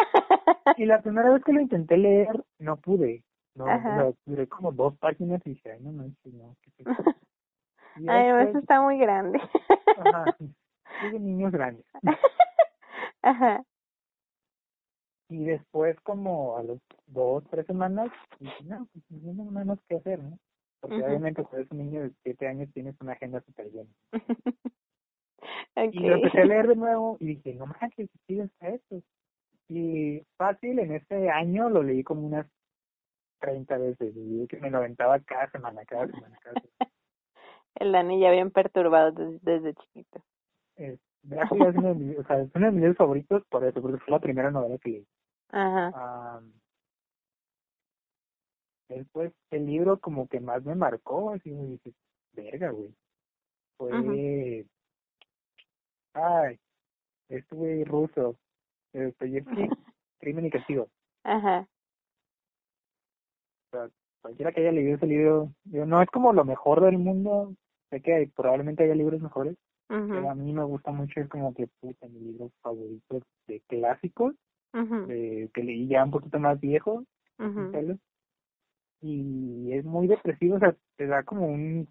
y 0.77 0.85
la 0.87 1.01
primera 1.03 1.31
vez 1.31 1.45
que 1.45 1.53
lo 1.53 1.61
intenté 1.61 1.97
leer, 1.97 2.45
no 2.59 2.77
pude. 2.77 3.25
No, 3.55 3.65
o 3.65 4.17
sea, 4.27 4.47
como 4.47 4.73
dos 4.73 4.97
páginas 4.99 5.41
y 5.45 5.51
dije, 5.51 5.73
ay, 5.73 5.81
no 5.81 5.93
manches, 5.93 6.33
no. 6.33 6.57
¿qué 6.63 6.71
es 6.79 6.99
esto?". 6.99 7.11
Y 7.97 8.05
ya 8.05 8.15
Ay, 8.15 8.29
no, 8.29 8.41
eso 8.41 8.59
está 8.59 8.81
muy 8.81 8.99
grande. 8.99 9.41
ajá, 9.99 10.37
de 11.11 11.21
niños 11.21 11.53
grandes. 11.53 11.85
Ajá. 13.23 13.65
Y 15.29 15.45
después, 15.45 15.99
como 16.01 16.57
a 16.57 16.63
los 16.63 16.79
dos, 17.07 17.45
tres 17.51 17.67
semanas, 17.67 18.11
dije, 18.39 18.65
no, 18.65 18.87
pues 18.93 19.05
no 19.11 19.31
tengo 19.35 19.51
nada 19.51 19.65
más 19.65 19.79
que 19.89 19.97
hacer, 19.97 20.23
¿no? 20.23 20.39
Porque 20.81 21.03
obviamente 21.03 21.43
cuando 21.43 21.59
eres 21.59 21.71
un 21.71 21.79
niño 21.79 22.03
de 22.03 22.13
siete 22.23 22.49
años 22.49 22.69
tienes 22.75 23.01
una 23.01 23.13
agenda 23.13 23.41
súper 23.43 23.71
llena. 23.71 23.91
Okay. 25.75 25.91
Y 25.93 26.01
lo 26.01 26.17
empecé 26.17 26.41
a 26.41 26.45
leer 26.45 26.69
de 26.69 26.77
nuevo 26.77 27.17
y 27.21 27.27
dije, 27.27 27.55
no 27.55 27.67
manches, 27.67 28.11
sí 28.27 28.41
está 28.41 28.69
esto. 28.69 29.01
Y 29.69 30.23
fácil, 30.37 30.79
en 30.79 30.93
ese 30.95 31.31
año 31.31 31.69
lo 31.71 31.83
leí 31.83 32.03
como 32.03 32.27
unas 32.27 32.47
30 33.41 33.79
veces. 33.79 34.13
Y 34.17 34.47
que 34.47 34.59
me 34.59 34.71
lo 34.71 34.79
aventaba 34.79 35.19
cada 35.21 35.51
semana, 35.51 35.85
cada 35.85 36.07
semana, 36.07 36.39
cada 36.43 36.61
semana. 36.61 36.69
El 37.77 37.93
Dani 37.93 38.21
ya 38.21 38.31
bien 38.31 38.51
perturbado 38.51 39.13
des- 39.13 39.43
desde 39.43 39.75
chiquito. 39.75 40.23
Drácula 41.23 41.69
es 41.71 41.77
uno 41.77 41.89
de 41.89 41.95
mis, 41.95 42.19
o 42.19 42.25
sea, 42.25 42.41
es 42.41 42.51
uno 42.55 42.67
de 42.67 42.73
mis 42.73 42.81
libros 42.81 42.97
favoritos 42.99 43.45
por 43.49 43.65
eso, 43.65 43.81
porque 43.81 43.99
fue 43.99 44.11
la 44.11 44.19
primera 44.21 44.51
novela 44.51 44.77
que 44.79 44.91
leí. 44.91 45.07
Ajá. 45.51 46.37
Am, 46.37 46.53
después, 48.89 49.33
el 49.51 49.67
libro 49.67 49.99
como 50.01 50.27
que 50.29 50.41
más 50.41 50.63
me 50.65 50.75
marcó, 50.75 51.31
así 51.31 51.51
me 51.51 51.65
dije, 51.67 51.93
verga, 52.33 52.71
güey. 52.71 52.95
Fue, 53.79 53.91
ay, 56.15 56.59
este 57.29 57.55
güey 57.55 57.85
ruso, 57.85 58.37
eh, 58.95 59.05
Dostoyevsky, 59.05 59.68
Crimen 60.20 60.47
y 60.47 60.51
Castigo. 60.51 60.88
Ajá. 61.24 61.66
O 63.68 63.76
sea, 63.76 63.88
cualquiera 64.20 64.53
que 64.53 64.61
haya 64.61 64.72
leído 64.72 64.97
ese 64.97 65.07
libro, 65.07 65.53
digo, 65.64 65.86
no 65.86 66.03
es 66.03 66.09
como 66.11 66.32
lo 66.32 66.45
mejor 66.45 66.80
del 66.82 66.99
mundo, 66.99 67.55
sé 67.90 68.01
que 68.03 68.14
hay- 68.14 68.26
probablemente 68.26 68.84
haya 68.84 68.95
libros 68.95 69.20
mejores, 69.20 69.57
pero 70.09 70.30
a 70.30 70.34
mí 70.34 70.53
me 70.53 70.64
gusta 70.64 70.90
mucho, 70.93 71.20
es 71.20 71.28
como 71.28 71.53
que 71.55 71.66
puta, 71.80 72.07
mi 72.09 72.20
libro 72.20 72.51
favorito 72.62 73.20
de 73.47 73.61
clásicos, 73.68 74.34
de, 75.07 75.51
que 75.53 75.62
leí 75.62 75.86
ya 75.88 76.05
un 76.05 76.11
poquito 76.11 76.38
más 76.38 76.61
viejo, 76.61 77.05
vez. 77.88 77.99
y 79.03 79.72
es 79.72 79.84
muy 79.84 80.07
depresivo, 80.07 80.57
o 80.57 80.59
sea, 80.61 80.76
te 80.97 81.07
da 81.07 81.22
como 81.24 81.47
un... 81.47 81.88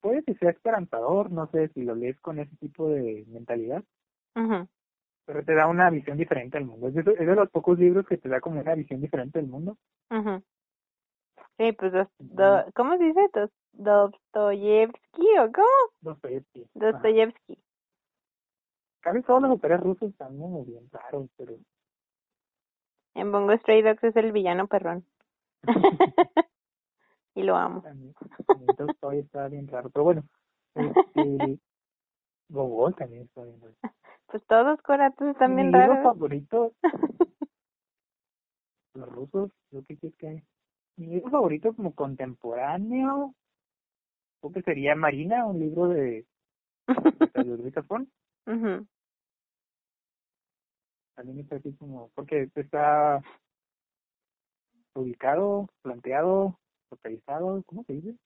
Puede 0.00 0.24
que 0.24 0.34
sea 0.34 0.50
esperanzador, 0.50 1.30
no 1.30 1.46
sé 1.52 1.68
si 1.68 1.82
lo 1.84 1.94
lees 1.94 2.18
con 2.20 2.40
ese 2.40 2.54
tipo 2.56 2.88
de 2.88 3.24
mentalidad, 3.28 3.84
Pero 4.34 5.44
te 5.44 5.54
da 5.54 5.66
una 5.66 5.90
visión 5.90 6.18
diferente 6.18 6.58
del 6.58 6.66
mundo. 6.66 6.88
Es 6.88 6.94
de, 6.94 7.00
es 7.00 7.26
de 7.26 7.34
los 7.34 7.50
pocos 7.50 7.78
libros 7.78 8.06
que 8.06 8.18
te 8.18 8.28
da 8.28 8.40
como 8.40 8.60
una 8.60 8.74
visión 8.74 9.00
diferente 9.00 9.38
del 9.38 9.48
mundo. 9.48 9.76
Ujú. 10.10 10.42
Sí, 11.58 11.72
pues, 11.72 11.92
dos, 11.92 12.08
do, 12.18 12.64
¿cómo 12.74 12.96
se 12.98 13.04
dice? 13.04 13.20
Dos, 13.32 13.50
Dostoyevsky 13.72 15.38
o 15.38 15.52
cómo? 15.52 15.92
Dostoyevsky. 16.00 16.62
Ajá. 16.62 16.90
Dostoyevsky. 16.92 17.58
Casi 19.00 19.22
todos 19.22 19.42
los 19.42 19.50
autores 19.50 19.80
rusos 19.80 20.10
están 20.10 20.36
muy 20.36 20.64
bien 20.64 20.88
raros, 20.90 21.28
pero 21.36 21.56
En 23.14 23.32
Bongo 23.32 23.56
Stray 23.58 23.82
Dogs 23.82 24.04
es 24.04 24.16
el 24.16 24.32
villano 24.32 24.66
perrón. 24.68 25.04
y 27.34 27.42
lo 27.42 27.56
amo. 27.56 27.82
también, 27.82 28.14
también 28.46 28.76
Tolstoy 28.76 29.18
está 29.18 29.48
bien 29.48 29.66
raro. 29.68 29.90
Pero 29.90 30.04
bueno, 30.04 30.22
este, 30.74 31.58
Gogol 32.48 32.94
también 32.94 33.22
está 33.22 33.42
bien 33.42 33.60
raro. 33.60 33.74
Pues 34.32 34.44
todos 34.46 34.80
coratos 34.80 35.28
están 35.28 35.54
Mi 35.54 35.62
bien 35.62 35.72
libro 35.74 35.88
raros. 35.88 36.04
favorito, 36.04 36.72
los 38.94 39.08
rusos, 39.10 39.50
lo 39.70 39.84
que 39.84 39.98
quieres 39.98 40.18
que. 40.18 40.42
Mi 40.96 41.06
libro 41.06 41.30
favorito 41.30 41.74
como 41.74 41.94
contemporáneo, 41.94 43.34
creo 44.40 44.52
que 44.54 44.62
sería 44.62 44.94
Marina, 44.94 45.44
un 45.44 45.58
libro 45.58 45.88
de, 45.88 46.24
de 47.34 47.70
Zafón. 47.72 48.10
Ujú. 48.46 48.86
También 51.14 51.40
está 51.40 51.56
así 51.56 51.74
como, 51.74 52.08
porque 52.14 52.48
está 52.54 53.20
ubicado, 54.94 55.68
planteado, 55.82 56.58
localizado, 56.90 57.62
¿cómo 57.66 57.84
se 57.84 57.92
dice? 57.92 58.16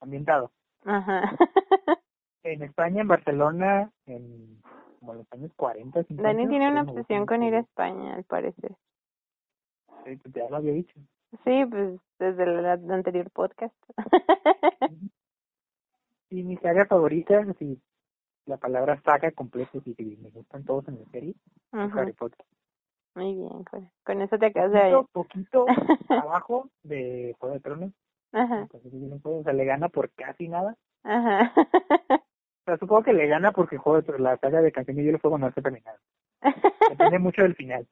Ambientado. 0.00 0.52
Ajá. 0.84 1.22
En 2.44 2.62
España, 2.62 3.02
en 3.02 3.08
Barcelona, 3.08 3.90
en 4.06 4.62
como 4.98 5.12
en 5.12 5.18
los 5.18 5.32
años 5.32 5.52
40, 5.56 6.02
50. 6.04 6.22
Dani 6.22 6.48
tiene 6.48 6.70
una 6.70 6.82
obsesión 6.82 7.26
con 7.26 7.42
ir 7.42 7.54
a 7.54 7.60
España, 7.60 8.14
al 8.14 8.24
parecer. 8.24 8.76
Sí, 10.04 10.16
pues 10.16 10.34
ya 10.34 10.48
lo 10.48 10.56
había 10.56 10.72
dicho. 10.72 10.94
Sí, 11.44 11.64
pues 11.66 12.00
desde 12.18 12.42
el 12.44 12.66
anterior 12.90 13.30
podcast. 13.30 13.74
Y 16.30 16.42
mi 16.42 16.56
saga 16.58 16.84
favorita, 16.86 17.42
si 17.58 17.80
la 18.46 18.56
palabra 18.58 19.00
saga 19.02 19.30
completa, 19.32 19.78
si 19.80 19.94
me 20.20 20.30
gustan 20.30 20.64
todos 20.64 20.86
en 20.88 20.98
la 20.98 21.10
serie, 21.10 21.34
es 21.72 21.78
Ujú. 21.78 21.98
Harry 21.98 22.12
Potter. 22.12 22.44
Muy 23.14 23.34
bien, 23.34 23.64
con, 23.64 23.90
con 24.04 24.22
eso 24.22 24.38
te 24.38 24.46
acabas 24.46 24.72
de... 24.72 25.06
Poquito, 25.12 25.64
poquito 25.64 25.66
abajo 26.10 26.70
de 26.82 27.34
Juego 27.38 27.54
de 27.54 27.60
Tronos. 27.60 27.92
Ajá, 28.32 28.68
Entonces, 28.72 28.92
o 29.24 29.42
sea, 29.42 29.52
le 29.52 29.64
gana 29.64 29.88
por 29.88 30.10
casi 30.10 30.48
nada. 30.48 30.76
ajá. 31.02 31.52
Sea, 32.68 32.76
supongo 32.76 33.02
que 33.02 33.14
le 33.14 33.26
gana 33.26 33.50
porque 33.52 33.78
juego 33.78 34.18
la 34.18 34.36
saga 34.36 34.60
de 34.60 34.70
Canción 34.70 34.98
de 34.98 35.04
Hielo 35.04 35.18
Fuego 35.18 35.38
no 35.38 35.48
está 35.48 35.62
terminada. 35.62 35.98
Depende 36.90 37.18
mucho 37.18 37.40
del 37.40 37.54
final. 37.54 37.88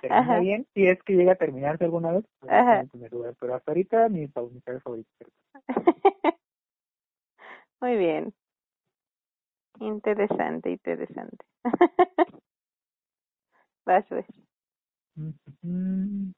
Termina 0.00 0.20
Ajá. 0.20 0.38
bien, 0.38 0.64
si 0.74 0.86
es 0.86 1.02
que 1.02 1.14
llega 1.14 1.32
a 1.32 1.34
terminarse 1.34 1.82
alguna 1.82 2.12
vez, 2.12 2.24
pues, 2.38 2.52
Ajá. 2.52 2.60
está 2.60 2.80
en 2.82 2.88
primer 2.88 3.12
lugar. 3.12 3.34
pero 3.40 3.56
hasta 3.56 3.72
ahorita 3.72 4.08
mi, 4.08 4.28
favorita. 4.28 5.10
Muy 7.80 7.96
bien. 7.96 8.32
Interesante, 9.80 10.70
interesante. 10.70 11.44
Vas, 13.84 14.04
pues. 14.08 14.26
Mm. 15.16 16.30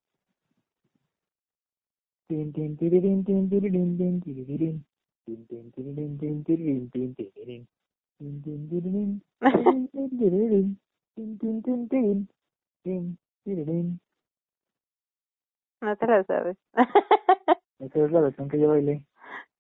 No 15.81 15.97
te 15.97 16.07
lo 16.07 16.25
sabes. 16.25 16.57
Esa 17.79 18.05
es 18.05 18.13
la 18.13 18.21
versión 18.21 18.49
que 18.49 18.59
yo 18.59 18.69
bailé. 18.69 19.05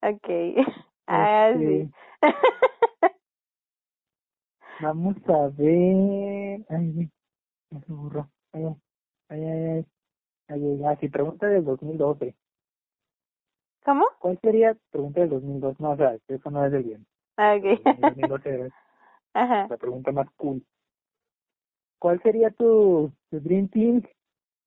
okay. 0.02 0.56
Ah, 1.06 1.52
sí. 1.56 1.90
Vamos 4.80 5.16
a 5.28 5.48
ver. 5.48 6.64
Ay. 6.68 7.10
Ay, 7.72 8.64
ay, 8.64 8.64
ay, 9.28 9.40
ay. 9.48 9.86
Ay, 10.48 10.64
ay, 10.64 10.84
ay. 10.84 10.96
Si 11.00 11.08
pregunta 11.08 11.46
del 11.46 11.64
2012. 11.64 12.34
¿Cómo? 13.88 14.04
¿Cuál 14.18 14.38
sería 14.42 14.76
pregunta 14.90 15.20
del 15.20 15.30
2002? 15.30 15.80
No, 15.80 15.92
o 15.92 15.96
sea, 15.96 16.14
eso 16.28 16.50
no 16.50 16.62
es 16.62 16.70
del 16.72 16.82
bien. 16.82 17.06
Ah, 17.38 17.54
El 17.54 17.62
Ok. 17.72 17.80
2012 17.96 18.66
es 18.66 18.72
Ajá. 19.34 19.66
la 19.66 19.76
pregunta 19.78 20.12
más 20.12 20.28
cool. 20.36 20.62
¿Cuál 21.98 22.20
sería 22.22 22.50
tu, 22.50 23.10
tu 23.30 23.40
Dream 23.40 23.68
Team? 23.68 24.02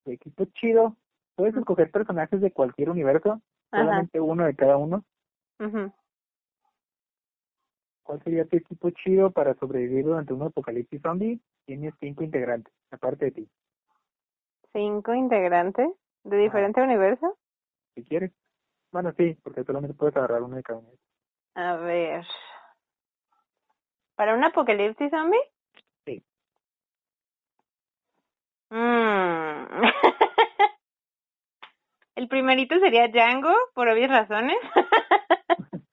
Tu 0.04 0.12
equipo 0.12 0.46
chido. 0.56 0.96
Puedes 1.36 1.56
escoger 1.56 1.92
personajes 1.92 2.42
de 2.42 2.52
cualquier 2.52 2.90
universo, 2.90 3.42
Ajá. 3.72 3.84
solamente 3.84 4.20
uno 4.20 4.44
de 4.46 4.56
cada 4.56 4.78
uno. 4.78 5.06
¿Cuál 8.02 8.24
sería 8.24 8.46
tu 8.46 8.58
equipo 8.58 8.90
chido 8.90 9.30
para 9.30 9.54
sobrevivir 9.54 10.04
durante 10.06 10.34
un 10.34 10.42
apocalipsis 10.42 11.00
zombie? 11.04 11.40
Tienes 11.66 11.94
cinco 12.00 12.24
integrantes, 12.24 12.74
aparte 12.90 13.26
de 13.26 13.32
ti, 13.32 13.50
Cinco 14.74 15.14
integrantes 15.14 15.88
de 16.24 16.38
diferente 16.38 16.82
universo. 16.82 17.38
si 17.94 18.04
quieres. 18.04 18.32
Bueno, 18.92 19.14
sí, 19.18 19.38
porque 19.44 19.64
solamente 19.64 19.96
puedes 19.96 20.16
agarrar 20.18 20.42
uno 20.42 20.58
de 20.58 20.64
cada 20.64 20.80
uno. 20.80 20.90
A 21.56 21.76
ver. 21.78 22.26
¿Para 24.16 24.36
un 24.36 24.44
apocalipsis 24.44 25.10
zombie? 25.10 25.40
Sí. 26.06 26.24
Mm. 28.70 29.66
El 32.16 32.28
primerito 32.28 32.78
sería 32.80 33.08
Django, 33.08 33.54
por 33.74 33.88
obvias 33.88 34.12
razones. 34.12 34.58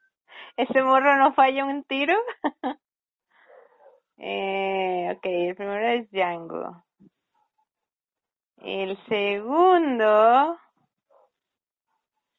Ese 0.56 0.82
morro 0.82 1.16
no 1.16 1.32
falla 1.34 1.64
un 1.64 1.84
tiro. 1.84 2.16
eh, 4.18 5.14
ok, 5.16 5.24
el 5.24 5.54
primero 5.54 5.86
es 5.88 6.10
Django. 6.10 6.84
El 8.56 8.98
segundo 9.06 10.58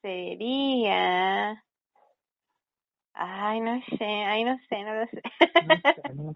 sería... 0.02 1.64
Ay, 3.14 3.60
no 3.60 3.82
sé, 3.98 4.06
ay, 4.06 4.44
no 4.46 4.58
sé, 4.70 4.84
no 4.84 4.94
lo 4.94 5.08
sé. 5.08 5.22
No, 5.66 6.14
no, 6.14 6.36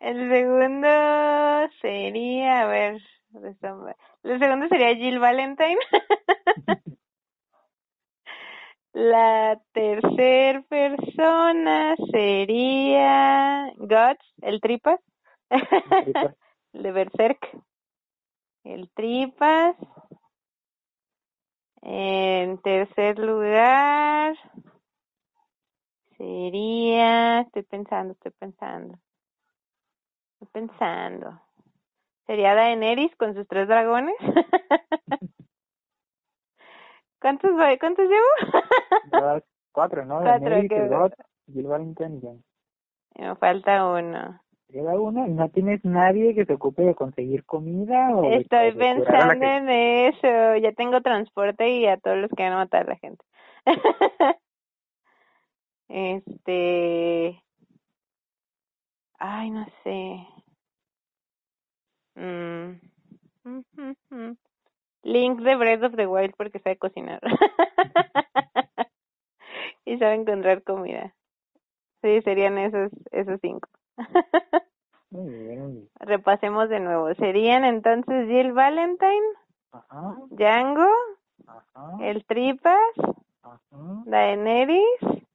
El 0.00 0.28
segundo 0.28 0.88
sería, 1.80 2.62
a 2.62 2.66
ver, 2.66 3.00
el 4.24 4.38
segundo 4.38 4.68
sería 4.68 4.94
Jill 4.94 5.18
Valentine. 5.18 5.78
La 8.92 9.60
tercer 9.72 10.64
persona 10.68 11.94
sería 12.10 13.70
Guts, 13.76 14.24
el 14.40 14.60
tripas. 14.62 15.00
Tripas. 15.50 16.34
El 16.72 16.82
de 16.82 16.92
Berserk. 16.92 17.62
El 18.64 18.90
tripas. 18.94 19.76
En 21.88 22.58
tercer 22.62 23.16
lugar 23.16 24.36
sería, 26.16 27.42
estoy 27.42 27.62
pensando, 27.62 28.14
estoy 28.14 28.32
pensando. 28.32 28.98
Estoy 30.40 30.48
pensando. 30.52 31.40
¿Sería 32.26 32.56
Daenerys 32.56 33.14
con 33.16 33.34
sus 33.34 33.46
tres 33.46 33.68
dragones? 33.68 34.16
¿Cuántos, 37.20 37.52
voy- 37.52 37.78
cuántos 37.78 38.06
llevo? 38.08 38.62
Cuatro, 39.72 40.04
¿no? 40.04 40.18
Cuatro, 40.22 40.40
Daenerys, 40.40 40.68
que- 40.68 40.88
y. 40.88 41.14
Me 43.14 43.36
falta 43.36 43.86
uno. 43.86 44.40
Queda 44.68 44.98
uno 44.98 45.26
y 45.28 45.30
no 45.30 45.48
tienes 45.50 45.84
nadie 45.84 46.34
que 46.34 46.44
se 46.44 46.54
ocupe 46.54 46.82
de 46.82 46.94
conseguir 46.94 47.44
comida 47.44 48.14
o 48.16 48.32
Estoy 48.32 48.72
de 48.72 48.78
pensando 48.78 49.46
en 49.46 49.68
eso. 49.70 50.56
Ya 50.56 50.72
tengo 50.72 51.00
transporte 51.02 51.68
y 51.68 51.86
a 51.86 51.98
todos 51.98 52.16
los 52.16 52.30
que 52.30 52.42
van 52.42 52.52
a 52.52 52.56
matar 52.56 52.86
a 52.86 52.90
la 52.90 52.96
gente. 52.96 53.24
este. 55.88 57.42
Ay, 59.18 59.50
no 59.50 59.66
sé. 59.84 60.26
Mm. 62.16 62.80
Link 65.04 65.40
de 65.40 65.56
Breath 65.56 65.84
of 65.84 65.94
the 65.94 66.06
Wild 66.08 66.34
porque 66.36 66.58
sabe 66.58 66.76
cocinar. 66.76 67.20
y 69.84 69.96
sabe 69.98 70.14
encontrar 70.14 70.64
comida. 70.64 71.14
Sí, 72.02 72.20
serían 72.22 72.58
esos, 72.58 72.90
esos 73.12 73.38
cinco. 73.40 73.68
Muy 75.10 75.28
bien. 75.30 75.88
Repasemos 76.00 76.68
de 76.68 76.80
nuevo. 76.80 77.14
Serían 77.14 77.64
entonces 77.64 78.28
Jill 78.28 78.52
Valentine, 78.52 79.26
Ajá, 79.72 80.16
Django, 80.30 80.88
ajá, 81.46 81.96
el 82.00 82.24
Tripas, 82.24 82.78
ajá. 83.42 84.02
Daenerys 84.06 85.26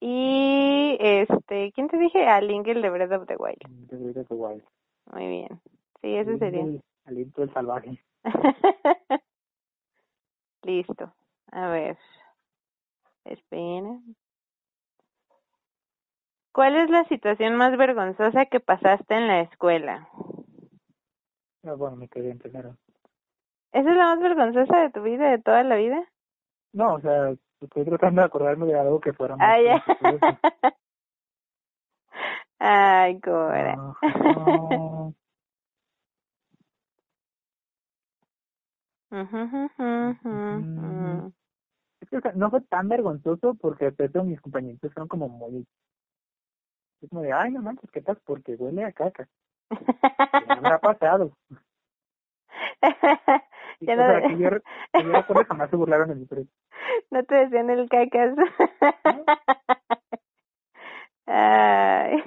y 0.00 0.96
este, 0.98 1.72
¿quién 1.72 1.88
te 1.88 1.98
dije? 1.98 2.26
A 2.26 2.40
Link 2.40 2.66
el 2.68 2.80
de 2.80 2.88
Breath 2.88 3.12
of 3.12 3.26
the 3.26 3.36
Wild. 3.36 3.88
The 3.88 3.96
Breath 3.96 4.16
of 4.16 4.28
the 4.28 4.34
Wild. 4.34 4.64
Muy 5.12 5.26
bien. 5.26 5.60
Sí, 6.00 6.16
Aliento 6.16 6.38
sería. 6.38 6.80
Aliento 7.04 7.40
del 7.42 7.52
salvaje. 7.52 8.02
Listo. 10.62 11.12
A 11.52 11.68
ver. 11.68 11.98
Espera. 13.24 13.98
¿Cuál 16.52 16.76
es 16.76 16.90
la 16.90 17.04
situación 17.04 17.54
más 17.56 17.76
vergonzosa 17.76 18.46
que 18.46 18.60
pasaste 18.60 19.14
en 19.14 19.28
la 19.28 19.42
escuela? 19.42 20.08
Ah, 21.64 21.74
bueno, 21.74 21.96
me 21.96 22.08
quedé 22.08 22.30
en 22.30 22.38
primero. 22.38 22.76
¿Esa 23.72 23.90
es 23.90 23.96
la 23.96 24.16
más 24.16 24.20
vergonzosa 24.20 24.80
de 24.80 24.90
tu 24.90 25.02
vida, 25.02 25.30
de 25.30 25.38
toda 25.38 25.62
la 25.62 25.76
vida? 25.76 26.02
No, 26.72 26.94
o 26.94 27.00
sea, 27.00 27.34
estoy 27.60 27.84
tratando 27.84 28.22
de 28.22 28.26
acordarme 28.26 28.66
de 28.66 28.78
algo 28.78 29.00
que 29.00 29.12
fuera 29.12 29.36
más 29.36 29.48
Ah, 29.54 29.60
ya. 29.60 29.76
Ay. 32.58 33.20
Ajá. 39.10 39.12
Ujú, 39.12 41.32
Es 42.00 42.10
que, 42.10 42.20
no 42.34 42.50
fue 42.50 42.60
tan 42.62 42.88
vergonzoso 42.88 43.54
porque 43.54 43.92
eso 43.96 44.24
mis 44.24 44.40
compañeros 44.40 44.80
fueron 44.80 45.06
como 45.08 45.28
muy... 45.28 45.64
Es 47.02 47.08
como 47.08 47.22
de, 47.22 47.32
ay, 47.32 47.50
no 47.52 47.62
manches, 47.62 47.90
¿qué 47.90 48.00
tal? 48.02 48.18
Porque 48.24 48.54
huele 48.56 48.84
a 48.84 48.92
caca. 48.92 49.26
¿Qué 49.70 50.52
habrá 50.52 50.78
pasado? 50.78 51.32
Y, 51.50 51.54
Ya 53.86 53.94
o 53.94 53.96
no- 53.96 54.06
sea, 54.06 54.28
que 54.28 54.38
yo, 54.38 54.50
que 54.92 55.04
yo 55.04 55.12
recuerdo 55.12 55.44
jamás 55.48 55.70
se 55.70 55.76
burlaron 55.76 56.08
de 56.10 56.14
mí, 56.16 56.26
pero 56.28 56.42
no 57.10 57.24
te 57.24 57.34
decían 57.36 57.70
el 57.70 57.88
cacas. 57.88 58.34
Ay. 61.26 62.22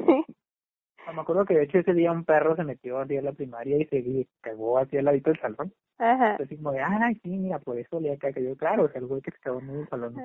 no, 1.06 1.14
me 1.14 1.22
acuerdo 1.22 1.46
que 1.46 1.56
de 1.56 1.64
hecho 1.64 1.78
ese 1.80 1.94
día 1.94 2.12
un 2.12 2.24
perro 2.24 2.56
se 2.56 2.64
metió 2.64 3.00
así 3.00 3.18
a 3.18 3.22
la 3.22 3.34
primaria 3.34 3.78
y 3.78 3.86
se 3.86 4.28
cagó 4.42 4.78
así 4.80 4.98
al 4.98 5.06
ladito 5.06 5.30
del 5.30 5.40
salón. 5.42 5.74
Ajá. 6.00 6.36
Así 6.36 6.56
como 6.56 6.72
de, 6.72 6.82
ay, 6.82 7.16
sí, 7.22 7.30
mira, 7.30 7.60
por 7.60 7.78
eso 7.78 7.98
a 7.98 8.18
caca. 8.18 8.40
Yo, 8.40 8.56
claro, 8.58 8.86
o 8.86 8.90
sea, 8.90 9.00
el 9.00 9.08
güey 9.08 9.22
que 9.22 9.32
se 9.32 9.40
cagó 9.40 9.60
en 9.60 9.70
el 9.70 9.90
salón. 9.90 10.16
no. 10.16 10.24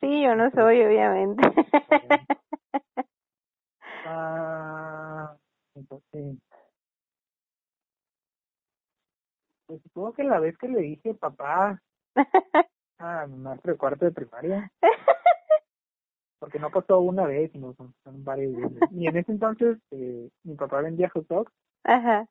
Sí, 0.00 0.22
yo 0.22 0.34
no 0.36 0.50
soy, 0.50 0.82
obviamente. 0.82 1.42
Ah, 4.10 5.36
entonces. 5.74 6.38
Pues 9.66 9.82
supongo 9.82 10.14
que 10.14 10.24
la 10.24 10.40
vez 10.40 10.56
que 10.56 10.66
le 10.68 10.80
dije 10.80 11.12
papá 11.12 11.82
a 12.98 13.26
mi 13.26 13.36
maestro 13.36 13.72
de 13.72 13.78
cuarto 13.78 14.06
de 14.06 14.12
primaria, 14.12 14.72
porque 16.38 16.58
no 16.58 16.70
pasó 16.70 17.00
una 17.00 17.26
vez, 17.26 17.52
sino 17.52 17.74
son, 17.74 17.94
son 18.02 18.24
varias 18.24 18.52
veces. 18.56 18.88
Y 18.92 19.06
en 19.08 19.16
ese 19.18 19.32
entonces 19.32 19.76
eh, 19.90 20.30
mi 20.44 20.54
papá 20.54 20.80
vendía 20.80 21.10
hot 21.10 21.26
dogs 21.28 21.52
Ajá. 21.84 22.26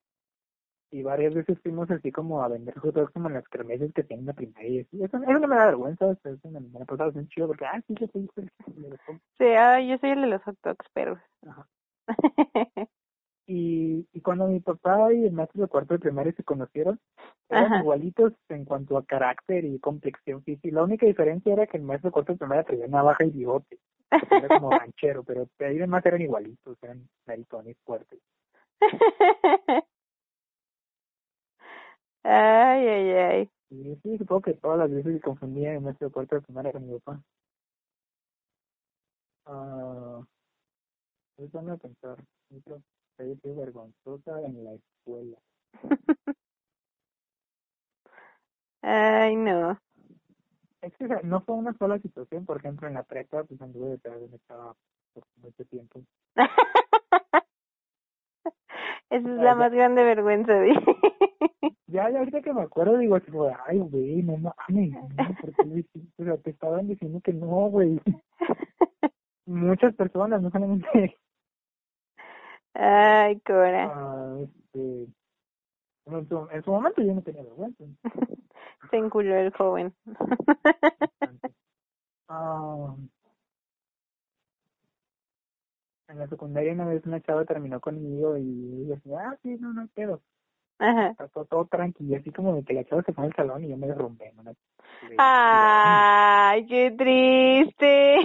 Y 0.92 1.04
varias 1.04 1.34
veces 1.34 1.60
fuimos 1.62 1.90
así 1.92 2.12
como 2.12 2.42
a 2.44 2.48
vender 2.48 2.78
hot 2.80 2.96
dogs 2.96 3.12
como 3.12 3.28
en 3.28 3.36
las 3.36 3.48
kermeses 3.50 3.94
que 3.94 4.04
tienen 4.04 4.26
la 4.26 4.34
primaria. 4.34 4.70
y 4.70 4.80
así. 4.82 5.04
Eso, 5.04 5.18
eso 5.18 5.40
no 5.40 5.48
me 5.48 5.56
da 5.56 5.66
vergüenza, 5.68 6.12
eso, 6.12 6.30
eso 6.30 6.50
me, 6.50 6.60
me 6.60 6.86
pasaba 6.86 7.12
bien 7.12 7.28
chido 7.28 7.48
porque, 7.48 7.66
ah, 7.66 7.82
sí, 7.88 7.96
yo 8.00 8.08
soy 8.08 8.24
hijo 8.24 8.42
de 8.42 8.90
los 8.90 9.00
hot 9.02 9.18
Sí, 9.38 9.46
ah, 9.58 9.82
yo 9.82 9.98
soy 9.98 10.12
el 10.12 10.22
de 10.22 10.28
los 10.28 10.44
hot 10.44 10.58
dogs, 10.64 10.86
pero. 10.94 11.20
Ajá. 11.46 11.68
Y, 13.50 14.06
y 14.12 14.20
cuando 14.20 14.46
mi 14.48 14.60
papá 14.60 15.14
y 15.14 15.24
el 15.24 15.32
maestro 15.32 15.62
de 15.62 15.70
cuarto 15.70 15.94
de 15.94 16.02
primaria 16.02 16.34
se 16.34 16.44
conocieron, 16.44 17.00
eran 17.48 17.66
Ajá. 17.66 17.80
igualitos 17.80 18.34
en 18.50 18.66
cuanto 18.66 18.98
a 18.98 19.06
carácter 19.06 19.64
y 19.64 19.80
complexión 19.80 20.44
física. 20.44 20.76
La 20.76 20.84
única 20.84 21.06
diferencia 21.06 21.54
era 21.54 21.66
que 21.66 21.78
el 21.78 21.84
maestro 21.84 22.10
de 22.10 22.12
cuarto 22.12 22.34
de 22.34 22.40
primaria 22.40 22.66
traía 22.66 22.88
navaja 22.88 23.24
y 23.24 23.32
bigote. 23.32 23.80
Era 24.12 24.50
como 24.50 24.70
ranchero, 24.80 25.24
pero 25.24 25.48
ahí 25.60 25.78
demás 25.78 26.06
eran 26.06 26.22
igualitos, 26.22 26.78
eran 26.84 27.08
maritones 27.26 27.78
fuertes. 27.86 28.20
ay, 32.24 32.88
ay, 32.88 33.12
ay. 33.12 33.52
Y 33.70 33.96
sí, 34.02 34.18
supongo 34.18 34.42
que 34.42 34.54
todas 34.54 34.80
las 34.80 34.90
veces 34.92 35.16
que 35.16 35.22
confundía 35.22 35.74
el 35.74 35.82
maestro 35.82 36.08
de 36.08 36.14
cuarto 36.14 36.36
de 36.36 36.42
primaria 36.42 36.72
con 36.72 36.88
mi 36.88 36.98
papá. 37.00 37.22
Ah, 39.46 40.22
pues 41.36 41.52
van 41.52 41.70
a 41.70 41.78
pensar, 41.78 42.18
yo 42.50 42.78
sido 43.18 43.56
vergonzosa 43.56 44.42
en 44.42 44.64
la 44.64 44.74
escuela. 44.74 45.38
Ay, 48.82 49.36
no. 49.36 49.78
Es 50.82 50.96
que 50.98 51.08
no 51.24 51.42
fue 51.42 51.56
una 51.56 51.74
sola 51.78 52.00
situación, 52.00 52.46
por 52.46 52.58
ejemplo, 52.58 52.88
en 52.88 52.94
la 52.94 53.04
prepa, 53.04 53.44
pues 53.44 53.62
anduve 53.62 53.90
detrás 53.90 54.20
de 54.20 54.36
estaba 54.36 54.76
por 55.14 55.24
mucho 55.38 55.66
tiempo. 55.66 56.02
Esa 59.10 59.30
es 59.30 59.38
la 59.38 59.56
más 59.56 59.72
grande 59.72 60.04
vergüenza, 60.04 60.60
di. 60.62 60.74
Ya, 61.88 62.10
ya 62.10 62.20
ahorita 62.20 62.42
que 62.42 62.54
me 62.54 62.62
acuerdo, 62.62 62.98
digo 62.98 63.18
ay, 63.66 63.80
güey, 63.80 64.22
no 64.22 64.36
mames, 64.38 64.92
no, 64.92 65.36
¿por 65.42 65.56
qué 65.56 65.66
lo 65.66 65.78
hiciste? 65.78 66.22
O 66.22 66.26
sea, 66.26 66.38
te 66.38 66.50
estaban 66.50 66.88
diciendo 66.88 67.22
que 67.22 67.32
no, 67.32 67.70
güey. 67.70 68.02
Muchas 69.46 69.96
personas, 69.96 70.42
no 70.42 70.52
solamente, 70.52 71.18
Ay, 72.74 73.40
Cora. 73.40 73.90
ah, 73.92 74.38
este, 74.44 75.08
en 76.06 76.28
su, 76.28 76.48
en 76.52 76.64
su 76.64 76.72
momento 76.72 77.02
yo 77.02 77.14
no 77.14 77.22
tenía 77.22 77.44
vergüenza. 77.44 77.84
Se 78.92 78.98
enculó 78.98 79.36
el 79.36 79.52
joven. 79.54 79.94
Ah, 82.30 82.94
en 86.10 86.20
la 86.20 86.28
secundaria 86.28 86.74
una 86.74 86.86
vez 86.86 87.06
una 87.06 87.22
chava 87.22 87.46
terminó 87.46 87.80
conmigo 87.80 88.38
y 88.38 88.84
ella 88.84 88.96
decía, 88.96 89.20
ah, 89.30 89.38
sí, 89.42 89.56
no, 89.60 89.74
no 89.74 89.88
pedo. 89.94 90.22
Ajá. 90.80 91.08
Está 91.10 91.28
todo, 91.30 91.46
todo 91.46 91.66
tranquilo, 91.66 92.18
así 92.18 92.32
como 92.32 92.56
de 92.56 92.64
que 92.64 92.74
la 92.74 92.84
chava 92.84 93.02
se 93.04 93.14
fue 93.14 93.26
al 93.26 93.34
salón 93.34 93.64
y 93.64 93.70
yo 93.70 93.78
me 93.78 93.88
derrumbé. 93.88 94.32
¿no? 94.34 94.54
Ay, 95.18 96.66
qué 96.68 96.92
triste. 96.92 98.18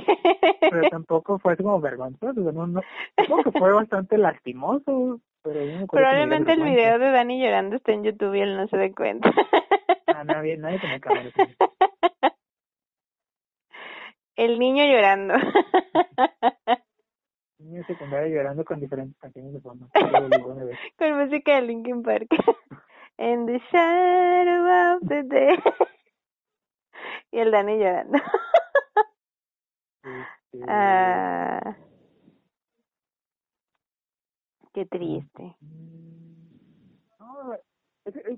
Pero 0.61 0.90
tampoco 0.90 1.38
fue 1.38 1.55
así 1.55 1.62
como 1.62 1.80
vergonzoso, 1.80 2.40
no, 2.53 2.66
no, 2.66 2.80
supongo 3.18 3.50
que 3.50 3.59
fue 3.59 3.72
bastante 3.72 4.18
lastimoso, 4.18 5.20
pero 5.42 5.86
Probablemente 5.88 6.53
el 6.53 6.62
video 6.62 6.98
de 6.98 7.11
Dani 7.11 7.42
llorando 7.42 7.76
está 7.76 7.92
en 7.92 8.05
YouTube 8.05 8.34
y 8.34 8.40
él 8.40 8.57
no 8.57 8.68
se 8.68 8.76
dé 8.76 8.94
cuenta. 8.94 9.30
Ah, 10.07 10.24
nadie, 10.24 10.57
nadie 10.57 10.78
tenía 10.78 11.00
cámara. 11.00 11.30
El 14.36 14.59
niño 14.59 14.84
llorando. 14.84 15.34
Niño 17.62 17.80
de 17.80 17.86
secundaria 17.86 18.28
llorando 18.34 18.64
con 18.64 18.80
diferentes 18.80 19.16
canciones 19.18 19.52
de 19.52 19.60
fondo. 19.60 19.88
Con 20.98 21.18
música 21.18 21.54
de 21.56 21.62
Linkin 21.62 22.02
Park. 22.02 22.28
In 23.18 23.46
the 23.46 23.60
shadow 23.70 24.96
of 24.96 25.08
the 25.08 25.22
day. 25.24 25.56
Y 27.30 27.38
el 27.38 27.50
Dani 27.50 27.78
llorando. 27.78 28.18
Este, 30.04 30.64
Ah, 30.68 31.76
qué 34.74 34.84
triste. 34.86 35.56
mm, 35.60 36.98
no, 37.18 37.56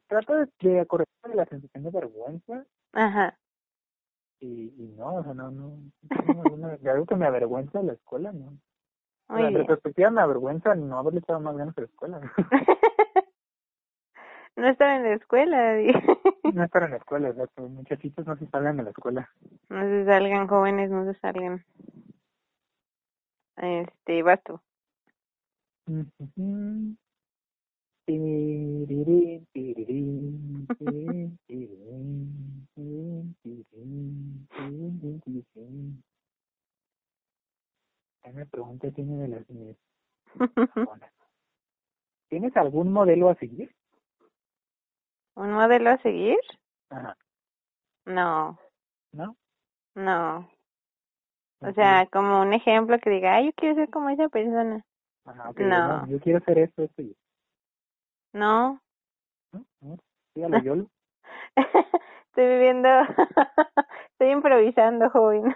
trato 0.07 0.35
de, 0.61 0.81
acordarme 0.81 1.29
de 1.29 1.35
la 1.35 1.45
sensación 1.47 1.83
de 1.83 1.91
vergüenza 1.91 2.65
Ajá. 2.93 3.37
y, 4.41 4.73
y 4.77 4.95
no, 4.97 5.17
o 5.17 5.25
sea, 5.25 5.35
no, 5.35 5.51
no, 5.51 5.77
no 6.11 6.43
alguna- 6.43 6.77
de 6.77 6.91
algo 6.91 7.07
que 7.07 7.17
me 7.17 7.27
avergüenza 7.27 7.81
de 7.81 7.87
la 7.87 7.93
escuela, 7.95 8.33
¿no? 8.33 8.57
Muy 9.29 9.43
en 9.43 9.55
retrospectiva 9.55 10.11
me 10.11 10.21
avergüenza 10.21 10.75
no 10.75 10.99
haberle 10.99 11.21
echado 11.21 11.41
más 11.41 11.57
ganas 11.57 11.77
a 11.77 11.81
la 11.81 11.87
escuela. 11.87 12.21
no 14.57 14.69
estaba 14.69 14.97
en 14.97 15.03
la 15.05 15.15
escuela. 15.15 15.75
no 16.53 16.65
estar 16.65 16.83
en 16.83 16.91
la 16.91 16.97
escuela, 16.97 17.31
o 17.31 17.35
sea, 17.35 17.47
que 17.47 17.63
muchachitos 17.63 18.27
no 18.27 18.37
se 18.37 18.47
salgan 18.49 18.77
de 18.77 18.83
la 18.83 18.91
escuela. 18.91 19.31
No 19.71 19.83
se 19.83 20.05
salgan 20.05 20.47
jóvenes, 20.47 20.91
no 20.91 21.05
se 21.05 21.19
salgan. 21.21 21.65
Este, 23.57 24.23
vas 24.23 24.43
tú. 24.43 24.61
Me 38.33 38.47
pregunta 38.47 38.91
tiene 38.91 39.17
de 39.23 39.29
las. 39.29 39.47
¿Tienes 42.29 42.57
algún 42.57 42.93
modelo 42.93 43.29
a 43.29 43.35
seguir? 43.37 43.71
¿Un 45.37 45.53
modelo 45.53 45.91
a 45.91 45.99
seguir? 45.99 46.39
Ajá, 46.91 47.17
No, 48.07 48.59
¿no? 49.13 49.37
no. 49.95 50.49
O 51.61 51.73
sea, 51.73 52.07
como 52.13 52.43
un 52.43 52.53
ejemplo 52.53 52.99
que 52.99 53.11
diga, 53.11 53.37
ay, 53.37 53.47
yo 53.47 53.53
quiero 53.57 53.75
ser 53.77 53.91
como 53.91 54.11
esa 54.11 54.29
persona. 54.29 54.85
Ajá, 55.25 55.53
no. 55.57 56.01
no, 56.01 56.07
yo 56.09 56.21
quiero 56.21 56.39
hacer 56.39 56.59
esto, 56.59 56.83
esto 56.83 57.03
y 57.03 57.11
esto. 57.11 57.23
No. 58.33 58.81
¿no? 59.81 59.99
Dígalo, 60.35 60.59
yo. 60.59 60.75
Estoy 62.29 62.49
viviendo, 62.49 62.89
estoy 64.13 64.31
improvisando, 64.31 65.09
joven. 65.11 65.55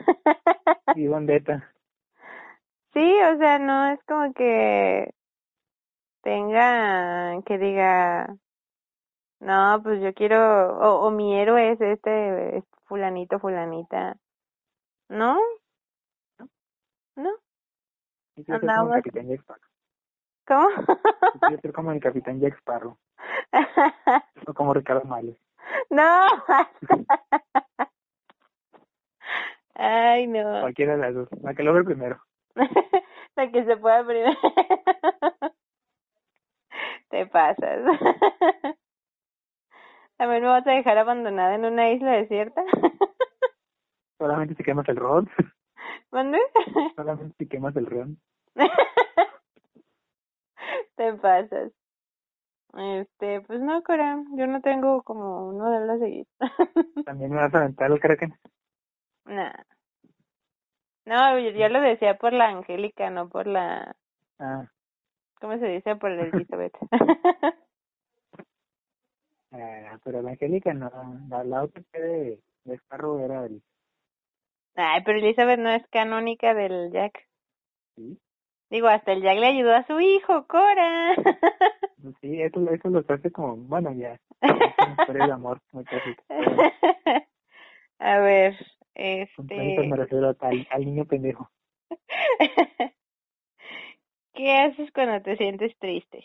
Y 0.95 1.09
bandeta. 1.09 1.73
Sí, 2.99 3.15
o 3.33 3.39
sea, 3.39 3.61
no 3.61 3.93
es 3.93 4.03
como 4.09 4.33
que 4.35 5.15
tenga, 6.21 7.41
que 7.47 7.57
diga, 7.57 8.35
no, 9.39 9.81
pues 9.85 10.03
yo 10.03 10.13
quiero, 10.15 10.77
o, 10.81 11.07
o 11.07 11.11
mi 11.13 11.39
héroe 11.39 11.71
es 11.71 11.81
este, 11.81 12.59
es 12.59 12.65
fulanito, 12.87 13.39
fulanita. 13.39 14.17
¿No? 15.09 15.39
¿No? 17.15 17.31
Yo 18.35 18.59
como 18.61 18.97
el 18.97 19.03
capitán 19.03 19.29
Jack 19.29 19.41
Sparrow. 19.43 19.69
¿Cómo? 20.49 20.69
Yo 21.63 21.73
como 21.73 21.93
el 21.93 22.01
capitán 22.01 22.41
Jack 22.41 22.59
Sparrow. 22.59 22.99
O 24.45 24.55
como 24.55 24.75
Ricardo 24.75 25.05
Males. 25.05 25.39
no. 25.91 26.27
Ay, 29.77 30.27
no. 30.27 30.63
Cualquiera 30.63 30.97
de 30.97 30.99
las 30.99 31.15
dos. 31.15 31.29
La 31.43 31.55
que 31.55 31.63
lo 31.63 31.73
ve 31.73 31.85
primero. 31.85 32.21
La 33.39 33.51
que 33.53 33.65
se 33.65 33.77
pueda 33.77 34.05
primero. 34.05 34.37
Te 37.09 37.25
pasas. 37.27 37.85
¿También 40.17 40.43
me 40.43 40.49
vas 40.49 40.67
a 40.67 40.73
dejar 40.73 40.99
abandonada 40.99 41.55
en 41.55 41.65
una 41.65 41.89
isla 41.93 42.15
desierta? 42.15 42.65
Solamente 44.19 44.57
si 44.57 44.65
quemas 44.65 44.89
el 44.89 44.97
ron. 44.97 45.31
¿Mande? 46.11 46.41
Solamente 46.97 47.37
si 47.39 47.47
quemas 47.49 47.77
el 47.77 47.87
ron. 47.87 48.19
Te 50.97 51.15
pasas. 51.15 51.71
Este, 52.77 53.41
pues 53.43 53.61
no, 53.61 53.85
Cora, 53.85 54.21
yo 54.33 54.49
no 54.49 54.61
tengo 54.63 55.05
como 55.05 55.51
un 55.51 55.59
modelo 55.59 55.93
a 55.93 55.99
seguir. 55.99 56.27
También 57.05 57.31
me 57.31 57.37
vas 57.37 57.55
a 57.55 57.59
aventar 57.59 57.93
el 57.93 58.01
Kraken. 58.01 58.35
nah. 59.27 59.53
No, 61.09 61.39
yo, 61.39 61.51
yo 61.51 61.69
lo 61.71 61.81
decía 61.81 62.19
por 62.19 62.35
la 62.35 62.49
Angélica, 62.51 63.09
no 63.09 63.31
por 63.31 63.47
la, 63.47 63.97
Ah, 64.39 64.71
¿cómo 65.41 65.59
se 65.59 65.67
dice? 65.67 65.97
Por 65.97 66.11
la 66.11 66.25
Elizabeth. 66.25 66.75
ah, 69.53 69.99
pero 70.05 70.23
la 70.23 70.31
Angélica 70.33 70.75
no. 70.75 70.91
La, 71.29 71.45
la 71.45 71.63
otra 71.65 71.83
que 71.93 72.01
de, 72.01 72.43
de 72.65 72.75
Sparrow 72.75 73.19
era 73.25 73.47
el. 73.47 73.63
Ay, 74.77 75.03
pero 75.05 75.19
Elizabeth 75.19 75.59
no 75.59 75.71
es 75.71 75.87
canónica 75.89 76.55
del 76.55 76.93
Jack. 76.93 77.27
Sí, 77.97 78.19
Digo, 78.71 78.89
hasta 78.89 79.13
el 79.13 79.23
Jack 79.23 79.39
le 79.39 79.47
ayudó 79.47 79.75
a 79.75 79.87
su 79.87 79.99
hijo, 79.99 80.47
Cora. 80.47 81.15
Pues 82.03 82.15
sí, 82.21 82.43
eso, 82.43 82.61
eso 82.71 82.89
los 82.91 83.09
hace 83.11 83.33
como, 83.33 83.57
bueno, 83.57 83.93
ya, 83.93 84.21
historia 85.01 85.27
de 85.27 85.33
amor 85.33 85.61
muy 85.73 85.85
bueno, 86.29 86.63
a 87.99 88.19
ver, 88.19 88.55
planitas 89.47 89.87
me 89.87 89.97
este... 89.97 89.97
refiero 89.97 90.37
al, 90.41 90.67
al 90.71 90.85
niño 90.85 91.05
pendejo. 91.07 91.51
¿Qué 94.35 94.53
haces 94.53 94.91
cuando 94.93 95.23
te 95.23 95.37
sientes 95.37 95.77
triste? 95.79 96.25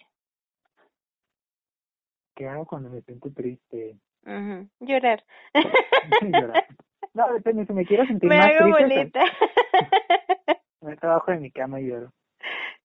¿Qué 2.36 2.48
hago 2.48 2.66
cuando 2.66 2.90
me 2.90 3.02
siento 3.02 3.32
triste? 3.32 3.98
Ujú, 4.26 4.70
Llorar. 4.80 5.24
Llorar. 6.22 6.66
No, 7.14 7.32
depende, 7.34 7.66
si 7.66 7.74
me 7.74 7.86
quiero 7.86 8.06
sentir 8.08 8.30
Me 8.30 8.38
más 8.38 8.52
hago 8.52 8.76
triste, 8.76 8.84
bolita. 8.84 9.24
me 10.82 10.96
trabajo 10.98 11.32
de 11.32 11.38
mi 11.38 11.52
cama 11.52 11.80
y 11.80 11.88
lloro. 11.88 12.12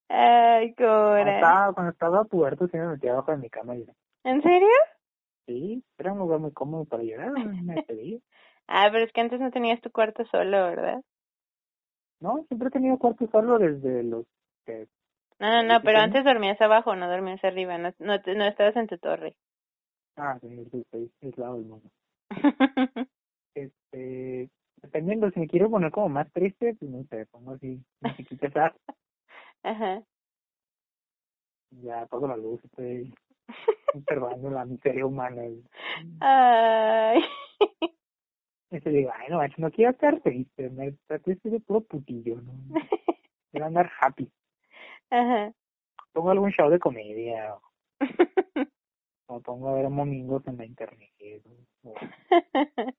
Ay, 0.08 0.74
Cuando 0.74 0.84
Cora. 0.84 1.34
estaba, 1.34 1.72
cuando 1.72 1.92
estaba 1.92 2.24
puerto, 2.24 2.68
sí 2.68 2.76
me 2.76 2.88
metía 2.88 3.12
abajo 3.12 3.32
de 3.32 3.38
mi 3.38 3.48
cama 3.50 3.74
y 3.74 3.80
lloraba. 3.80 3.98
¿En 4.24 4.42
serio? 4.42 4.68
Sí, 5.46 5.82
era 5.96 6.12
un 6.12 6.18
lugar 6.18 6.40
muy 6.40 6.52
cómodo 6.52 6.84
para 6.84 7.02
llorar, 7.02 7.32
me. 7.32 7.84
Ah, 8.68 8.88
pero 8.92 9.04
es 9.04 9.12
que 9.12 9.20
antes 9.20 9.40
no 9.40 9.50
tenías 9.50 9.80
tu 9.80 9.90
cuarto 9.90 10.24
solo, 10.26 10.62
¿verdad? 10.64 11.00
No, 12.20 12.44
siempre 12.48 12.68
he 12.68 12.72
tenido 12.72 12.98
cuarto 12.98 13.26
solo 13.30 13.58
desde 13.58 14.02
los 14.02 14.26
que 14.66 14.86
No, 15.38 15.48
no, 15.50 15.62
no, 15.62 15.80
¿Sí 15.80 15.86
pero 15.86 15.98
antes 15.98 16.24
dormías 16.24 16.60
abajo, 16.60 16.94
no 16.96 17.08
dormías 17.08 17.42
arriba, 17.44 17.78
no, 17.78 17.92
no, 17.98 18.18
no 18.18 18.44
estabas 18.44 18.76
en 18.76 18.86
tu 18.88 18.98
torre. 18.98 19.36
Ah, 20.16 20.36
sí, 20.40 20.48
sí, 20.70 20.78
estoy 20.80 21.10
aislado 21.22 21.54
del 21.54 21.64
mundo. 21.66 21.90
Este, 23.54 24.50
dependiendo, 24.82 25.30
si 25.30 25.40
me 25.40 25.48
quiero 25.48 25.70
poner 25.70 25.90
como 25.90 26.08
más 26.08 26.30
triste, 26.32 26.74
pues 26.78 26.90
no 26.90 27.04
sé, 27.04 27.26
pongo 27.26 27.52
así, 27.52 27.80
musiquita 28.00 28.50
sad, 28.50 28.72
Ajá. 29.62 30.02
ya 31.70 32.02
apago 32.02 32.28
la 32.28 32.36
luz, 32.36 32.62
estoy 32.64 33.12
observando 33.94 34.50
la 34.50 34.64
miseria 34.64 35.06
humana. 35.06 35.42
Ay. 36.20 37.24
te 38.70 38.90
digo, 38.90 39.10
ay, 39.14 39.28
no, 39.30 39.40
no 39.56 39.70
quiero 39.70 39.92
estar 39.92 40.20
triste, 40.20 40.68
me 40.70 40.88
está 40.88 41.18
triste 41.18 41.48
de 41.50 41.60
puro 41.60 41.80
putillo, 41.80 42.40
¿no? 42.40 42.52
Quiero 43.50 43.66
andar 43.66 43.90
happy. 43.98 44.30
Ajá. 45.10 45.52
Pongo 46.12 46.30
algún 46.30 46.50
show 46.52 46.68
de 46.68 46.78
comedia, 46.78 47.54
o, 47.54 47.62
o 49.26 49.40
pongo 49.40 49.68
a 49.68 49.74
ver 49.74 49.88
momingos 49.88 50.46
en 50.46 50.58
la 50.58 50.66
internet, 50.66 51.10
o, 51.82 51.94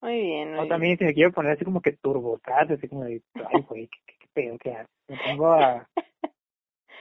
Muy 0.00 0.20
bien, 0.20 0.50
muy 0.50 0.58
o 0.58 0.62
bien. 0.62 0.68
también 0.68 0.96
si 0.98 1.04
me 1.04 1.14
quiero 1.14 1.32
poner 1.32 1.52
así 1.52 1.64
como 1.64 1.80
que 1.82 1.92
turbo, 1.92 2.38
¿sabes? 2.44 2.78
Así 2.78 2.88
como 2.88 3.04
de, 3.04 3.20
ay, 3.34 3.62
güey, 3.62 3.88
¿qué, 3.88 3.98
qué, 4.06 4.14
qué 4.20 4.28
pedo 4.32 4.58
que 4.58 4.72
haces? 4.72 4.94
Me 5.08 5.16
pongo 5.16 5.50
a, 5.52 5.88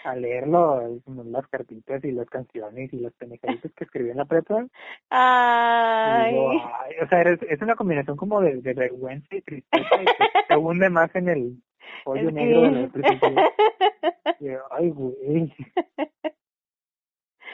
a 0.04 0.16
leerlo, 0.16 1.00
las 1.26 1.48
cartitas 1.48 2.04
y 2.04 2.12
las 2.12 2.30
canciones 2.30 2.94
y 2.94 3.00
los 3.00 3.14
pendejaditos 3.14 3.72
que 3.74 3.84
escribí 3.84 4.10
en 4.12 4.18
la 4.18 4.26
prepa. 4.26 4.66
Ay. 5.10 6.34
digo, 6.34 6.52
ay, 6.52 6.96
o 7.04 7.08
sea, 7.08 7.22
es, 7.22 7.42
es 7.44 7.62
una 7.62 7.76
combinación 7.76 8.18
como 8.18 8.42
de, 8.42 8.62
de 8.62 8.74
vergüenza 8.74 9.36
y 9.36 9.42
tristeza 9.42 10.02
y 10.02 10.06
se 10.48 10.56
hunde 10.56 10.90
más 10.90 11.14
en 11.16 11.30
el 11.30 11.58
Es 12.16 12.34
negro 12.34 12.62
de 12.62 12.72
la 12.72 12.90
tristeza. 12.90 13.28
Ay, 14.72 14.90
güey. 14.92 15.54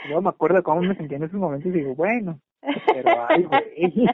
Yo 0.09 0.21
me 0.21 0.29
acuerdo 0.29 0.57
de 0.57 0.63
cómo 0.63 0.81
me 0.81 0.95
sentía 0.95 1.17
en 1.17 1.23
esos 1.23 1.39
momentos 1.39 1.67
y 1.67 1.71
digo, 1.71 1.95
bueno, 1.95 2.39
pero 2.61 3.25
ay, 3.29 3.43
güey. 3.43 4.09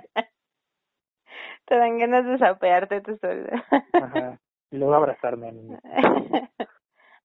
Te 1.66 1.76
dan 1.76 1.98
ganas 1.98 2.26
de 2.26 2.38
sapearte 2.38 3.02
tú 3.02 3.18
sola. 3.18 3.66
Ajá. 3.94 4.40
Y 4.72 4.78
luego 4.78 4.94
abrazarme. 4.94 5.50
a 5.50 5.52
mí. 5.52 6.70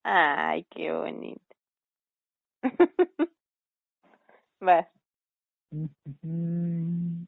Ay, 0.05 0.65
qué 0.71 0.93
bonito. 0.93 1.57
Vas. 4.61 4.89
Mm, 5.73 7.27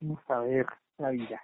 Vamos 0.00 0.20
a 0.30 0.40
ver 0.40 0.66
la 0.98 1.10
vida. 1.10 1.42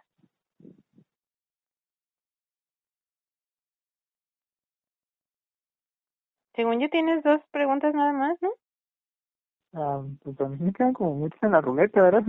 Según 6.54 6.78
yo 6.80 6.88
tienes 6.88 7.24
dos 7.24 7.40
preguntas 7.50 7.92
nada 7.92 8.12
más, 8.12 8.40
¿no? 8.40 8.50
Ah, 9.74 10.02
pues 10.22 10.40
a 10.40 10.48
mí 10.48 10.56
me 10.60 10.72
quedan 10.72 10.92
como 10.92 11.14
muchas 11.16 11.42
en 11.42 11.52
la 11.52 11.60
ruleta, 11.60 12.02
¿verdad? 12.02 12.22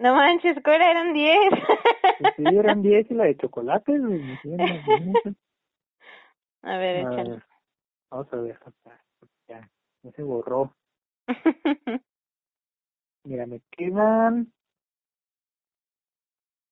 No 0.00 0.14
manches, 0.16 0.56
Cora, 0.64 0.90
eran 0.90 1.12
diez. 1.12 1.52
Pues 2.16 2.30
sí, 2.36 2.56
eran 2.56 2.82
10 2.82 3.10
y 3.10 3.14
la 3.14 3.24
de 3.24 3.36
chocolate, 3.36 3.92
me 3.98 4.38
quedan 4.38 4.68
las 4.68 4.84
de 4.84 4.92
muchas. 4.94 5.34
A 6.62 6.76
ver, 6.78 7.06
A 7.06 7.10
ver, 7.10 7.42
vamos 8.10 8.32
a 8.32 8.36
ver, 8.36 8.58
ya, 9.48 9.70
ya 10.02 10.12
se 10.12 10.22
borró. 10.22 10.74
Mira, 13.24 13.46
me 13.46 13.60
quedan, 13.70 14.52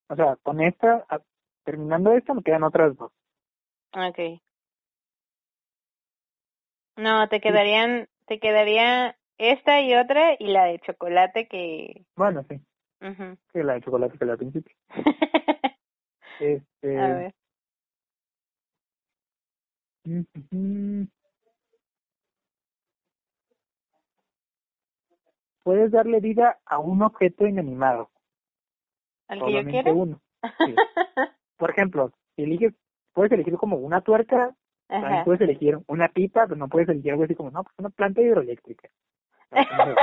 o 0.09 0.17
sea, 0.17 0.37
con 0.43 0.61
esta, 0.61 1.05
a- 1.09 1.23
terminando 1.65 2.13
esta, 2.13 2.35
me 2.35 2.43
quedan 2.43 2.65
otras 2.65 2.97
dos. 2.97 3.13
okay. 3.95 4.41
No, 6.97 7.29
te 7.29 7.41
quedarían, 7.41 8.09
te 8.27 8.39
quedaría 8.39 9.17
esta 9.39 9.81
y 9.81 9.95
otra 9.95 10.35
y 10.39 10.47
la 10.49 10.65
de 10.65 10.79
chocolate 10.81 11.47
que... 11.49 12.05
Bueno, 12.17 12.45
sí, 12.49 12.61
Ujú. 13.01 13.37
que 13.53 13.65
la 13.65 13.75
de 13.75 13.83
chocolate 13.83 14.19
que 14.19 14.25
la 14.25 14.33
al 14.33 14.39
principio. 14.39 14.75
A 16.95 17.09
Este, 17.09 17.19
ver. 17.19 17.35
Puedes 25.63 25.91
darle 25.91 26.21
vida 26.21 26.61
a 26.65 26.79
un 26.79 27.03
objeto 27.03 27.47
inanimado, 27.47 28.11
¿Al 29.27 29.45
que 29.45 29.53
yo 29.53 29.65
quiero? 29.65 29.95
uno. 29.95 30.21
Sí. 30.59 30.75
Por 31.57 31.71
ejemplo, 31.71 32.13
si 32.37 32.45
eliges, 32.45 32.75
puedes 33.13 33.33
elegir 33.33 33.57
como 33.57 33.77
una 33.77 34.01
tuerca, 34.01 34.55
también 34.87 35.25
puedes 35.25 35.41
elegir 35.41 35.79
una 35.89 36.09
pipa, 36.09 36.47
pero 36.47 36.57
no 36.57 36.69
puedes 36.69 36.89
elegir 36.89 37.11
algo 37.13 37.25
así 37.25 37.35
como, 37.35 37.51
no, 37.51 37.65
pues 37.65 37.75
una 37.79 37.91
planta 37.91 38.23
hidroeléctrica. 38.23 38.89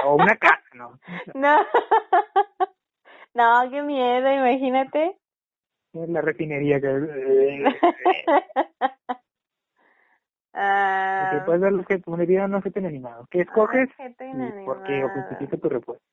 O 0.05 0.15
una 0.15 0.35
casa, 0.35 0.63
¿no? 0.73 0.99
No. 1.33 1.57
No, 3.35 3.67
qué 3.71 3.81
miedo, 3.81 4.31
imagínate. 4.31 5.17
La 5.93 6.21
refinería 6.21 6.79
que... 6.79 6.87
Ah, 10.53 11.29
Porque 11.31 11.45
puedes 11.45 11.61
darle 11.61 11.79
objeto, 11.79 12.11
una 12.11 12.25
vida 12.25 12.43
a 12.43 12.45
un 12.45 12.55
objeto 12.55 12.79
inanimado. 12.79 13.27
¿Qué 13.31 13.41
escoges? 13.41 13.89
objeto 13.89 14.23
¿Y 14.23 14.65
por 14.65 14.83
qué? 14.83 15.03
O 15.03 15.09
justifica 15.09 15.57
tu 15.57 15.69
respuesta. 15.69 16.05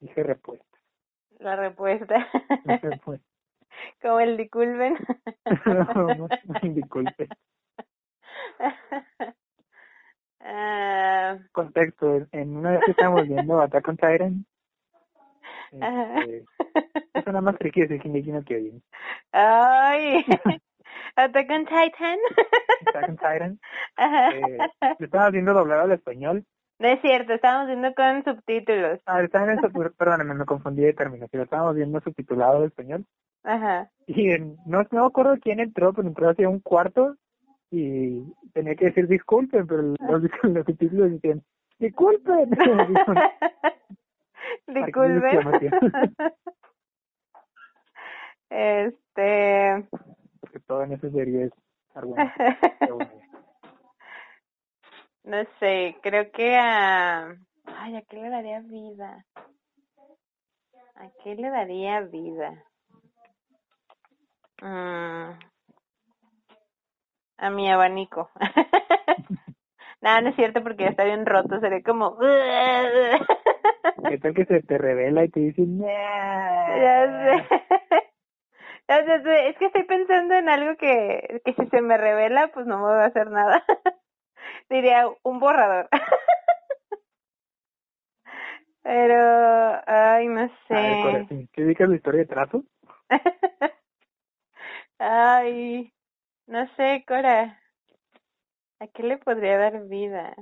Dije 0.00 0.22
respuesta. 0.22 0.78
La 1.38 1.56
respuesta. 1.56 2.26
Respuesta. 2.64 3.26
Como 4.02 4.20
el 4.20 4.36
de 4.36 4.48
Culven. 4.48 4.96
No, 6.18 6.28
Disculpe. 6.62 7.28
Ah, 10.40 11.36
Contexto, 11.52 12.26
en- 12.32 12.56
una 12.56 12.70
vez 12.72 12.84
que 12.84 12.90
estábamos 12.92 13.26
viendo 13.28 13.60
Attack 13.60 13.88
on 13.88 13.96
Titan, 13.96 14.46
este, 15.72 16.44
eso 17.14 17.26
nada 17.26 17.40
más 17.40 17.56
friki 17.56 17.82
decir 17.82 18.00
que 18.00 18.08
no 18.08 18.42
que 18.44 18.56
oyen. 18.56 18.82
Ay. 19.32 20.24
Attack 21.16 21.50
on 21.50 21.64
Titan. 21.66 22.18
Attack 22.86 23.08
on 23.08 23.16
Titan, 23.16 23.60
Ajá. 23.96 24.30
eh, 24.36 24.58
lo 24.98 25.04
estábamos 25.04 25.32
viendo 25.32 25.54
doblado 25.54 25.82
al 25.82 25.92
español. 25.92 26.44
No 26.78 26.86
es 26.88 27.00
cierto, 27.00 27.32
estábamos 27.32 27.66
viendo 27.66 27.92
con 27.94 28.22
subtítulos. 28.24 29.00
Ah, 29.06 29.20
estaban 29.22 29.58
perdóname, 29.98 30.34
me 30.34 30.44
confundí 30.44 30.82
de 30.82 30.92
términos, 30.92 31.28
pero 31.30 31.44
estábamos 31.44 31.74
viendo 31.74 32.00
subtitulado 32.00 32.58
al 32.58 32.64
español. 32.66 33.04
Ajá. 33.42 33.90
Y 34.06 34.30
en- 34.30 34.56
no, 34.66 34.82
no 34.90 35.00
me 35.02 35.06
acuerdo 35.06 35.36
quién 35.42 35.60
entró, 35.60 35.92
pero 35.92 36.06
entró 36.06 36.30
hacia 36.30 36.48
un 36.48 36.60
cuarto 36.60 37.16
y 37.70 38.22
tenía 38.54 38.74
que 38.76 38.86
decir 38.86 39.08
disculpen, 39.08 39.66
pero 39.66 39.82
los, 39.82 39.98
los 40.44 40.64
subtítulos 40.66 41.10
decían 41.10 41.42
disculpen. 41.78 42.50
Disculpen. 44.66 45.70
Este. 48.50 49.84
Porque 50.48 50.60
todo 50.60 50.82
en 50.82 50.92
esa 50.92 51.10
serie 51.10 51.44
es 51.44 51.52
bueno. 51.94 52.32
No 55.24 55.44
sé, 55.60 55.96
creo 56.00 56.30
que 56.30 56.56
a. 56.56 57.36
Ay, 57.66 57.96
¿a 57.96 58.02
qué 58.02 58.16
le 58.16 58.30
daría 58.30 58.60
vida? 58.60 59.26
¿A 60.94 61.10
qué 61.22 61.34
le 61.34 61.50
daría 61.50 62.00
vida? 62.00 62.64
Mm, 64.62 65.38
a 67.36 67.50
mi 67.50 67.70
abanico. 67.70 68.30
no, 70.00 70.20
no 70.22 70.28
es 70.30 70.36
cierto 70.36 70.62
porque 70.62 70.84
ya 70.84 70.90
está 70.90 71.04
bien 71.04 71.26
roto. 71.26 71.60
Sería 71.60 71.82
como. 71.82 72.16
¿Qué 74.08 74.16
tal 74.18 74.32
que 74.32 74.46
se 74.46 74.62
te 74.62 74.78
revela 74.78 75.24
y 75.24 75.28
te 75.28 75.40
dice, 75.40 75.66
Ya 75.78 77.44
sé. 77.90 78.12
Es 78.88 79.56
que 79.58 79.66
estoy 79.66 79.82
pensando 79.84 80.34
en 80.34 80.48
algo 80.48 80.76
que, 80.76 81.42
que 81.44 81.52
si 81.52 81.66
se 81.68 81.82
me 81.82 81.98
revela, 81.98 82.48
pues 82.48 82.66
no 82.66 82.78
me 82.78 82.84
va 82.84 83.04
a 83.04 83.08
hacer 83.08 83.30
nada. 83.30 83.62
Diría 84.70 85.06
un 85.22 85.38
borrador. 85.40 85.88
Pero, 88.82 89.82
ay, 89.86 90.28
no 90.28 90.48
sé. 90.66 91.48
¿qué 91.52 91.64
ubicas 91.64 91.90
la 91.90 91.96
historia 91.96 92.20
de 92.20 92.26
trazo? 92.26 92.64
Ay, 94.98 95.92
no 96.46 96.66
sé, 96.74 97.04
Cora. 97.06 97.60
¿A 98.80 98.86
qué 98.86 99.02
le 99.02 99.18
podría 99.18 99.58
dar 99.58 99.84
vida? 99.86 100.34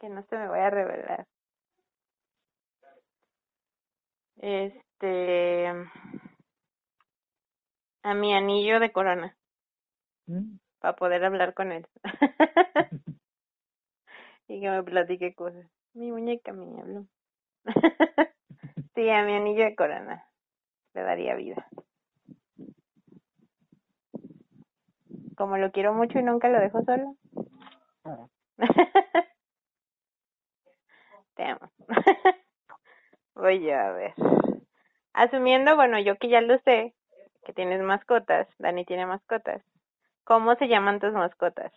Que 0.00 0.08
no 0.08 0.24
se 0.24 0.36
me 0.36 0.48
vaya 0.48 0.66
a 0.66 0.70
revelar. 0.70 1.26
Este. 4.38 5.72
A 8.06 8.14
mi 8.14 8.32
anillo 8.32 8.78
de 8.78 8.92
corona, 8.92 9.36
¿Mm? 10.26 10.58
para 10.78 10.94
poder 10.94 11.24
hablar 11.24 11.54
con 11.54 11.72
él. 11.72 11.88
y 14.48 14.60
que 14.60 14.70
me 14.70 14.82
platique 14.84 15.34
cosas. 15.34 15.66
Mi 15.92 16.12
muñeca 16.12 16.52
me 16.52 16.80
habló. 16.80 17.06
sí, 18.94 19.10
a 19.10 19.24
mi 19.24 19.34
anillo 19.34 19.64
de 19.64 19.74
corona 19.74 20.24
le 20.94 21.02
daría 21.02 21.34
vida. 21.34 21.66
Como 25.36 25.58
lo 25.58 25.72
quiero 25.72 25.92
mucho 25.92 26.20
y 26.20 26.22
nunca 26.22 26.48
lo 26.48 26.60
dejo 26.60 26.84
solo. 26.84 27.16
Ah, 28.04 28.28
Te 31.34 31.42
amo. 31.44 31.72
Voy 33.34 33.64
yo 33.66 33.74
a 33.76 33.90
ver. 33.90 34.14
Asumiendo, 35.12 35.74
bueno, 35.76 35.98
yo 35.98 36.16
que 36.18 36.28
ya 36.28 36.40
lo 36.40 36.56
sé, 36.58 36.94
que 37.46 37.52
tienes 37.52 37.80
mascotas, 37.80 38.48
Dani 38.58 38.84
tiene 38.84 39.06
mascotas. 39.06 39.62
¿Cómo 40.24 40.56
se 40.56 40.66
llaman 40.66 40.98
tus 40.98 41.12
mascotas? 41.12 41.72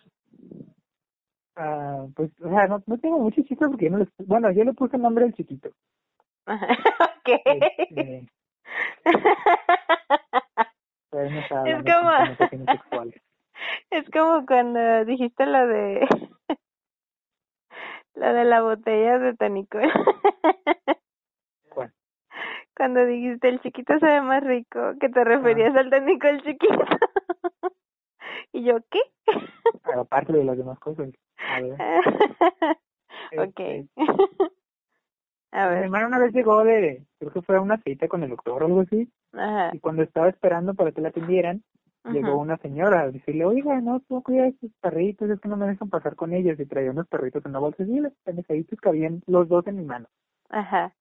ah, 1.56 2.08
pues, 2.16 2.32
o 2.42 2.50
sea, 2.50 2.68
no, 2.68 2.82
no 2.88 2.98
tengo 2.98 3.20
mucho 3.20 3.44
chiste 3.44 3.68
porque 3.68 3.90
no 3.90 4.00
les... 4.00 4.10
Bueno, 4.26 4.52
yo 4.52 4.64
le 4.64 4.74
puse 4.74 4.96
el 4.96 5.04
nombre 5.04 5.26
del 5.26 5.36
chiquito. 5.36 5.70
ok. 6.48 7.42
Este, 7.46 8.28
pero 11.12 11.30
no 11.30 11.40
estaba 11.40 11.70
Es 11.70 11.84
como-. 11.84 13.12
Es 13.92 14.10
como 14.12 14.46
cuando 14.46 15.04
dijiste 15.04 15.46
lo 15.46 15.68
de 15.68 16.08
lo 18.16 18.34
de 18.34 18.46
la 18.46 18.62
botella 18.62 19.20
de 19.20 19.36
Tanicol. 19.36 19.92
Cuando 22.80 23.06
dijiste 23.06 23.50
el 23.50 23.60
chiquito 23.60 24.00
sabe 24.00 24.22
más 24.22 24.42
rico, 24.42 24.94
que 25.02 25.10
te 25.10 25.22
referías 25.26 25.76
al 25.76 25.90
Tanicol 25.90 26.42
chiquito. 26.44 26.80
y 28.54 28.64
yo, 28.64 28.78
¿qué? 28.90 29.02
Pero 29.84 30.00
aparte 30.00 30.32
de 30.32 30.46
las 30.46 30.58
demás 30.58 30.80
cosas. 30.80 31.10
A 31.38 31.60
ver. 31.60 31.74
ok. 33.38 33.60
Este, 33.60 33.88
A 35.52 35.68
Mi 35.68 35.76
ver. 35.76 35.84
hermano 35.84 36.08
una 36.08 36.20
vez 36.20 36.32
llegó 36.32 36.64
de, 36.64 37.06
creo 37.20 37.34
que 37.34 37.42
fue 37.42 37.58
a 37.58 37.62
una 37.62 37.82
cita 37.82 38.08
con 38.08 38.24
el 38.24 38.30
doctor 38.30 38.64
o 38.64 38.66
algo 38.68 38.80
así, 38.80 39.12
Ajá. 39.34 39.72
y 39.74 39.80
cuando 39.80 40.04
estaba 40.04 40.30
esperando 40.30 40.74
para 40.74 40.94
que 40.94 41.02
la 41.02 41.10
atendieran, 41.10 41.64
llegó 42.06 42.38
una 42.38 42.56
señora 42.60 43.02
a 43.02 43.12
decirle, 43.12 43.44
oiga, 43.44 43.82
no, 43.82 44.00
tú 44.00 44.24
cuida 44.24 44.46
a 44.46 44.52
sus 44.62 44.72
perritos, 44.80 45.30
es 45.30 45.40
que 45.42 45.50
no 45.50 45.58
me 45.58 45.68
dejan 45.68 45.90
pasar 45.90 46.16
con 46.16 46.32
ellos, 46.34 46.58
y 46.60 46.66
traía 46.66 46.92
unos 46.92 47.08
perritos 47.08 47.44
en 47.44 47.50
una 47.50 47.60
bolsa, 47.60 47.84
y 47.84 48.00
los 48.00 48.14
pendejaditos 48.24 48.80
cabían 48.80 49.22
los 49.28 49.50
dos 49.50 49.68
en 49.68 49.76
mi 49.78 49.84
mano. 49.86 50.08
Ajá. 50.50 50.94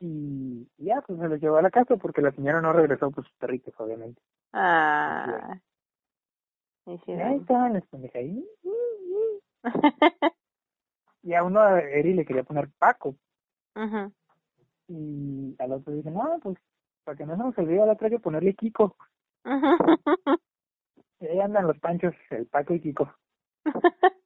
Y 0.00 0.68
ya, 0.78 1.00
pues 1.02 1.18
me 1.18 1.28
los 1.28 1.40
llevó 1.40 1.56
a 1.56 1.62
la 1.62 1.70
casa, 1.70 1.96
porque 1.96 2.22
la 2.22 2.32
señora 2.32 2.60
no 2.60 2.72
regresó 2.72 3.10
por 3.10 3.24
sus 3.24 3.34
perritos, 3.36 3.74
obviamente. 3.78 4.20
Ah. 4.52 5.58
Sí, 6.84 7.12
ahí 7.12 7.36
estaban 7.36 7.74
los 7.74 7.86
pendejaditos. 7.86 8.48
Y 11.24 11.34
a 11.34 11.44
uno, 11.44 11.60
a 11.60 11.80
Eri 11.80 12.14
le 12.14 12.24
quería 12.24 12.42
poner 12.42 12.68
Paco, 12.80 13.14
Ujú. 13.76 14.12
y 14.88 15.54
al 15.60 15.70
otro 15.70 15.92
dice, 15.92 16.10
no, 16.10 16.40
pues, 16.42 16.58
para 17.04 17.16
que 17.16 17.24
no 17.24 17.36
se 17.36 17.42
nos 17.44 17.58
olvide, 17.58 17.80
al 17.80 17.90
otro 17.90 18.06
hay 18.06 18.10
que 18.10 18.18
ponerle 18.18 18.54
Kiko. 18.54 18.96
Y 21.20 21.26
ahí 21.26 21.38
andan 21.38 21.68
los 21.68 21.78
panchos, 21.78 22.12
el 22.30 22.46
Paco 22.48 22.74
y 22.74 22.80
Kiko. 22.80 23.08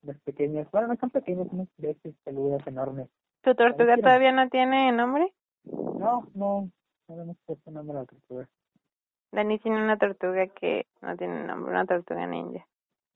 Las 0.00 0.18
pequeñas, 0.20 0.70
bueno, 0.70 0.88
no 0.88 0.96
son 0.96 1.10
pequeñas, 1.10 1.46
son 1.48 1.68
de 1.76 1.90
esas 1.90 2.14
peludas 2.24 2.66
enormes. 2.66 3.10
¿Tu 3.42 3.54
tortuga 3.54 3.96
todavía 3.96 4.32
no 4.32 4.48
tiene 4.48 4.92
nombre? 4.92 5.32
No, 5.64 6.28
no, 6.34 6.70
no 7.08 7.22
hemos 7.22 7.36
puesto 7.44 7.70
nombre 7.70 7.96
a 7.96 8.00
la 8.00 8.06
tortuga. 8.06 8.48
Dani 9.32 9.58
tiene 9.58 9.82
una 9.82 9.98
tortuga 9.98 10.46
que 10.48 10.86
no 11.02 11.16
tiene 11.16 11.44
nombre, 11.44 11.70
una 11.70 11.86
tortuga 11.86 12.26
ninja. 12.26 12.66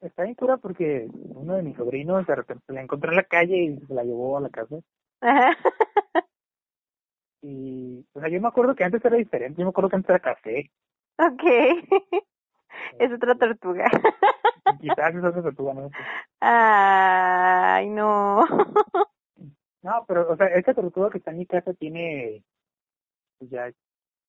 Está 0.01 0.25
bien 0.25 0.35
cura 0.35 0.57
porque 0.57 1.09
uno 1.12 1.55
de 1.55 1.62
mis 1.62 1.77
sobrinos 1.77 2.27
de 2.27 2.35
repente 2.35 2.73
la 2.73 2.83
encontró 2.83 3.11
en 3.11 3.16
la 3.16 3.25
calle 3.25 3.57
y 3.57 3.81
se 3.87 3.95
la 3.95 4.05
llevó 4.05 4.37
a 4.37 4.41
la 4.41 4.51
casa. 4.51 4.77
Ajá. 5.20 5.57
Y, 7.43 8.07
o 8.12 8.20
sea, 8.20 8.29
yo 8.29 8.41
me 8.41 8.49
acuerdo 8.49 8.75
que 8.75 8.85
antes 8.85 9.05
era 9.05 9.16
diferente, 9.16 9.61
yo 9.61 9.66
me 9.66 9.70
acuerdo 9.70 9.91
que 9.91 9.97
antes 9.97 10.11
era 10.11 10.20
café. 10.20 10.70
ok. 11.18 11.43
es 12.99 13.12
otra 13.12 13.35
tortuga. 13.35 13.91
Quizás 14.81 15.14
es 15.14 15.25
otra 15.25 15.43
tortuga, 15.43 15.75
no. 15.75 15.91
Ay, 16.41 17.89
no. 17.91 18.45
No, 19.83 20.05
pero, 20.07 20.30
o 20.30 20.37
sea, 20.37 20.47
esta 20.49 20.74
tortuga 20.74 21.11
que 21.11 21.18
está 21.18 21.33
en 21.33 21.39
mi 21.39 21.47
casa 21.47 21.74
tiene, 21.74 22.45
pues 23.39 23.51
ya, 23.51 23.70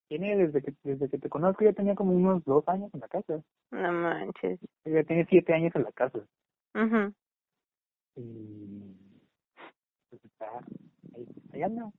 tiene 0.08 0.36
desde 0.36 0.62
que, 0.62 0.74
desde 0.84 1.10
que 1.10 1.18
te 1.20 1.30
conozco, 1.30 1.64
ya 1.64 1.74
tenía 1.74 1.96
como 1.96 2.12
unos 2.14 2.44
dos 2.44 2.68
años 2.68 2.92
en 2.94 3.00
la 3.00 3.08
casa. 3.08 3.42
no 3.72 3.92
manches. 3.92 4.60
Ella 4.84 5.04
tiene 5.04 5.26
siete 5.30 5.54
años 5.54 5.76
en 5.76 5.84
la 5.84 5.92
casa. 5.92 6.20
Ujú. 6.76 7.14
Y, 8.16 8.96
pues 10.10 10.26
está, 10.26 10.48
ahí, 11.16 11.28
ahí 11.54 11.64
anda, 11.64 11.92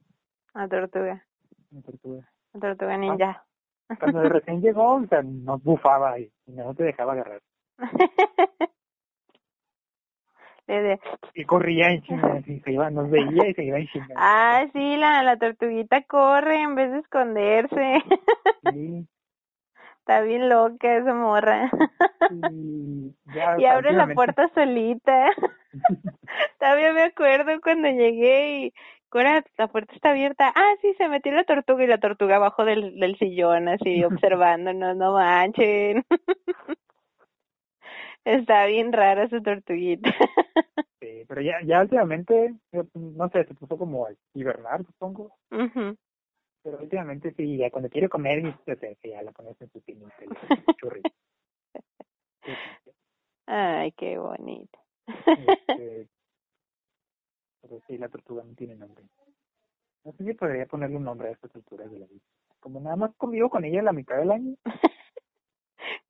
La 0.55 0.69
tortuga. 0.69 1.25
una 1.71 1.83
tortuga. 1.83 2.33
La 2.53 2.61
tortuga 2.61 2.97
ninja. 2.99 3.45
Cuando 3.99 4.29
recién 4.29 4.61
llegó, 4.61 4.95
o 4.95 5.07
sea, 5.07 5.23
nos 5.23 5.63
bufaba 5.63 6.19
y, 6.19 6.33
y 6.47 6.53
no 6.53 6.75
te 6.75 6.85
dejaba 6.85 7.13
agarrar. 7.13 7.41
Le 10.67 10.83
de- 10.83 11.01
Y 11.35 11.45
corría 11.45 11.91
en 11.91 12.03
chinga, 12.03 12.39
y 12.47 12.61
se 12.61 12.73
iba, 12.73 12.91
nos 12.91 13.11
veía 13.11 13.49
y 13.49 13.55
se 13.55 13.65
iba 13.65 13.79
en 13.79 13.87
chinga. 13.89 14.15
Ah, 14.17 14.65
sí, 14.73 14.97
la, 14.97 15.23
la 15.23 15.37
tortuguita 15.37 16.03
corre 16.03 16.63
en 16.63 16.75
vez 16.75 16.91
de 16.93 16.99
esconderse. 17.01 18.03
Sí, 18.63 19.07
Está 19.99 20.21
bien 20.21 20.49
loca 20.51 20.97
esa 20.97 21.15
morra. 21.15 21.71
y 22.31 23.13
ya, 23.35 23.57
Y 23.59 23.65
abre 23.65 23.93
la 23.93 24.07
puerta 24.07 24.49
solita. 24.55 25.31
Todavía 26.59 26.93
me 26.93 27.03
acuerdo 27.03 27.61
cuando 27.63 27.89
llegué 27.89 28.59
y 28.67 28.75
Cora, 29.09 29.45
la 29.59 29.69
puerta 29.69 29.95
está 29.95 30.11
abierta. 30.11 30.53
Ah, 30.55 30.73
sí, 30.83 30.93
se 30.99 31.09
metió 31.09 31.31
la 31.33 31.45
tortuga 31.45 31.85
y 31.85 31.87
la 31.87 31.99
tortuga 31.99 32.37
abajo 32.37 32.65
del, 32.65 32.99
del 32.99 33.17
sillón, 33.17 33.69
así 33.69 34.03
observándonos, 34.05 34.97
no 34.97 35.13
manchen. 35.13 36.05
Está 38.25 38.67
bien 38.67 38.93
rara 38.93 39.29
su 39.29 39.43
tortuguita. 39.43 40.11
Sí, 41.01 41.23
pero 41.29 41.43
ya, 41.43 41.61
ya 41.67 41.83
últimamente, 41.83 42.55
no 42.95 43.29
sé, 43.29 43.45
se 43.45 43.53
puso 43.53 43.77
como 43.77 44.07
a 44.07 44.11
hibernar, 44.33 44.87
supongo. 44.87 45.37
Ujú. 45.51 45.95
Pero 46.63 46.79
últimamente 46.79 47.35
sí, 47.35 47.59
ya 47.59 47.71
cuando 47.71 47.91
quiere 47.91 48.09
comer, 48.09 48.43
ya 48.65 49.23
la 49.23 49.33
pones 49.33 49.61
en 49.61 49.71
su 49.71 49.83
pinita 49.83 50.15
churrito. 50.81 51.11
Ay, 53.45 53.93
qué 53.93 54.17
bonito. 54.17 54.79
este, 55.07 56.09
pero 57.61 57.81
sí, 57.87 57.99
la 57.99 58.09
tortuga 58.09 58.43
no 58.43 58.55
tiene 58.55 58.75
nombre. 58.75 59.05
No 60.05 60.13
sé 60.13 60.25
si 60.25 60.33
podría 60.33 60.65
ponerle 60.65 60.97
un 60.97 61.05
nombre 61.05 61.29
a 61.29 61.33
esta 61.33 61.49
tortuga 61.49 61.87
de 61.87 61.99
la 61.99 62.07
vida. 62.07 62.23
Como 62.61 62.81
nada 62.81 62.97
más 62.97 63.15
convivo 63.17 63.51
con 63.51 63.65
ella 63.65 63.83
la 63.83 63.93
mitad 63.93 64.17
del 64.17 64.31
año, 64.33 64.57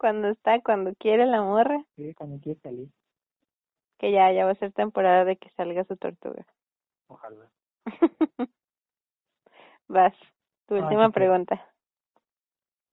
cuando 0.05 0.28
está, 0.28 0.60
cuando 0.60 0.94
quiere 0.97 1.24
la 1.24 1.40
morra, 1.40 1.82
sí, 1.97 2.14
cuando 2.14 2.39
quiere 2.40 2.60
salir, 2.60 2.89
que 3.98 4.12
ya, 4.12 4.31
ya 4.32 4.44
va 4.44 4.52
a 4.52 4.55
ser 4.55 4.72
temporada 4.72 5.24
de 5.24 5.36
que 5.36 5.51
salga 5.56 5.82
su 5.85 5.97
tortuga. 5.97 6.47
ojalá. 7.09 7.51
Vas, 9.89 10.14
tu 10.66 10.74
Ah, 10.76 10.76
última 10.76 11.01
sí, 11.01 11.12
sí. 11.16 11.22
pregunta. 11.22 11.74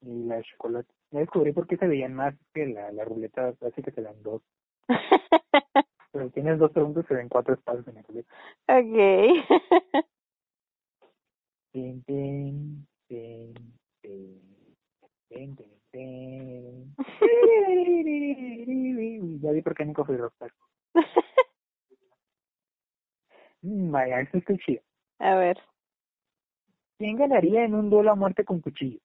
Y 0.01 0.25
la 0.25 0.35
de 0.35 0.43
chocolate. 0.43 0.93
Ya 1.09 1.21
descubrí 1.21 1.53
por 1.53 1.65
qué 1.65 1.75
se 1.77 1.87
veían 1.87 2.13
más 2.13 2.35
que 2.53 2.67
la, 2.67 2.91
la 2.91 3.03
ruleta, 3.03 3.55
así 3.61 3.81
que 3.81 3.91
se 3.91 4.01
dan 4.03 4.21
dos. 4.21 4.43
Pero 6.13 6.27
si 6.27 6.31
tienes 6.35 6.57
dos 6.57 6.71
segundos, 6.71 7.05
se 7.05 7.15
ven 7.15 7.27
cuatro 7.27 7.53
espacios 7.53 7.85
en 7.89 7.95
la 7.95 8.01
ruleta. 8.03 8.33
ok. 8.67 8.97
Tin, 11.73 12.01
tin, 12.07 12.87
tin, 13.07 13.53
tin, 14.01 14.41
tin, 15.29 15.55
tin. 15.57 15.80
Ya 19.41 19.51
vi 19.51 19.61
por 19.61 19.75
qué 19.75 19.85
nunca 19.85 20.03
fui 20.03 20.17
rockstar. 20.17 20.51
Mm, 23.63 23.91
vaya, 23.91 24.21
esto 24.21 24.37
está 24.37 24.55
chido. 24.57 24.81
A 25.19 25.35
ver. 25.35 25.57
¿Quién 26.97 27.15
ganaría 27.17 27.63
en 27.63 27.75
un 27.75 27.89
duelo 27.89 28.11
a 28.11 28.15
muerte 28.15 28.43
con 28.45 28.59
cuchillo? 28.61 28.99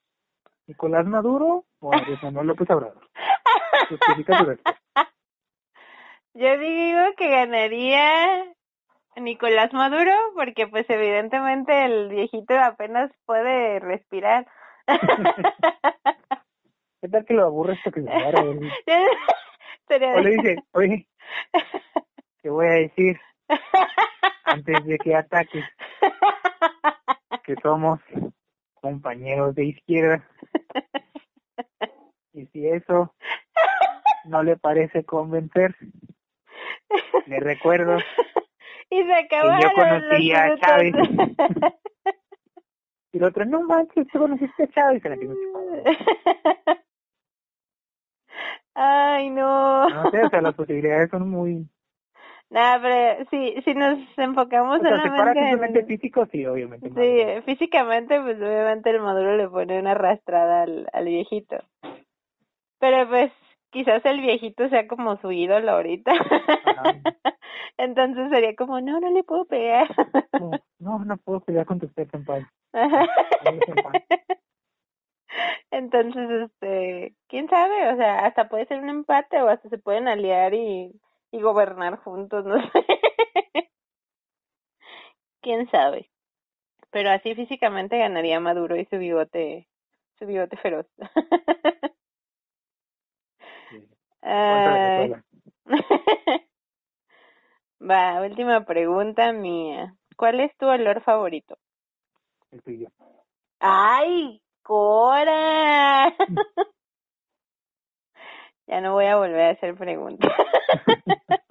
¿Nicolás 0.67 1.05
Maduro 1.05 1.65
o 1.79 1.93
Andrés 1.93 2.21
Manuel 2.23 2.47
López 2.47 2.69
Obrador? 2.69 3.07
Justifica 3.89 4.37
tu 4.37 4.45
respuesta. 4.45 4.81
Yo 6.33 6.57
digo 6.59 7.01
que 7.17 7.29
ganaría 7.29 8.45
Nicolás 9.15 9.73
Maduro 9.73 10.11
porque 10.35 10.67
pues 10.67 10.87
evidentemente 10.89 11.85
el 11.85 12.09
viejito 12.09 12.53
apenas 12.59 13.11
puede 13.25 13.79
respirar. 13.79 14.47
¿Qué 17.01 17.09
tal 17.09 17.25
que 17.25 17.33
lo 17.33 17.45
aburre 17.45 17.73
esto 17.73 17.91
que 17.91 18.01
se? 18.01 18.09
Sería 19.87 20.13
O 20.13 20.19
le 20.19 20.29
dice, 20.31 20.55
oye, 20.73 21.07
te 22.41 22.49
voy 22.49 22.65
a 22.65 22.71
decir 22.71 23.19
antes 24.45 24.85
de 24.85 24.97
que 24.97 25.15
ataques 25.15 25.63
que 27.43 27.55
somos 27.61 27.99
compañeros 28.81 29.55
de 29.55 29.65
izquierda 29.65 30.27
y 32.33 32.45
si 32.47 32.67
eso 32.67 33.13
no 34.25 34.43
le 34.43 34.57
parece 34.57 35.03
convencer, 35.05 35.75
le 37.25 37.39
recuerdo 37.39 37.97
y 38.89 39.03
se 39.03 39.13
acabaron 39.13 39.61
yo 39.61 39.69
conocí 39.75 40.29
los 40.29 40.39
a 40.39 40.57
Chávez. 40.59 40.93
y 43.11 43.17
el 43.17 43.23
otro, 43.23 43.45
no 43.45 43.61
manches, 43.63 44.07
tú 44.07 44.19
conociste 44.19 44.63
a 44.63 44.67
Chávez 44.67 44.99
y 44.99 45.01
se 45.01 45.09
la. 45.09 45.17
Ay, 48.79 49.31
no. 49.31 49.89
No 49.89 50.11
sé, 50.11 50.23
o 50.23 50.29
sea, 50.29 50.39
las 50.41 50.53
posibilidades 50.53 51.09
son 51.09 51.29
muy... 51.29 51.67
Nah, 52.49 52.79
pero 52.79 53.25
si, 53.29 53.61
si 53.63 53.73
nos 53.73 53.99
enfocamos 54.17 54.79
O 54.79 54.81
sea, 54.81 55.01
si 55.01 55.09
fuera 55.09 55.33
solamente 55.33 55.79
en... 55.79 55.85
físico, 55.87 56.25
sí, 56.31 56.45
obviamente. 56.45 56.87
Sí, 56.87 56.93
Maduro. 56.95 57.41
físicamente, 57.41 58.21
pues 58.21 58.37
obviamente 58.37 58.89
el 58.89 59.01
Maduro 59.01 59.35
le 59.35 59.49
pone 59.49 59.77
una 59.77 59.91
arrastrada 59.91 60.61
al, 60.61 60.87
al 60.93 61.05
viejito. 61.05 61.57
Pero 62.79 63.09
pues 63.09 63.33
quizás 63.69 64.05
el 64.05 64.21
viejito 64.21 64.69
sea 64.69 64.87
como 64.87 65.17
su 65.17 65.29
ídolo 65.31 65.71
ahorita. 65.71 66.13
Entonces 67.77 68.29
sería 68.29 68.55
como, 68.55 68.79
no, 68.79 68.99
no 69.01 69.11
le 69.11 69.23
puedo 69.23 69.43
pegar. 69.43 69.87
No, 70.39 70.51
no, 70.79 71.03
no 71.03 71.17
puedo 71.17 71.41
pelear 71.41 71.65
contra 71.65 71.89
usted, 71.89 72.07
senpai. 72.11 72.45
Ajá. 72.71 73.01
Ahí 73.41 73.57
es 73.57 73.67
en 73.67 73.75
paz. 73.75 73.93
Entonces, 75.71 76.49
este, 76.51 77.15
quién 77.27 77.49
sabe, 77.49 77.93
o 77.93 77.97
sea, 77.97 78.25
hasta 78.25 78.49
puede 78.49 78.65
ser 78.67 78.79
un 78.79 78.89
empate 78.89 79.41
o 79.41 79.49
hasta 79.49 79.69
se 79.69 79.77
pueden 79.77 80.07
aliar 80.07 80.53
y, 80.53 80.91
y 81.31 81.41
gobernar 81.41 81.97
juntos, 81.97 82.45
no 82.45 82.61
sé. 82.71 82.85
quién 85.41 85.69
sabe. 85.69 86.09
Pero 86.91 87.11
así 87.11 87.35
físicamente 87.35 87.97
ganaría 87.97 88.39
Maduro 88.39 88.75
y 88.75 88.85
su 88.85 88.97
bigote, 88.97 89.67
su 90.17 90.25
bigote 90.25 90.57
feroz. 90.57 90.85
Sí. 93.69 93.87
Ay. 94.21 95.13
Va, 97.79 98.21
última 98.21 98.65
pregunta 98.65 99.31
mía. 99.33 99.95
¿Cuál 100.15 100.39
es 100.39 100.55
tu 100.57 100.65
olor 100.67 101.01
favorito? 101.01 101.57
El 102.51 102.63
tuyo. 102.63 102.89
¡Ay, 103.59 104.41
Cora! 104.67 106.13
ya 108.67 108.81
no 108.81 108.91
voy 108.91 109.05
a 109.05 109.15
volver 109.15 109.39
a 109.41 109.49
hacer 109.51 109.75
preguntas. 109.75 110.29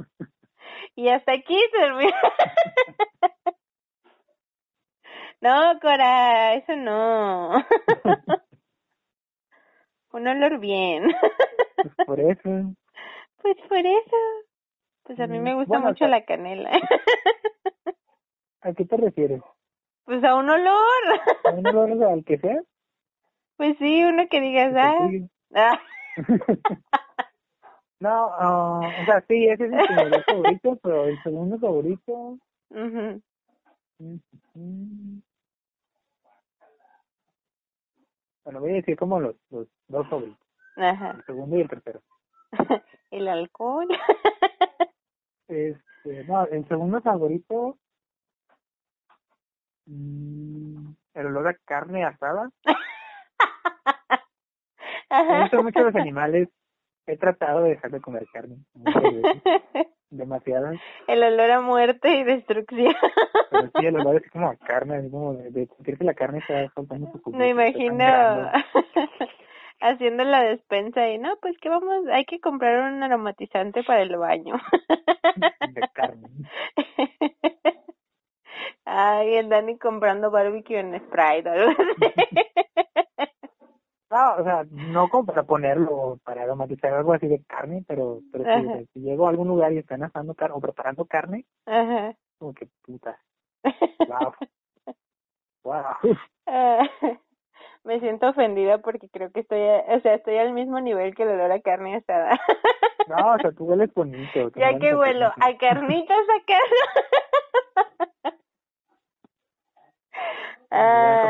y 0.97 1.09
hasta 1.09 1.33
aquí 1.33 1.59
termina. 1.73 2.13
no, 5.41 5.81
Cora, 5.81 6.53
eso 6.57 6.77
no. 6.77 7.53
Un 10.13 10.29
olor 10.29 10.59
bien. 10.59 11.05
Pues 11.77 11.95
por 12.07 12.21
eso. 12.21 12.51
pues 13.41 13.57
por 13.67 13.79
eso. 13.79 14.17
Pues 15.05 15.19
a 15.21 15.27
mí 15.27 15.39
me 15.39 15.55
gusta 15.55 15.71
bueno, 15.79 15.87
o 15.87 15.89
mucho 15.89 16.01
sea- 16.01 16.09
la 16.09 16.23
canela. 16.27 16.71
¿A 18.61 18.75
qué 18.75 18.85
te 18.85 18.97
refieres? 18.99 19.41
pues 20.05 20.23
a 20.23 20.35
un 20.35 20.51
olor. 20.51 20.85
¿A 21.47 21.51
un 21.51 21.67
olor 21.67 22.05
al 22.13 22.23
que 22.25 22.37
sea? 22.37 22.61
Pues 23.57 23.77
sí, 23.79 24.05
uno 24.05 24.29
que 24.29 24.41
digas, 24.41 24.73
Que 24.73 25.29
ah. 25.55 25.73
ah. 25.73 25.81
no, 28.01 28.31
ah, 28.35 28.81
o 29.03 29.05
sea, 29.07 29.25
sí, 29.29 29.49
ese 29.49 29.65
es 29.65 29.71
mi 29.71 29.77
olor 29.79 30.25
favorito, 30.25 30.79
pero 30.83 31.05
el 31.05 31.23
segundo 31.23 31.59
favorito... 31.59 32.39
Mm. 32.71 33.21
Bueno, 38.45 38.61
voy 38.61 38.71
a 38.71 38.75
decir 38.75 38.97
como 38.97 39.19
los, 39.21 39.35
los 39.51 39.67
dos 39.89 40.09
favoritos, 40.09 40.47
Ajá. 40.77 41.13
el 41.13 41.25
segundo 41.25 41.57
y 41.57 41.61
el 41.63 41.69
tercero. 41.69 42.03
El 43.11 43.29
alcohol. 43.29 43.89
Este, 45.49 46.25
no, 46.25 46.45
el 46.47 46.67
segundo 46.67 47.01
favorito... 47.01 47.79
mm, 49.87 50.91
el 51.15 51.27
olor 51.27 51.49
a 51.49 51.55
carne 51.65 52.05
asada. 52.05 52.51
Me 55.11 55.43
gustan 55.43 55.65
mucho 55.65 55.81
los 55.81 55.95
animales. 55.95 56.49
He 57.07 57.17
tratado 57.17 57.63
de 57.63 57.71
dejar 57.71 57.91
de 57.93 58.01
comer 58.01 58.27
carne. 58.33 58.57
Demasiadas. 60.11 60.77
El 61.07 61.23
olor 61.23 61.51
a 61.51 61.61
muerte 61.61 62.09
y 62.17 62.25
destrucción. 62.25 62.95
Pero 63.51 63.71
sí, 63.79 63.87
el 63.87 63.97
olor 63.97 64.17
es 64.25 64.31
como 64.31 64.49
a 64.49 64.57
carne, 64.57 64.97
así 64.97 65.11
como 65.11 65.35
de, 65.35 65.51
de 65.51 65.67
sentir 65.67 65.99
que 65.99 66.05
la 66.05 66.15
carne 66.15 66.39
está 66.39 66.69
soltando 66.75 67.11
su 67.13 67.21
jugo, 67.21 67.37
Me 67.37 67.51
imagino 67.51 68.05
haciendo 69.81 70.25
la 70.25 70.43
despensa 70.43 71.09
y 71.11 71.19
no, 71.19 71.37
pues 71.41 71.57
que 71.59 71.69
vamos, 71.69 72.07
hay 72.09 72.25
que 72.25 72.41
comprar 72.41 72.93
un 72.93 73.03
aromatizante 73.03 73.85
para 73.85 74.03
el 74.03 74.17
baño. 74.17 74.57
De 75.69 75.89
carne. 75.93 76.29
Ay, 78.85 79.35
el 79.35 79.49
Dani 79.49 79.79
comprando 79.79 80.31
barbecue 80.31 80.79
en 80.79 80.99
Sprite 80.99 81.49
o 81.49 81.53
algo 81.53 81.71
así. 81.71 82.13
No, 84.11 84.35
o 84.37 84.45
sea, 84.45 84.65
no 84.71 85.09
como 85.09 85.27
para 85.27 85.43
ponerlo, 85.43 86.19
para 86.25 86.43
aromatizar 86.43 86.93
algo 86.95 87.13
así 87.13 87.27
de 87.27 87.43
carne, 87.45 87.85
pero, 87.89 88.21
pero 88.31 88.45
sí, 88.45 88.51
o 88.51 88.63
sea, 88.63 88.71
Ajá. 88.77 88.85
si 88.93 89.01
llego 89.01 89.27
a 89.27 89.31
algún 89.31 89.49
lugar 89.49 89.73
y 89.73 89.79
están 89.79 90.05
asando 90.05 90.35
carne 90.35 90.55
o 90.57 90.61
preparando 90.61 91.05
carne, 91.07 91.45
Ajá. 91.67 92.15
como 92.39 92.55
que 92.55 92.69
puta, 92.83 93.19
wow, 94.07 94.33
wow. 95.65 95.83
Me 97.85 98.01
siento 98.01 98.29
ofendida 98.29 98.79
porque 98.79 99.09
creo 99.09 99.31
que 99.33 99.41
estoy, 99.41 99.61
a- 99.61 99.97
o 99.97 100.01
sea, 100.01 100.15
estoy 100.15 100.39
al 100.39 100.53
mismo 100.53 100.81
nivel 100.81 101.15
que 101.15 101.23
el 101.25 101.31
olor 101.31 101.53
a 101.53 101.61
carne 101.61 101.97
asada. 101.97 102.39
No, 103.09 103.35
o 103.35 103.39
sea, 103.39 103.53
tú 103.53 103.65
hueles 103.65 103.93
bonito. 103.95 104.51
Ya 104.57 104.77
que 104.79 104.95
huelo 104.95 105.27
a 105.27 105.57
carnitas 105.59 106.19
acá. 106.43 106.59
Ah, 110.71 111.21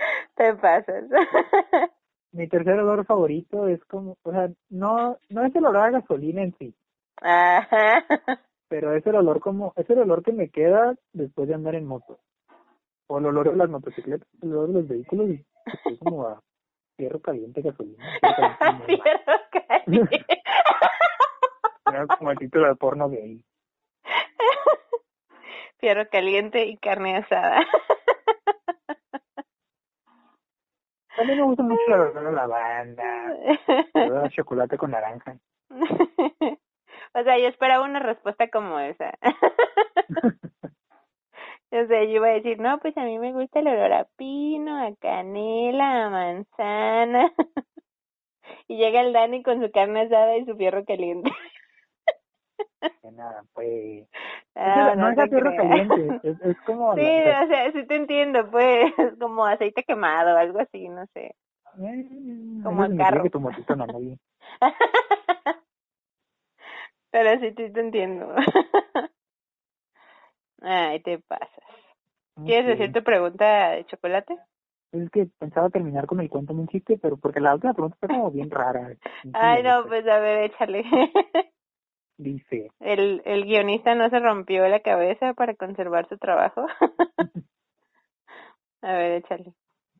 te 0.36 0.54
pasas. 0.54 1.04
Mi 2.32 2.48
tercer 2.48 2.78
olor 2.78 3.04
favorito 3.06 3.66
es 3.66 3.84
como, 3.86 4.16
o 4.22 4.30
sea, 4.30 4.48
no, 4.68 5.18
no 5.30 5.44
es 5.44 5.54
el 5.54 5.66
olor 5.66 5.82
a 5.82 5.90
gasolina 5.90 6.42
en 6.42 6.54
sí, 6.58 6.72
Ajá. 7.20 8.04
pero 8.68 8.94
es 8.94 9.04
el 9.04 9.16
olor 9.16 9.40
como, 9.40 9.72
es 9.76 9.90
el 9.90 9.98
olor 9.98 10.22
que 10.22 10.32
me 10.32 10.48
queda 10.48 10.94
después 11.12 11.48
de 11.48 11.54
andar 11.54 11.74
en 11.74 11.86
moto. 11.86 12.20
O 13.08 13.18
el 13.18 13.26
olor 13.26 13.50
de 13.50 13.56
las 13.56 13.68
motocicletas, 13.68 14.28
el 14.40 14.52
olor 14.52 14.68
de 14.68 14.74
los 14.74 14.88
vehículos, 14.88 15.30
es 15.30 15.98
como 15.98 16.24
a 16.28 16.40
fierro 16.96 17.20
caliente 17.20 17.62
gasolina. 17.62 18.04
fierro 18.20 18.56
caliente, 18.60 19.02
Fierro 19.02 20.06
caliente. 20.06 20.26
Era 21.86 22.06
como 22.06 22.30
el 22.30 22.38
título 22.38 22.66
del 22.66 22.76
porno 22.76 23.06
ahí. 23.06 23.42
Fierro 25.78 26.08
caliente 26.08 26.66
y 26.66 26.76
carne 26.76 27.16
asada. 27.16 27.66
También 31.20 31.40
me 31.40 31.44
gusta 31.44 31.62
mucho 31.62 31.82
el 31.86 31.92
olor 31.92 32.28
a 32.28 32.30
lavanda, 32.32 33.36
el 33.92 34.10
olor 34.10 34.24
a 34.24 34.30
chocolate 34.30 34.78
con 34.78 34.92
naranja. 34.92 35.36
o 37.14 37.22
sea, 37.22 37.38
yo 37.38 37.46
esperaba 37.48 37.84
una 37.84 38.00
respuesta 38.00 38.48
como 38.48 38.80
esa. 38.80 39.12
O 41.72 41.86
sea, 41.86 42.02
yo 42.02 42.10
iba 42.10 42.26
a 42.26 42.32
decir, 42.32 42.58
no, 42.58 42.80
pues 42.80 42.96
a 42.96 43.04
mí 43.04 43.20
me 43.20 43.32
gusta 43.32 43.60
el 43.60 43.68
olor 43.68 43.92
a 43.92 44.04
pino, 44.16 44.84
a 44.84 44.92
canela, 44.96 46.06
a 46.06 46.10
manzana. 46.10 47.32
Y 48.66 48.76
llega 48.76 49.02
el 49.02 49.12
Dani 49.12 49.44
con 49.44 49.62
su 49.62 49.70
carne 49.70 50.00
asada 50.00 50.36
y 50.36 50.44
su 50.46 50.56
fierro 50.56 50.84
caliente. 50.84 51.30
Que 53.02 53.10
nada, 53.12 53.44
pues. 53.54 54.06
Ah, 54.54 54.94
no, 54.96 55.08
es 55.10 55.18
a 55.18 55.22
te 55.22 55.28
fierro 55.30 55.50
creas. 55.50 55.68
caliente, 55.70 56.20
es, 56.22 56.40
es 56.42 56.56
como. 56.66 56.92
Sí, 56.96 57.00
la- 57.02 57.42
o 57.44 57.46
sea, 57.48 57.72
sí 57.72 57.86
te 57.86 57.96
entiendo, 57.96 58.50
pues, 58.50 58.92
como 59.20 59.46
aceite 59.46 59.84
quemado, 59.84 60.36
algo 60.36 60.58
así, 60.60 60.88
no 60.88 61.06
sé. 61.14 61.34
eh, 61.82 62.06
como 62.62 62.82
eso 62.82 62.82
a 62.82 62.86
significa 62.88 63.04
carro. 63.04 63.22
que 63.22 63.30
tu 63.30 63.40
motito 63.40 63.76
no 63.76 63.86
bien. 63.86 64.18
Pero 67.10 67.40
sí, 67.40 67.48
sí 67.56 67.72
te 67.72 67.80
entiendo. 67.80 68.34
Ay, 70.62 71.00
te 71.00 71.18
pasas. 71.20 71.48
¿Quieres 72.44 72.66
decir 72.66 72.92
tu 72.92 73.02
pregunta 73.02 73.70
de 73.70 73.84
chocolate? 73.86 74.36
Es 74.92 75.10
que 75.10 75.26
pensaba 75.38 75.70
terminar 75.70 76.06
con 76.06 76.20
el 76.20 76.28
cuento 76.28 76.52
un 76.52 76.68
chiste, 76.68 76.98
pero 76.98 77.16
porque 77.16 77.40
la 77.40 77.54
última 77.54 77.72
pregunta 77.74 77.94
está 77.96 78.08
como 78.08 78.30
bien 78.30 78.50
rara. 78.50 78.92
Ay, 79.34 79.62
no, 79.62 79.84
pues 79.86 80.06
a 80.06 80.18
ver, 80.18 80.50
échale. 80.50 80.84
Dice, 82.20 82.70
el, 82.80 83.22
el 83.24 83.46
guionista 83.46 83.94
no 83.94 84.10
se 84.10 84.18
rompió 84.18 84.68
la 84.68 84.80
cabeza 84.80 85.32
para 85.32 85.54
conservar 85.54 86.06
su 86.06 86.18
trabajo. 86.18 86.66
a 88.82 88.92
ver, 88.92 89.12
échale. 89.12 89.54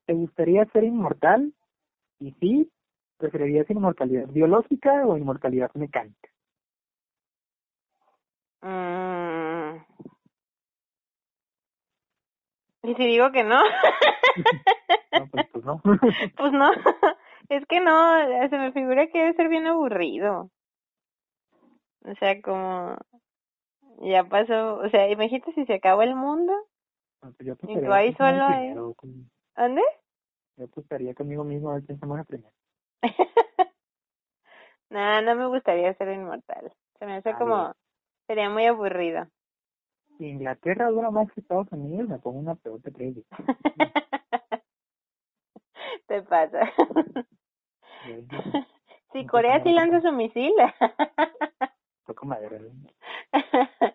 ¿te 0.04 0.12
gustaría 0.12 0.66
ser 0.66 0.84
inmortal? 0.84 1.54
Y 2.18 2.32
sí, 2.32 2.70
¿preferirías 3.16 3.70
inmortalidad 3.70 4.26
biológica 4.26 5.06
o 5.06 5.16
inmortalidad 5.16 5.70
mecánica? 5.72 6.28
Mm. 8.60 9.78
¿Y 12.82 12.94
si 12.96 13.06
digo 13.06 13.32
que 13.32 13.44
no? 13.44 13.62
No, 15.12 15.26
pues, 15.26 15.46
pues 15.52 15.64
no. 15.64 15.80
pues 16.36 16.52
no, 16.52 16.70
es 17.48 17.66
que 17.66 17.80
no, 17.80 18.48
se 18.48 18.58
me 18.58 18.72
figura 18.72 19.06
que 19.08 19.18
debe 19.18 19.34
ser 19.34 19.48
bien 19.48 19.66
aburrido. 19.66 20.50
O 22.04 22.14
sea, 22.16 22.40
como 22.42 22.96
ya 24.02 24.24
pasó, 24.24 24.76
o 24.78 24.88
sea, 24.90 25.08
imagínate 25.10 25.52
si 25.52 25.66
se 25.66 25.74
acabó 25.74 26.02
el 26.02 26.14
mundo, 26.14 26.52
No, 27.22 27.32
pues 27.32 27.46
yo 27.46 27.52
tú 27.54 27.66
apostaría 27.66 27.94
ahí 27.94 28.12
solo, 28.72 28.94
con- 28.94 29.30
¿dónde? 29.56 29.82
Yo 30.56 30.64
apostaría 30.64 31.14
conmigo 31.14 31.44
mismo 31.44 31.70
a 31.70 31.74
ver 31.74 31.84
quién 31.84 31.98
se 31.98 32.06
muere 32.06 32.24
primero. 32.24 32.52
nah, 34.90 35.20
no 35.20 35.34
me 35.36 35.46
gustaría 35.46 35.94
ser 35.94 36.08
inmortal. 36.12 36.72
Se 36.98 37.06
me 37.06 37.16
hace 37.16 37.30
A 37.30 37.38
como, 37.38 37.56
ver. 37.66 37.74
sería 38.26 38.50
muy 38.50 38.66
aburrido. 38.66 39.26
Si 40.18 40.26
Inglaterra 40.26 40.88
dura 40.90 41.10
más 41.10 41.30
que 41.32 41.40
Estados 41.40 41.68
Unidos, 41.72 42.08
me 42.08 42.18
pongo 42.18 42.40
una 42.40 42.56
tres 42.56 42.82
veces. 42.98 43.24
Te 46.06 46.22
pasa. 46.22 46.70
Si 49.12 49.26
Corea 49.26 49.60
sí 49.62 49.72
nada. 49.72 49.86
lanza 49.86 50.00
su 50.08 50.12
misil. 50.14 50.52
Madera. 52.24 52.58
¿no? 52.58 52.70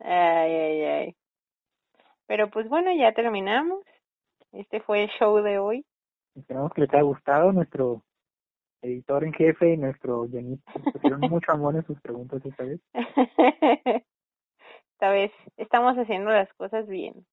ay, 0.00 0.52
ay, 0.52 0.84
ay. 0.84 1.16
Pero 2.26 2.50
pues 2.50 2.68
bueno, 2.68 2.92
ya 2.92 3.12
terminamos. 3.12 3.84
Este 4.52 4.80
fue 4.80 5.04
el 5.04 5.10
show 5.10 5.36
de 5.42 5.58
hoy. 5.58 5.84
Esperamos 6.34 6.72
que 6.72 6.82
les 6.82 6.92
haya 6.92 7.02
gustado 7.02 7.52
nuestro 7.52 8.02
editor 8.82 9.24
en 9.24 9.32
jefe 9.32 9.72
y 9.72 9.76
nuestro 9.76 10.22
guionista. 10.22 10.72
Pusieron 10.92 11.20
mucho 11.20 11.52
amor 11.52 11.76
en 11.76 11.84
sus 11.86 12.00
preguntas 12.00 12.44
esta 12.44 12.64
vez. 12.64 12.80
Esta 14.92 15.10
vez 15.10 15.30
estamos 15.58 15.94
haciendo 15.96 16.30
las 16.30 16.50
cosas 16.54 16.86
bien. 16.86 17.26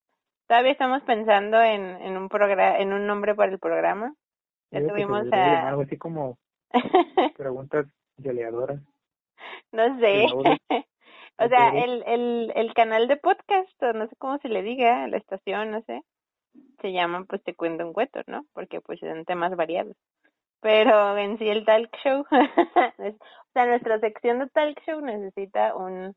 Todavía 0.48 0.74
estamos 0.74 1.02
pensando 1.04 1.62
en, 1.62 1.82
en 1.82 2.18
un 2.18 2.28
programa, 2.28 2.78
en 2.78 2.92
un 2.92 3.08
nombre 3.08 3.34
para 3.36 3.54
el 3.54 3.60
programa. 3.60 4.14
Ya 4.72 4.86
tuvimos 4.86 5.32
a, 5.32 5.70
algo 5.70 5.84
así 5.84 5.98
como 5.98 6.38
preguntas 7.38 7.86
goleadoras. 8.18 8.82
no 9.72 10.00
sé. 10.00 10.26
O 11.40 11.48
sea, 11.48 11.70
el, 11.70 12.04
el, 12.06 12.54
el 12.56 12.74
canal 12.76 13.08
de 13.08 13.18
podcast, 13.18 13.82
o 13.82 13.92
no 13.92 14.08
sé 14.08 14.16
cómo 14.18 14.38
se 14.38 14.50
le 14.50 14.62
diga, 14.62 15.08
la 15.08 15.18
estación, 15.18 15.72
no 15.72 15.82
sé, 15.82 16.04
se 16.80 16.92
llama 16.92 17.26
pues 17.28 17.44
Te 17.44 17.56
Cuento 17.56 17.88
un 17.88 17.94
Cuento, 17.94 18.22
¿no? 18.28 18.46
Porque 18.54 18.82
pues 18.82 19.00
son 19.00 19.26
temas 19.26 19.56
variados. 19.56 19.98
Pero 20.62 21.18
en 21.18 21.38
sí 21.40 21.50
el 21.50 21.66
talk 21.66 21.90
show, 22.04 22.22
o 22.32 23.54
sea, 23.54 23.66
nuestra 23.66 24.00
sección 24.00 24.40
de 24.40 24.50
talk 24.50 24.80
show 24.86 25.02
necesita 25.02 25.76
un, 25.76 26.16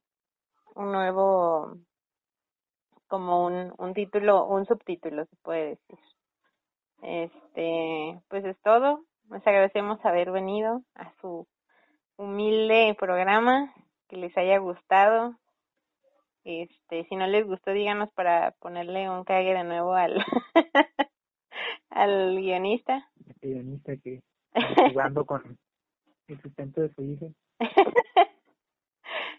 un 0.75 0.93
nuevo, 0.93 1.79
como 3.09 3.47
un, 3.47 3.73
un 3.79 3.95
título, 3.95 4.47
un 4.47 4.67
subtítulo, 4.67 5.25
se 5.25 5.37
puede 5.43 5.71
decir. 5.71 5.99
Este, 7.03 8.21
pues 8.29 8.45
es 8.45 8.61
todo. 8.63 9.01
Les 9.31 9.45
agradecemos 9.47 10.05
haber 10.05 10.31
venido 10.31 10.83
a 10.95 11.13
su 11.21 11.47
humilde 12.17 12.97
programa, 12.99 13.73
que 14.09 14.17
les 14.17 14.37
haya 14.37 14.59
gustado. 14.59 15.37
Este, 16.45 17.05
si 17.09 17.17
no 17.17 17.27
les 17.27 17.45
gustó, 17.47 17.73
díganos 17.73 18.11
para 18.13 18.53
ponerle 18.61 19.11
un 19.11 19.25
cague 19.25 19.53
de 19.53 19.65
nuevo 19.65 19.95
al, 19.95 20.17
al 21.91 22.37
guionista. 22.37 23.09
Este 23.27 23.49
guionista 23.49 23.97
que 23.97 24.23
está 24.55 24.91
jugando 24.91 25.25
con 25.25 25.59
el 26.29 26.41
sustento 26.41 26.81
de 26.83 26.89
su 26.95 27.03
hija. 27.03 27.27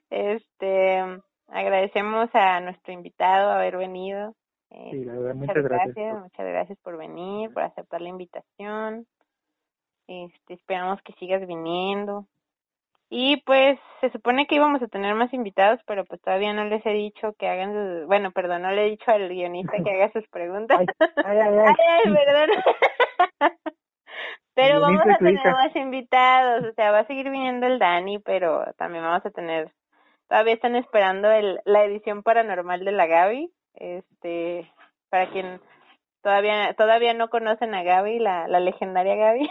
este, 0.09 0.99
agradecemos 1.47 2.29
a 2.33 2.59
nuestro 2.59 2.93
invitado 2.93 3.51
haber 3.51 3.77
venido. 3.77 4.35
Eh, 4.69 4.89
Sí, 4.91 5.05
la 5.05 5.13
verdad, 5.13 5.35
muchas 5.35 5.55
muchas 5.55 5.63
gracias. 5.63 5.95
gracias, 5.95 6.21
muchas 6.23 6.45
gracias 6.45 6.79
por 6.79 6.97
venir, 6.97 7.53
por 7.53 7.63
aceptar 7.63 8.01
la 8.01 8.09
invitación. 8.09 9.07
Este, 10.07 10.53
esperamos 10.55 11.01
que 11.03 11.13
sigas 11.13 11.45
viniendo. 11.47 12.27
Y 13.09 13.41
pues 13.43 13.79
se 14.01 14.09
supone 14.11 14.47
que 14.47 14.55
íbamos 14.55 14.81
a 14.81 14.87
tener 14.87 15.15
más 15.15 15.33
invitados, 15.33 15.79
pero 15.85 16.03
pues 16.05 16.21
todavía 16.21 16.53
no 16.53 16.65
les 16.65 16.85
he 16.85 16.91
dicho 16.91 17.33
que 17.39 17.47
hagan 17.47 17.73
sus, 17.73 18.07
bueno, 18.07 18.31
perdón, 18.31 18.63
no 18.63 18.71
le 18.71 18.85
he 18.85 18.89
dicho 18.89 19.09
al 19.11 19.29
guionista 19.29 19.77
que 19.83 19.91
haga 19.91 20.11
sus 20.11 20.27
preguntas. 20.27 20.79
Ay, 20.99 21.37
ay, 21.37 21.53
ay, 21.57 21.75
ay. 21.77 22.13
Perdón. 22.25 22.49
Pero 24.57 24.81
vamos 24.81 25.03
a 25.03 25.17
tener 25.19 25.35
hija. 25.35 25.51
más 25.51 25.75
invitados, 25.75 26.65
o 26.65 26.73
sea, 26.73 26.91
va 26.91 26.99
a 26.99 27.05
seguir 27.05 27.29
viniendo 27.29 27.67
el 27.67 27.77
Dani, 27.77 28.17
pero 28.17 28.65
también 28.75 29.03
vamos 29.03 29.23
a 29.23 29.29
tener, 29.29 29.71
todavía 30.27 30.55
están 30.55 30.75
esperando 30.75 31.29
el, 31.29 31.59
la 31.63 31.83
edición 31.83 32.23
paranormal 32.23 32.83
de 32.83 32.91
la 32.91 33.05
Gaby, 33.05 33.53
este, 33.75 34.67
para 35.11 35.29
quien 35.29 35.61
todavía 36.21 36.73
todavía 36.73 37.13
no 37.13 37.29
conocen 37.29 37.73
a 37.73 37.83
Gaby, 37.83 38.19
la, 38.19 38.47
la 38.47 38.59
legendaria 38.59 39.15
Gaby. 39.15 39.49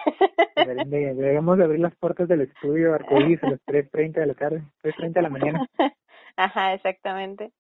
Deberían 0.57 0.91
de- 0.91 1.15
Deberíamos 1.15 1.59
de 1.59 1.65
abrir 1.65 1.81
las 1.81 1.95
puertas 1.97 2.29
del 2.29 2.43
estudio 2.43 2.95
Arcoíris 2.95 3.43
a 3.45 3.51
las 3.51 3.61
3.30 3.67 4.13
de 4.21 4.27
la 4.27 4.35
tarde, 4.35 4.63
3.30 4.83 5.13
de 5.13 5.23
la 5.23 5.29
mañana. 5.31 5.67
Ajá, 6.37 6.75
exactamente. 6.75 7.51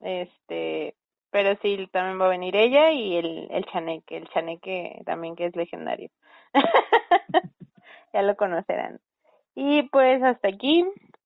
Este, 0.00 0.94
pero 1.30 1.56
sí, 1.62 1.88
también 1.92 2.20
va 2.20 2.26
a 2.26 2.30
venir 2.30 2.54
ella 2.56 2.90
y 2.92 3.16
el, 3.16 3.48
el 3.50 3.64
chaneque, 3.66 4.16
el 4.18 4.28
chaneque 4.28 5.00
también 5.06 5.34
que 5.36 5.46
es 5.46 5.56
legendario. 5.56 6.10
ya 8.12 8.22
lo 8.22 8.36
conocerán. 8.36 9.00
Y 9.54 9.82
pues 9.84 10.22
hasta 10.22 10.48
aquí, 10.48 10.84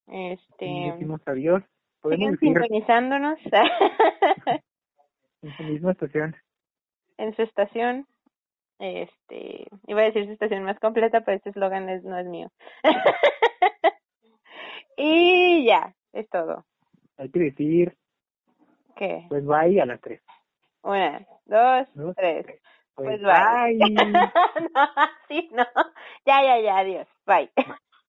Y 0.09 0.32
este, 0.32 0.66
decimos 0.93 1.20
adiós. 1.26 1.62
Podemos 2.02 2.38
sigan 2.38 2.55
sintonizándonos 2.62 3.38
en 5.43 5.56
su 5.56 5.62
misma 5.64 5.93
estación. 5.93 6.36
En 7.18 7.34
su 7.34 7.43
estación. 7.43 8.06
Este, 8.78 9.66
iba 9.86 10.02
a 10.02 10.05
decir 10.05 10.26
su 10.26 10.32
estación 10.32 10.64
más 10.64 10.78
completa, 10.80 11.22
pero 11.22 11.38
este 11.38 11.51
eslogan 11.51 11.88
es, 11.88 12.05
no 12.05 12.18
es 12.18 12.26
mío. 12.26 12.51
y 14.97 15.64
ya, 15.66 15.94
es 16.12 16.28
todo. 16.28 16.64
Hay 17.16 17.30
que 17.30 17.38
decir, 17.40 17.97
¿Qué? 18.97 19.26
pues 19.28 19.44
bye 19.44 19.80
a 19.80 19.86
las 19.86 20.01
3. 20.01 20.20
Una, 20.82 21.26
dos, 21.47 21.88
Dos, 21.94 22.16
tres. 22.16 22.47
tres. 22.47 22.60
Pues 22.94 23.20
Pues 23.20 23.22
bye. 23.22 23.78
bye. 23.78 24.10
no, 24.74 24.88
así 24.97 25.48
no. 25.52 25.64
Ya, 26.24 26.43
ya, 26.43 26.60
ya, 26.60 26.78
adiós. 26.78 27.09
Bye. 27.26 27.51